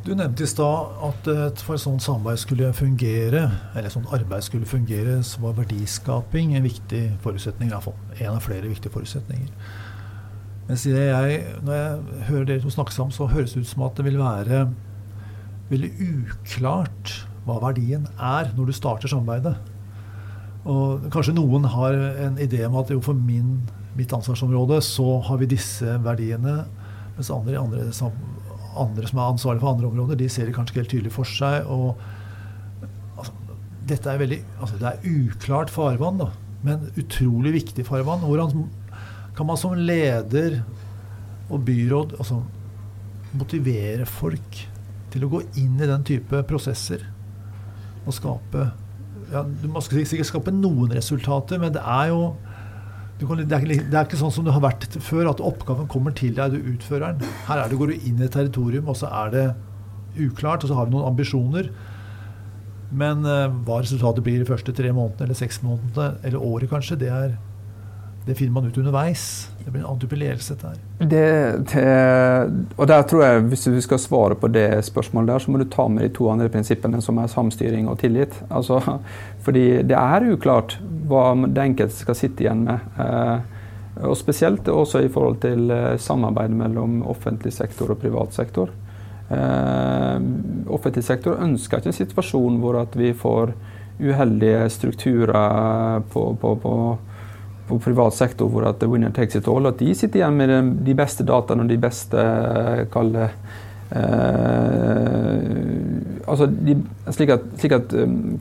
Du 0.04 0.10
nevnte 0.12 0.44
i 0.44 0.48
stad 0.48 0.98
at 1.06 1.28
for 1.64 1.78
et 1.78 1.80
sånt 1.80 2.02
samarbeid 2.04 2.42
skulle 2.42 2.74
fungere, 2.76 3.46
eller 3.72 3.92
sånt 3.92 4.10
arbeid 4.12 4.44
skulle 4.44 4.68
fungere, 4.68 5.22
så 5.24 5.40
var 5.40 5.54
verdiskaping 5.56 6.52
en 6.58 6.66
viktig 6.66 7.06
forutsetning. 7.24 7.70
Iallfall 7.72 7.96
en 8.18 8.34
av 8.34 8.44
flere 8.44 8.68
viktige 8.68 8.92
forutsetninger. 8.92 9.48
Men 10.68 10.82
jeg, 10.90 11.38
når 11.64 11.78
jeg 11.78 12.26
hører 12.28 12.44
dere 12.50 12.60
to 12.60 12.72
snakke 12.72 12.92
sammen, 12.92 13.16
så 13.16 13.30
høres 13.32 13.56
det 13.56 13.64
ut 13.64 13.70
som 13.70 13.86
at 13.86 13.96
det 13.96 14.04
vil 14.04 14.20
være 14.20 14.66
veldig 15.70 15.90
uklart 16.10 17.14
hva 17.48 17.56
verdien 17.64 18.04
er 18.20 18.52
når 18.58 18.68
du 18.68 18.76
starter 18.76 19.08
samarbeidet. 19.08 19.56
Og 20.68 21.08
kanskje 21.12 21.36
noen 21.36 21.64
har 21.72 21.96
en 22.28 22.36
idé 22.40 22.60
om 22.68 22.76
at 22.80 22.92
jo, 22.92 23.00
for 23.04 23.16
min, 23.16 23.56
mitt 23.96 24.12
ansvarsområde 24.12 24.82
så 24.84 25.18
har 25.24 25.40
vi 25.40 25.48
disse 25.56 25.96
verdiene, 26.04 26.62
mens 27.16 27.32
andre 27.32 27.56
i 27.56 27.60
andre 27.60 27.88
andre 28.80 29.08
som 29.10 29.20
er 29.20 29.32
ansvarlige 29.32 29.64
for 29.64 29.74
andre 29.74 29.90
områder, 29.90 30.18
de 30.20 30.28
ser 30.32 30.48
det 30.48 30.54
kanskje 30.56 30.74
ikke 30.74 30.82
helt 30.82 30.92
tydelig 30.94 31.14
for 31.14 31.28
seg. 31.28 31.66
og 31.70 31.98
altså, 33.18 33.32
Dette 33.88 34.10
er 34.10 34.20
veldig 34.22 34.40
altså, 34.60 34.80
Det 34.80 34.90
er 34.90 35.08
uklart 35.10 35.72
farvann, 35.72 36.20
da, 36.22 36.30
men 36.64 36.88
utrolig 37.00 37.54
viktig 37.60 37.86
farvann. 37.86 38.24
Hvordan 38.24 38.68
kan 39.34 39.48
man 39.48 39.58
som 39.60 39.74
leder 39.74 40.62
og 41.50 41.64
byråd 41.66 42.16
altså, 42.18 42.40
motivere 43.34 44.06
folk 44.08 44.62
til 45.14 45.26
å 45.26 45.30
gå 45.30 45.42
inn 45.60 45.76
i 45.78 45.90
den 45.90 46.06
type 46.06 46.40
prosesser 46.48 47.04
og 48.04 48.14
skape 48.16 48.68
ja, 49.32 49.42
Du 49.44 49.68
må 49.72 49.80
sikkert 49.82 50.28
skape 50.28 50.52
noen 50.54 50.92
resultater, 50.94 51.60
men 51.62 51.72
det 51.74 51.82
er 51.82 52.10
jo 52.12 52.34
kan, 53.28 53.40
det, 53.40 53.46
er 53.56 53.66
det, 53.68 53.78
er 53.94 54.06
ikke, 54.06 54.18
sånn 54.20 54.32
som 54.34 54.46
det 54.46 54.54
har 54.54 54.62
vært 54.64 54.86
før, 55.04 55.30
at 55.32 55.42
oppgaven 55.44 55.88
kommer 55.90 56.14
til 56.16 56.34
deg, 56.36 56.54
du 56.54 56.74
utfører 56.74 57.14
den. 57.14 57.32
Her 57.48 57.62
er 57.62 57.70
det, 57.70 57.78
går 57.80 57.92
du 57.92 58.06
inn 58.08 58.20
i 58.20 58.26
et 58.28 58.34
territorium, 58.34 58.88
og 58.90 58.98
så 59.00 59.10
er 59.22 59.34
det 59.34 59.44
uklart, 60.24 60.64
og 60.64 60.70
så 60.70 60.78
har 60.78 60.88
vi 60.88 60.94
noen 60.94 61.08
ambisjoner. 61.10 61.70
Men 62.94 63.24
uh, 63.26 63.50
hva 63.66 63.80
resultatet 63.82 64.24
blir 64.26 64.42
de 64.42 64.48
første 64.48 64.74
tre 64.76 64.92
månedene, 64.94 65.28
eller 65.28 65.38
seks 65.38 65.60
månedene, 65.64 66.14
eller 66.26 66.46
året 66.46 66.70
kanskje, 66.70 67.00
det, 67.02 67.10
er, 67.10 67.34
det 68.26 68.34
finner 68.34 68.52
man 68.52 68.66
ut 68.66 68.78
underveis. 68.78 69.50
Det 69.64 69.70
blir 69.70 69.84
en 69.84 70.00
type 70.00 70.16
ledelse. 70.16 70.54
Der. 70.60 70.76
Det, 70.98 71.24
det, 71.72 71.88
og 72.76 72.88
der 72.88 73.02
tror 73.02 73.24
jeg, 73.24 73.40
Hvis 73.50 73.64
du 73.64 73.80
skal 73.80 73.98
svare 73.98 74.34
på 74.34 74.48
det 74.48 74.84
spørsmålet, 74.84 75.28
der, 75.28 75.38
så 75.38 75.50
må 75.50 75.58
du 75.58 75.64
ta 75.68 75.88
med 75.88 76.02
de 76.02 76.08
to 76.08 76.30
andre 76.32 76.48
prinsippene, 76.48 77.02
som 77.02 77.18
er 77.18 77.26
samstyring 77.26 77.88
og 77.88 77.98
tillit. 78.00 78.36
Altså, 78.50 78.80
fordi 79.44 79.82
det 79.82 79.98
er 79.98 80.30
uklart 80.32 80.78
hva 81.08 81.34
det 81.44 81.68
enkelte 81.68 81.96
skal 81.96 82.16
sitte 82.16 82.46
igjen 82.46 82.64
med. 82.64 82.88
Eh, 82.98 83.38
og 84.08 84.16
Spesielt 84.16 84.68
også 84.68 85.04
i 85.04 85.12
forhold 85.12 85.38
til 85.44 85.70
eh, 85.70 85.98
samarbeid 86.00 86.56
mellom 86.56 87.02
offentlig 87.06 87.52
sektor 87.52 87.92
og 87.92 88.00
privat 88.00 88.34
sektor. 88.34 88.72
Eh, 89.30 90.16
offentlig 90.72 91.04
sektor 91.04 91.40
ønsker 91.44 91.78
ikke 91.78 91.92
en 91.92 92.00
situasjon 92.00 92.60
hvor 92.62 92.80
vi 92.96 93.12
får 93.12 93.52
uheldige 94.00 94.68
strukturer 94.70 96.00
på, 96.10 96.22
på, 96.40 96.54
på, 96.62 96.74
på, 97.68 97.78
privat 97.78 98.14
sektor 98.16 98.48
hvor 98.52 98.68
at 98.68 98.82
winner 98.88 99.12
takes 99.14 99.36
it 99.36 99.48
all, 99.48 99.66
at 99.70 99.78
de 99.80 99.94
sitter 99.96 100.20
igjen 100.20 100.36
med 100.38 100.72
de 100.86 100.94
beste 100.96 101.26
dataene 101.26 101.64
og 101.64 101.70
de 101.70 101.78
beste 101.80 102.24
kalde 102.92 103.28
eh, 103.94 105.38
altså 106.24 106.46
de, 106.46 106.76
slik 107.12 107.34
at, 107.34 107.46
slik 107.60 107.76
at 107.76 107.94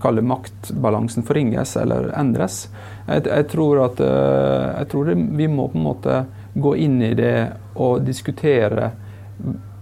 kalde 0.04 0.26
maktbalansen 0.28 1.26
forringes 1.28 1.76
eller 1.80 2.12
endres. 2.20 2.68
Jeg, 3.08 3.28
jeg 3.28 3.50
tror 3.52 3.86
at 3.90 4.04
jeg 4.04 4.90
tror 4.92 5.14
vi 5.14 5.48
må 5.52 5.68
på 5.72 5.80
en 5.80 5.88
måte 5.92 6.24
gå 6.54 6.76
inn 6.86 7.02
i 7.02 7.14
det 7.18 7.36
og 7.82 8.04
diskutere 8.06 8.92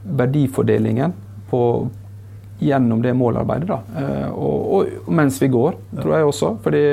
verdifordelingen 0.04 1.14
på, 1.50 1.90
gjennom 2.60 3.02
det 3.02 3.14
målarbeidet. 3.14 3.68
Da. 3.68 3.80
Eh, 3.98 4.30
og, 4.32 4.74
og, 4.74 5.12
mens 5.12 5.42
vi 5.42 5.50
går, 5.52 5.78
tror 6.00 6.16
jeg 6.16 6.30
også. 6.30 6.52
Fordi, 6.64 6.84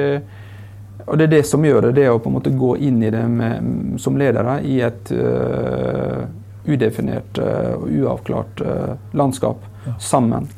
og 1.08 1.18
det 1.18 1.28
er 1.28 1.32
det 1.38 1.44
som 1.48 1.64
gjør 1.64 1.88
det, 1.88 1.94
det 1.98 2.08
å 2.10 2.18
på 2.20 2.30
en 2.30 2.36
måte 2.38 2.52
gå 2.54 2.74
inn 2.88 3.00
i 3.02 3.12
det 3.12 3.24
med, 3.32 3.72
som 4.02 4.18
ledere 4.20 4.58
i 4.68 4.78
et 4.84 5.12
uh, 5.16 6.26
udefinert 6.68 7.40
uh, 7.40 7.74
og 7.78 7.88
uavklart 7.88 8.62
uh, 8.64 8.94
landskap 9.16 9.64
sammen. 10.02 10.50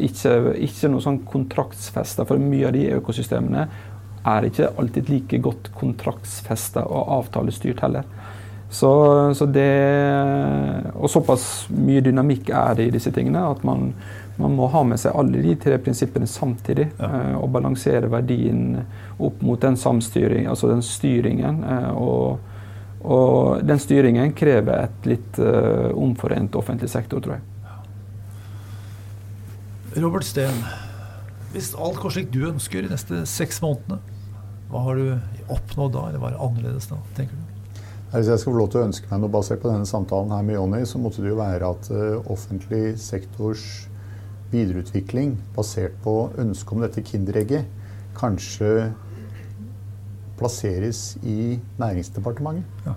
ikke, 0.00 0.30
ikke 0.64 0.88
noe 0.88 1.02
sånn 1.04 1.18
kontraktsfesta, 1.28 2.24
for 2.26 2.40
mye 2.40 2.70
av 2.70 2.72
de 2.72 2.86
økosystemene 2.96 3.66
er 4.26 4.46
ikke 4.48 4.70
alltid 4.80 5.10
like 5.12 5.40
godt 5.44 5.68
kontraktsfesta 5.76 6.86
og 6.88 7.12
avtalestyrt 7.18 7.82
heller. 7.84 8.08
Så, 8.70 8.90
så, 9.34 9.46
det 9.50 10.92
Og 10.94 11.10
såpass 11.10 11.66
mye 11.74 12.02
dynamikk 12.06 12.52
er 12.54 12.76
det 12.78 12.86
i 12.86 12.92
disse 12.94 13.10
tingene 13.10 13.42
at 13.50 13.64
man, 13.66 13.90
man 14.40 14.56
må 14.56 14.68
ha 14.72 14.82
med 14.86 15.00
seg 15.00 15.16
alle 15.16 15.42
de 15.44 15.54
tre 15.60 15.78
prinsippene 15.82 16.26
samtidig. 16.28 16.88
Ja. 16.98 17.08
Eh, 17.08 17.34
og 17.38 17.50
balansere 17.54 18.10
verdien 18.12 18.80
opp 19.20 19.42
mot 19.44 19.60
den 19.60 19.76
samstyring, 19.80 20.48
altså 20.50 20.70
den 20.72 20.82
styringen. 20.84 21.62
Eh, 21.64 21.90
og, 21.94 22.38
og, 23.02 23.60
den 23.66 23.80
styringen 23.80 24.32
krever 24.36 24.86
et 24.86 25.08
litt 25.08 25.38
uh, 25.40 25.88
omforent 25.96 26.56
offentlig 26.58 26.90
sektor, 26.92 27.22
tror 27.24 27.38
jeg. 27.38 27.44
Robert 30.00 30.26
Steen, 30.28 30.58
hvis 31.54 31.72
alt 31.74 31.98
går 31.98 32.12
slik 32.14 32.28
du 32.34 32.44
ønsker 32.50 32.84
de 32.84 32.92
neste 32.92 33.24
seks 33.26 33.58
månedene, 33.64 33.98
hva 34.70 34.84
har 34.84 35.00
du 35.00 35.50
oppnådd 35.50 35.96
da, 35.96 36.02
eller 36.10 36.22
hva 36.22 36.30
er 36.30 36.42
annerledes 36.44 36.86
da, 36.92 37.00
tenker 37.16 37.34
du? 37.34 37.46
Hvis 38.10 38.26
jeg 38.26 38.42
skal 38.42 38.52
få 38.52 38.58
lov 38.58 38.70
til 38.70 38.80
å 38.80 38.86
ønske 38.88 39.10
meg 39.10 39.22
noe 39.22 39.32
basert 39.32 39.62
på 39.62 39.70
denne 39.70 39.86
samtalen 39.86 40.32
her 40.34 40.44
med 40.46 40.56
Jonny, 40.56 40.82
så 40.86 40.98
måtte 40.98 41.22
det 41.22 41.30
jo 41.30 41.38
være 41.40 41.72
at 41.74 41.90
uh, 41.94 42.30
offentlig 42.30 42.98
sektors 42.98 43.64
videreutvikling 44.50 45.36
basert 45.56 45.94
på 46.04 46.14
ønsket 46.40 46.74
om 46.74 46.82
dette 46.84 47.04
kinderegget 47.06 47.68
kanskje 48.18 48.90
plasseres 50.40 51.18
i 51.22 51.60
Næringsdepartementet. 51.80 52.64
Ja. 52.86 52.96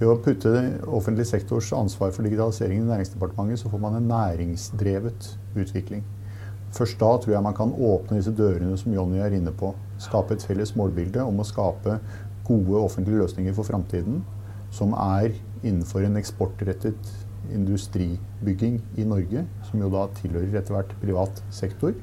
Ved 0.00 0.10
å 0.10 0.18
putte 0.18 0.50
offentlig 0.90 1.28
sektors 1.30 1.70
ansvar 1.76 2.10
for 2.14 2.26
digitalisering 2.26 2.82
i 2.82 2.88
Næringsdepartementet, 2.88 3.62
så 3.62 3.70
får 3.70 3.82
man 3.84 3.96
en 3.98 4.10
næringsdrevet 4.10 5.28
utvikling. 5.54 6.02
Først 6.72 6.98
da 7.00 7.10
tror 7.20 7.34
jeg 7.34 7.44
man 7.44 7.54
kan 7.54 7.72
åpne 7.72 8.18
disse 8.18 8.32
dørene 8.34 8.76
som 8.80 8.94
Jonny 8.96 9.20
er 9.22 9.34
inne 9.36 9.52
på. 9.54 9.74
Skape 10.00 10.34
et 10.34 10.44
felles 10.44 10.72
målbilde 10.76 11.22
om 11.22 11.42
å 11.42 11.46
skape 11.46 11.98
gode 12.48 12.80
offentlige 12.80 13.20
løsninger 13.20 13.54
for 13.54 13.68
framtiden 13.68 14.22
som 14.72 14.94
er 14.96 15.34
innenfor 15.62 16.06
en 16.06 16.16
eksportrettet 16.18 17.12
industribygging 17.50 18.78
i 19.00 19.06
Norge, 19.08 19.44
som 19.68 19.82
jo 19.82 19.90
da 19.92 20.06
tilhører 20.20 20.60
etter 20.60 20.76
hvert 20.76 20.94
privat 21.02 21.42
sektor, 21.54 21.94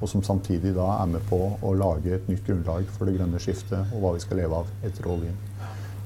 og 0.00 0.10
som 0.10 0.24
samtidig 0.26 0.74
da 0.76 0.90
er 0.98 1.10
med 1.14 1.24
på 1.30 1.38
å 1.64 1.72
lage 1.78 2.16
et 2.16 2.28
nytt 2.28 2.44
grunnlag 2.46 2.88
for 2.92 3.08
det 3.08 3.16
grønne 3.16 3.40
skiftet 3.40 3.94
og 3.94 4.02
hva 4.02 4.14
vi 4.16 4.24
skal 4.24 4.42
leve 4.42 4.62
av 4.62 4.72
etter 4.84 5.08
oljen. 5.08 5.36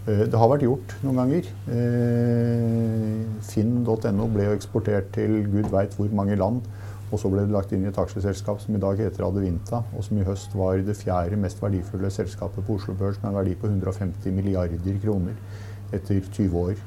Eh, 0.06 0.26
det 0.28 0.38
har 0.38 0.52
vært 0.52 0.66
gjort 0.66 0.94
noen 1.02 1.22
ganger. 1.22 1.48
Eh, 1.74 3.24
Finn.no 3.48 4.28
ble 4.34 4.50
jo 4.50 4.58
eksportert 4.58 5.10
til 5.16 5.40
gud 5.48 5.72
veit 5.72 5.96
hvor 5.98 6.12
mange 6.14 6.38
land 6.38 6.62
og 7.08 7.20
så 7.20 7.30
ble 7.32 7.44
det 7.46 7.54
lagt 7.54 7.72
inn 7.72 7.86
i 7.86 7.88
et 7.88 7.98
aksjeselskap 8.00 8.60
som 8.60 8.76
i 8.76 8.80
dag 8.82 9.00
heter 9.00 9.24
Adevinta, 9.24 9.80
og 9.96 10.04
som 10.04 10.18
i 10.20 10.26
høst 10.26 10.52
var 10.58 10.82
det 10.84 10.96
fjerde 10.98 11.38
mest 11.40 11.62
verdifulle 11.62 12.10
selskapet 12.12 12.66
på 12.66 12.76
Oslo 12.76 12.94
Børs 12.98 13.20
med 13.22 13.30
en 13.30 13.38
verdi 13.38 13.54
på 13.56 13.70
150 13.70 14.34
milliarder 14.36 15.00
kroner 15.02 15.38
etter 15.96 16.20
20 16.20 16.58
år. 16.60 16.82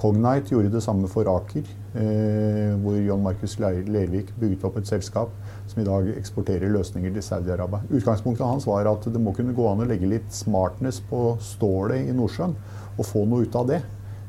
Cognite 0.00 0.54
gjorde 0.54 0.70
det 0.72 0.80
samme 0.80 1.08
for 1.12 1.28
Aker, 1.28 1.66
eh, 2.00 2.72
hvor 2.80 2.96
John 2.96 3.22
Markus 3.22 3.58
Lervik 3.60 4.32
bygget 4.40 4.64
opp 4.64 4.78
et 4.80 4.88
selskap 4.88 5.34
som 5.68 5.82
i 5.82 5.84
dag 5.84 6.08
eksporterer 6.14 6.72
løsninger 6.72 7.12
til 7.12 7.26
Saudi-Arabia. 7.26 7.82
Utgangspunktet 7.90 8.46
hans 8.46 8.66
var 8.66 8.88
at 8.88 9.04
det 9.04 9.20
må 9.20 9.34
kunne 9.36 9.52
gå 9.56 9.66
an 9.68 9.84
å 9.84 9.88
legge 9.88 10.08
litt 10.08 10.32
smartness 10.32 11.02
på 11.10 11.34
stålet 11.44 12.08
i 12.08 12.16
Nordsjøen 12.16 12.56
og 12.96 13.04
få 13.04 13.26
noe 13.28 13.44
ut 13.44 13.58
av 13.60 13.68
det. 13.68 13.82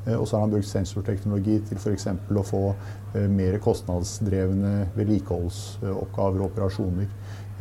Eh, 0.07 0.17
og 0.17 0.25
så 0.27 0.35
har 0.35 0.43
han 0.43 0.55
brukt 0.57 0.67
sensorteknologi 0.67 1.61
til 1.69 1.79
f.eks. 1.79 2.09
å 2.19 2.43
få 2.43 2.65
eh, 3.15 3.29
mer 3.31 3.55
kostnadsdrevne 3.63 4.73
vedlikeholdsoppgaver 4.97 6.41
og 6.41 6.49
operasjoner. 6.49 7.07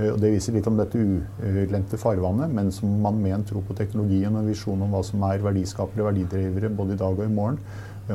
Og 0.00 0.16
det 0.16 0.30
viser 0.32 0.54
litt 0.56 0.64
om 0.64 0.78
dette 0.78 0.96
ulendte 0.96 1.98
farvannet, 2.00 2.48
men 2.56 2.70
som 2.72 2.88
man 3.04 3.18
med 3.20 3.34
en 3.36 3.42
tro 3.44 3.60
på 3.60 3.74
teknologien 3.76 4.32
og 4.32 4.40
en 4.40 4.48
visjon 4.48 4.80
om 4.80 4.94
hva 4.94 5.02
som 5.04 5.20
er 5.28 5.42
verdiskapere 5.44 6.06
og 6.06 6.08
verdidrivere 6.08 6.70
både 6.72 6.96
i 6.96 7.00
dag 7.02 7.18
og 7.18 7.26
i 7.26 7.34
morgen, 7.34 7.58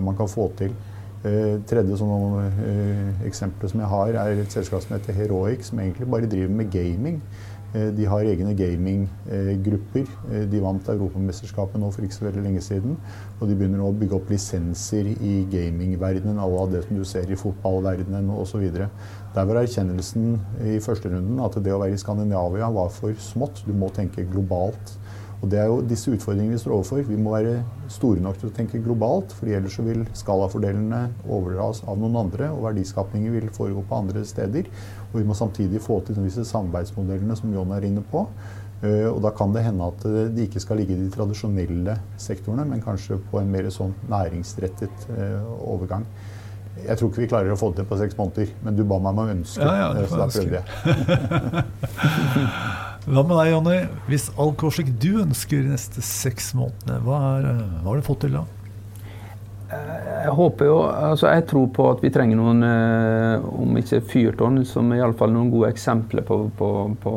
man 0.04 0.18
kan 0.18 0.30
få 0.32 0.50
til. 0.60 0.76
Tredje 1.66 1.96
sånn 1.98 3.24
eksempel 3.26 3.72
som 3.72 3.80
jeg 3.82 3.90
har, 3.90 4.18
er 4.22 4.42
et 4.44 4.54
selskap 4.54 4.84
som 4.84 4.94
heter 4.94 5.16
Heroic, 5.18 5.64
som 5.66 5.80
egentlig 5.82 6.06
bare 6.12 6.30
driver 6.30 6.54
med 6.54 6.70
gaming. 6.70 7.18
Eh, 7.76 7.90
de 7.92 8.06
har 8.08 8.24
egne 8.24 8.54
gaminggrupper. 8.56 10.06
Eh, 10.32 10.46
de 10.52 10.62
vant 10.64 10.90
Europamesterskapet 10.94 11.82
nå 11.82 11.90
for 11.92 12.06
ikke 12.06 12.18
så 12.18 12.28
veldig 12.28 12.44
lenge 12.46 12.64
siden. 12.64 12.96
Og 13.40 13.50
de 13.50 13.58
begynner 13.58 13.82
nå 13.82 13.90
å 13.90 13.98
bygge 14.00 14.16
opp 14.20 14.32
lisenser 14.32 15.12
i 15.16 15.36
gamingverdenen 15.52 16.40
à 16.40 16.48
la 16.52 16.66
det 16.72 16.86
som 16.86 17.00
du 17.00 17.04
ser 17.08 17.32
i 17.32 17.40
fotballverdenen 17.40 18.32
osv. 18.38 18.64
Der 19.36 19.50
var 19.50 19.62
erkjennelsen 19.62 20.40
i 20.64 20.80
første 20.84 21.12
runden 21.12 21.42
at 21.44 21.60
det 21.60 21.74
å 21.74 21.82
være 21.82 21.98
i 21.98 22.00
Skandinavia 22.00 22.72
var 22.72 22.94
for 22.96 23.16
smått. 23.20 23.66
Du 23.68 23.74
må 23.76 23.92
tenke 23.96 24.28
globalt. 24.32 24.96
Og 25.46 25.52
Det 25.52 25.60
er 25.62 25.68
jo 25.70 25.82
disse 25.86 26.10
utfordringene 26.10 26.56
vi 26.56 26.60
står 26.64 26.74
overfor. 26.74 27.04
Vi 27.06 27.20
må 27.22 27.36
være 27.36 27.60
store 27.94 28.18
nok 28.26 28.40
til 28.42 28.50
å 28.50 28.54
tenke 28.56 28.80
globalt, 28.82 29.30
for 29.38 29.46
ellers 29.46 29.76
vil 29.86 30.02
skalafordelene 30.18 31.02
overdras 31.22 31.84
av 31.86 32.00
noen 32.02 32.18
andre, 32.24 32.48
og 32.50 32.64
verdiskapningen 32.66 33.36
vil 33.36 33.52
foregå 33.54 33.84
på 33.86 34.00
andre 34.00 34.24
steder. 34.26 34.66
Og 35.12 35.20
vi 35.20 35.26
må 35.30 35.38
samtidig 35.38 35.84
få 35.86 36.00
til 36.08 36.18
disse 36.24 36.48
samarbeidsmodellene 36.50 37.38
som 37.38 37.54
John 37.54 37.76
er 37.78 37.86
inne 37.86 38.02
på. 38.10 38.26
Eh, 38.82 39.06
og 39.12 39.22
da 39.22 39.30
kan 39.38 39.54
det 39.54 39.68
hende 39.68 39.86
at 39.86 40.08
eh, 40.10 40.34
de 40.34 40.48
ikke 40.50 40.64
skal 40.64 40.82
ligge 40.82 40.98
i 40.98 41.04
de 41.04 41.12
tradisjonelle 41.14 41.94
sektorene, 42.18 42.66
men 42.72 42.82
kanskje 42.82 43.20
på 43.30 43.38
en 43.44 43.54
mer 43.54 43.70
sånn 43.70 43.94
næringsrettet 44.10 45.06
eh, 45.14 45.46
overgang. 45.62 46.10
Jeg 46.82 46.98
tror 46.98 47.12
ikke 47.12 47.22
vi 47.22 47.30
klarer 47.30 47.54
å 47.54 47.60
få 47.60 47.70
det 47.70 47.84
til 47.84 47.90
på 47.94 48.02
seks 48.02 48.18
måneder, 48.18 48.50
men 48.66 48.82
du 48.82 48.82
ba 48.82 48.98
meg 48.98 49.14
om 49.14 49.22
å 49.24 49.30
ønske, 49.32 49.62
ja, 49.62 49.94
ja, 49.94 50.10
så 50.10 50.18
da 50.20 50.28
prøvde 50.34 50.58
jeg. 50.58 50.66
Hva 53.06 53.22
med 53.22 53.38
deg, 53.38 53.52
Jonny? 53.54 53.80
Hvis 54.10 54.32
all 54.42 54.56
går 54.58 54.80
du 54.98 55.12
ønsker 55.22 55.62
de 55.62 55.74
neste 55.76 56.02
seks 56.02 56.56
månedene, 56.58 57.02
hva, 57.06 57.20
er, 57.38 57.50
hva 57.84 57.92
har 57.92 58.00
du 58.02 58.08
fått 58.08 58.24
til 58.26 58.38
da? 58.40 58.46
Eh, 59.70 60.08
jeg 60.26 60.34
håper 60.40 60.70
jo, 60.70 60.80
altså 60.90 61.30
jeg 61.30 61.46
tror 61.52 61.68
på 61.74 61.86
at 61.92 62.02
vi 62.02 62.12
trenger 62.14 62.40
noen, 62.40 62.66
eh, 62.66 63.46
om 63.62 63.78
ikke 63.78 64.02
fyrtårn, 64.10 64.64
som 64.66 64.90
iallfall 64.94 65.34
noen 65.36 65.52
gode 65.54 65.70
eksempler 65.76 66.26
på, 66.26 66.40
på, 66.58 66.72
på, 67.04 67.14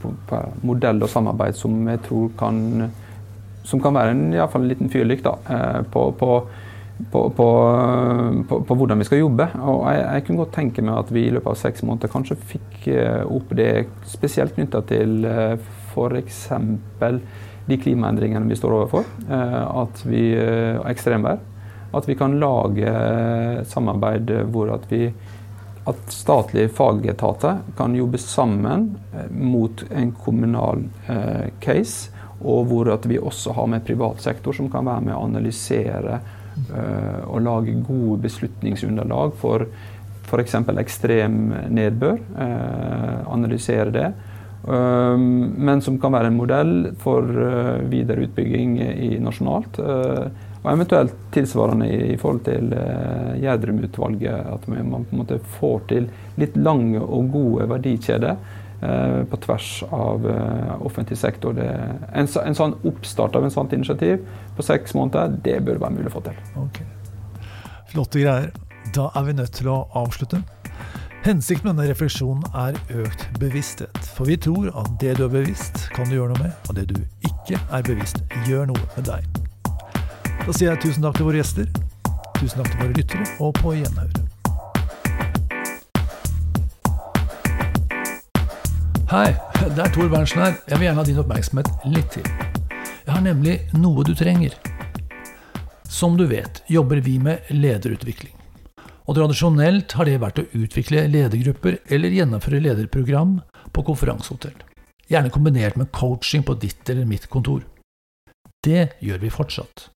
på, 0.00 0.40
modell 0.68 1.04
og 1.04 1.12
samarbeid 1.12 1.60
som 1.60 1.76
jeg 1.92 2.02
tror 2.08 2.32
kan 2.40 2.88
som 3.68 3.82
kan 3.84 3.92
være 3.92 4.14
en, 4.14 4.22
i 4.32 4.40
fall 4.48 4.64
en 4.64 4.70
liten 4.70 4.88
fyrlykt 4.92 5.28
eh, 5.28 5.80
på, 5.92 6.08
på 7.10 7.28
på, 8.48 8.60
på, 8.66 8.74
hvordan 8.74 8.98
vi 8.98 9.06
skal 9.06 9.22
jobbe. 9.22 9.48
Og 9.62 9.84
jeg, 9.92 10.02
jeg, 10.04 10.24
kunne 10.26 10.42
godt 10.42 10.56
tenke 10.56 10.84
meg 10.84 10.98
at 10.98 11.12
vi 11.14 11.26
i 11.26 11.34
løpet 11.34 11.52
av 11.52 11.60
seks 11.60 11.84
måneder 11.86 12.12
kanskje 12.12 12.38
fikk 12.54 12.88
eh, 12.92 13.22
opp 13.24 13.54
det 13.56 13.72
spesielt 14.08 14.56
knytta 14.56 14.82
til 14.88 15.22
eh, 15.28 15.54
f.eks. 15.92 16.42
de 17.68 17.78
klimaendringene 17.78 18.50
vi 18.50 18.58
står 18.58 18.76
overfor. 18.80 19.08
Eh, 19.28 19.64
at 19.84 20.04
vi, 20.08 20.26
ekstremvær. 20.90 21.42
At 21.94 22.04
vi 22.08 22.18
kan 22.20 22.36
lage 22.40 22.92
samarbeid 23.70 24.32
hvor 24.52 24.74
at 24.74 24.90
vi 24.90 25.06
at 25.88 26.10
statlige 26.12 26.68
fagetater 26.76 27.62
kan 27.78 27.94
jobbe 27.96 28.18
sammen 28.20 28.90
mot 29.32 29.80
en 29.88 30.10
kommunal 30.12 30.82
case, 31.64 32.10
og 32.44 32.66
hvor 32.68 32.90
at 32.92 33.08
vi 33.08 33.16
også 33.16 33.54
har 33.56 33.70
med 33.72 33.86
privat 33.86 34.20
sektor 34.20 34.52
som 34.52 34.68
kan 34.68 34.84
være 34.84 35.06
med 35.06 35.16
å 35.16 35.22
analysere 35.24 36.18
eh, 36.74 37.38
lage 37.44 37.76
gode 37.86 38.22
beslutningsunderlag 38.22 39.36
for 39.38 39.66
f.eks. 40.28 40.54
ekstrem 40.54 41.38
nedbør. 41.72 42.18
Eh, 42.18 43.32
analysere 43.32 43.94
det. 43.94 44.10
Eh, 44.68 45.16
men 45.18 45.82
som 45.84 45.98
kan 46.00 46.12
være 46.12 46.32
en 46.32 46.36
modell 46.36 46.76
for 47.00 47.24
videre 47.88 48.28
utbygging 48.28 48.78
i 48.82 49.16
nasjonalt. 49.22 49.80
Og 50.58 50.70
eventuelt 50.72 51.14
tilsvarende 51.32 51.86
i 51.88 52.16
forhold 52.18 52.42
til 52.48 52.72
Gjerdrum-utvalget. 53.40 54.54
At 54.54 54.66
man 54.68 55.04
på 55.06 55.14
en 55.14 55.22
måte 55.22 55.38
får 55.60 55.84
til 55.92 56.08
litt 56.40 56.56
lange 56.58 57.00
og 57.00 57.30
gode 57.32 57.68
verdikjeder 57.70 58.36
på 59.30 59.36
tvers 59.42 59.82
av 59.90 60.26
eh, 60.30 60.86
offentlig 60.86 61.18
sektor. 61.18 61.56
Det, 61.56 61.66
en, 62.12 62.28
en, 62.44 62.54
sånn 62.54 62.76
oppstart 62.86 63.36
av 63.36 63.44
en 63.44 63.54
sånt 63.54 63.74
initiativ 63.74 64.22
på 64.56 64.66
seks 64.66 64.94
måneder, 64.94 65.34
det 65.44 65.58
bør 65.66 65.82
være 65.82 65.96
mulig 65.98 66.12
å 66.12 66.16
få 66.18 66.24
til. 66.28 66.38
Okay. 66.66 66.86
Flotte 67.90 68.22
greier. 68.22 68.52
Da 68.94 69.10
er 69.18 69.26
vi 69.26 69.34
nødt 69.36 69.58
til 69.58 69.68
å 69.72 69.82
avslutte. 69.98 70.40
Hensikten 71.26 71.66
med 71.66 71.74
denne 71.74 71.90
refleksjonen 71.90 72.44
er 72.56 72.78
økt 73.02 73.26
bevissthet. 73.40 73.98
For 74.14 74.30
vi 74.30 74.38
tror 74.40 74.70
at 74.78 74.94
det 75.02 75.16
du 75.18 75.26
er 75.26 75.34
bevisst, 75.34 75.88
kan 75.96 76.08
du 76.08 76.14
gjøre 76.14 76.36
noe 76.36 76.46
med, 76.46 76.54
og 76.70 76.78
det 76.78 76.86
du 76.92 77.02
ikke 77.26 77.58
er 77.58 77.84
bevisst, 77.84 78.22
gjør 78.46 78.70
noe 78.70 78.86
med 78.94 79.10
deg. 79.10 79.26
Da 80.46 80.54
sier 80.54 80.70
jeg 80.70 80.84
tusen 80.86 81.04
takk 81.04 81.18
til 81.18 81.28
våre 81.28 81.42
gjester, 81.42 81.68
tusen 82.38 82.62
takk 82.62 82.72
til 82.72 82.82
våre 82.84 82.94
lyttere, 82.96 83.30
og 83.42 83.52
på 83.58 83.76
gjenhør. 83.80 84.27
Hei, 89.08 89.30
det 89.72 89.80
er 89.80 89.88
Tor 89.88 90.10
Berntsen 90.12 90.42
her. 90.42 90.58
Jeg 90.68 90.76
vil 90.76 90.84
gjerne 90.84 91.00
ha 91.00 91.08
din 91.08 91.18
oppmerksomhet 91.22 91.68
litt 91.88 92.10
til. 92.12 92.26
Jeg 92.68 93.08
har 93.08 93.22
nemlig 93.24 93.54
noe 93.72 94.02
du 94.04 94.10
trenger. 94.12 94.52
Som 95.88 96.18
du 96.18 96.26
vet, 96.28 96.60
jobber 96.68 97.00
vi 97.06 97.14
med 97.16 97.48
lederutvikling. 97.48 98.34
Og 99.08 99.16
tradisjonelt 99.16 99.96
har 99.96 100.10
det 100.10 100.18
vært 100.20 100.42
å 100.42 100.46
utvikle 100.60 101.06
ledergrupper 101.08 101.78
eller 101.88 102.18
gjennomføre 102.18 102.60
lederprogram 102.66 103.38
på 103.72 103.86
konferansehotell. 103.88 104.60
Gjerne 105.08 105.32
kombinert 105.32 105.80
med 105.80 105.88
coaching 105.88 106.44
på 106.44 106.58
ditt 106.60 106.84
eller 106.92 107.08
mitt 107.08 107.30
kontor. 107.32 107.64
Det 108.60 108.90
gjør 109.00 109.24
vi 109.24 109.32
fortsatt. 109.32 109.88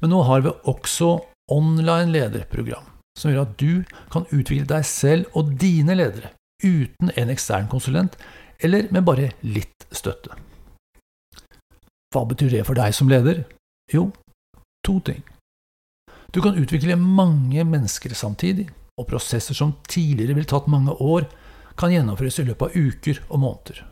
Men 0.00 0.16
nå 0.16 0.24
har 0.32 0.48
vi 0.48 0.56
også 0.64 1.18
online 1.52 2.16
lederprogram, 2.16 2.88
som 3.20 3.34
gjør 3.34 3.44
at 3.50 3.56
du 3.60 3.96
kan 4.08 4.24
utvikle 4.32 4.64
deg 4.64 4.92
selv 4.96 5.28
og 5.36 5.58
dine 5.60 6.00
ledere 6.00 6.32
uten 6.62 7.12
en 7.16 7.32
ekstern 7.32 7.68
konsulent, 7.70 8.16
eller 8.60 8.88
med 8.92 9.04
bare 9.06 9.32
litt 9.42 9.86
støtte. 9.92 10.36
Hva 12.10 12.24
betyr 12.26 12.50
det 12.50 12.64
for 12.66 12.78
deg 12.78 12.94
som 12.94 13.10
leder? 13.10 13.44
Jo, 13.92 14.10
to 14.86 14.98
ting. 15.06 15.22
Du 16.34 16.40
kan 16.42 16.58
utvikle 16.58 16.98
mange 16.98 17.64
mennesker 17.66 18.14
samtidig, 18.14 18.68
og 18.98 19.08
prosesser 19.10 19.56
som 19.56 19.76
tidligere 19.88 20.36
ville 20.36 20.50
tatt 20.50 20.68
mange 20.70 20.94
år, 21.00 21.26
kan 21.78 21.92
gjennomføres 21.94 22.40
i 22.42 22.46
løpet 22.50 22.68
av 22.68 22.76
uker 22.76 23.22
og 23.30 23.40
måneder. 23.40 23.84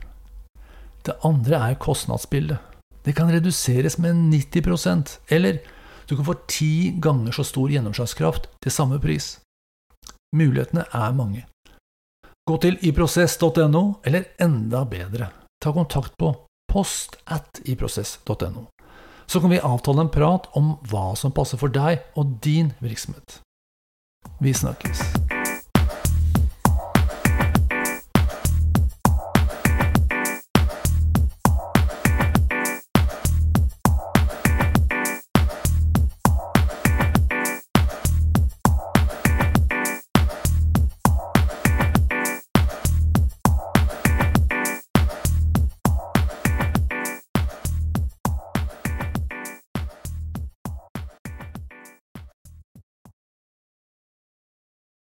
Det 1.06 1.16
andre 1.24 1.60
er 1.70 1.80
kostnadsbildet. 1.80 2.58
Det 3.06 3.14
kan 3.16 3.30
reduseres 3.32 3.96
med 4.02 4.18
90% 4.34 5.14
eller 5.32 5.62
du 6.08 6.16
kan 6.16 6.26
få 6.26 6.34
ti 6.48 6.90
ganger 7.00 7.32
så 7.32 7.44
stor 7.44 7.70
gjennomslagskraft 7.72 8.50
til 8.64 8.72
samme 8.72 8.98
pris. 9.00 9.38
Mulighetene 10.36 10.84
er 10.92 11.16
mange. 11.16 11.46
Gå 12.48 12.56
til 12.64 12.78
iprosess.no, 12.88 13.82
eller 14.08 14.32
enda 14.40 14.84
bedre, 14.88 15.28
ta 15.60 15.74
kontakt 15.76 16.16
på 16.16 16.32
post 16.72 17.20
at 17.28 17.60
iprosess.no 17.68 18.68
så 19.28 19.40
kan 19.40 19.50
vi 19.50 19.60
avtale 19.60 20.00
en 20.00 20.08
prat 20.08 20.48
om 20.56 20.76
hva 20.88 21.12
som 21.16 21.34
passer 21.36 21.60
for 21.60 21.72
deg 21.72 22.00
og 22.16 22.38
din 22.44 22.72
virksomhet. 22.80 23.40
Vi 24.40 24.54
snakkes. 24.56 25.27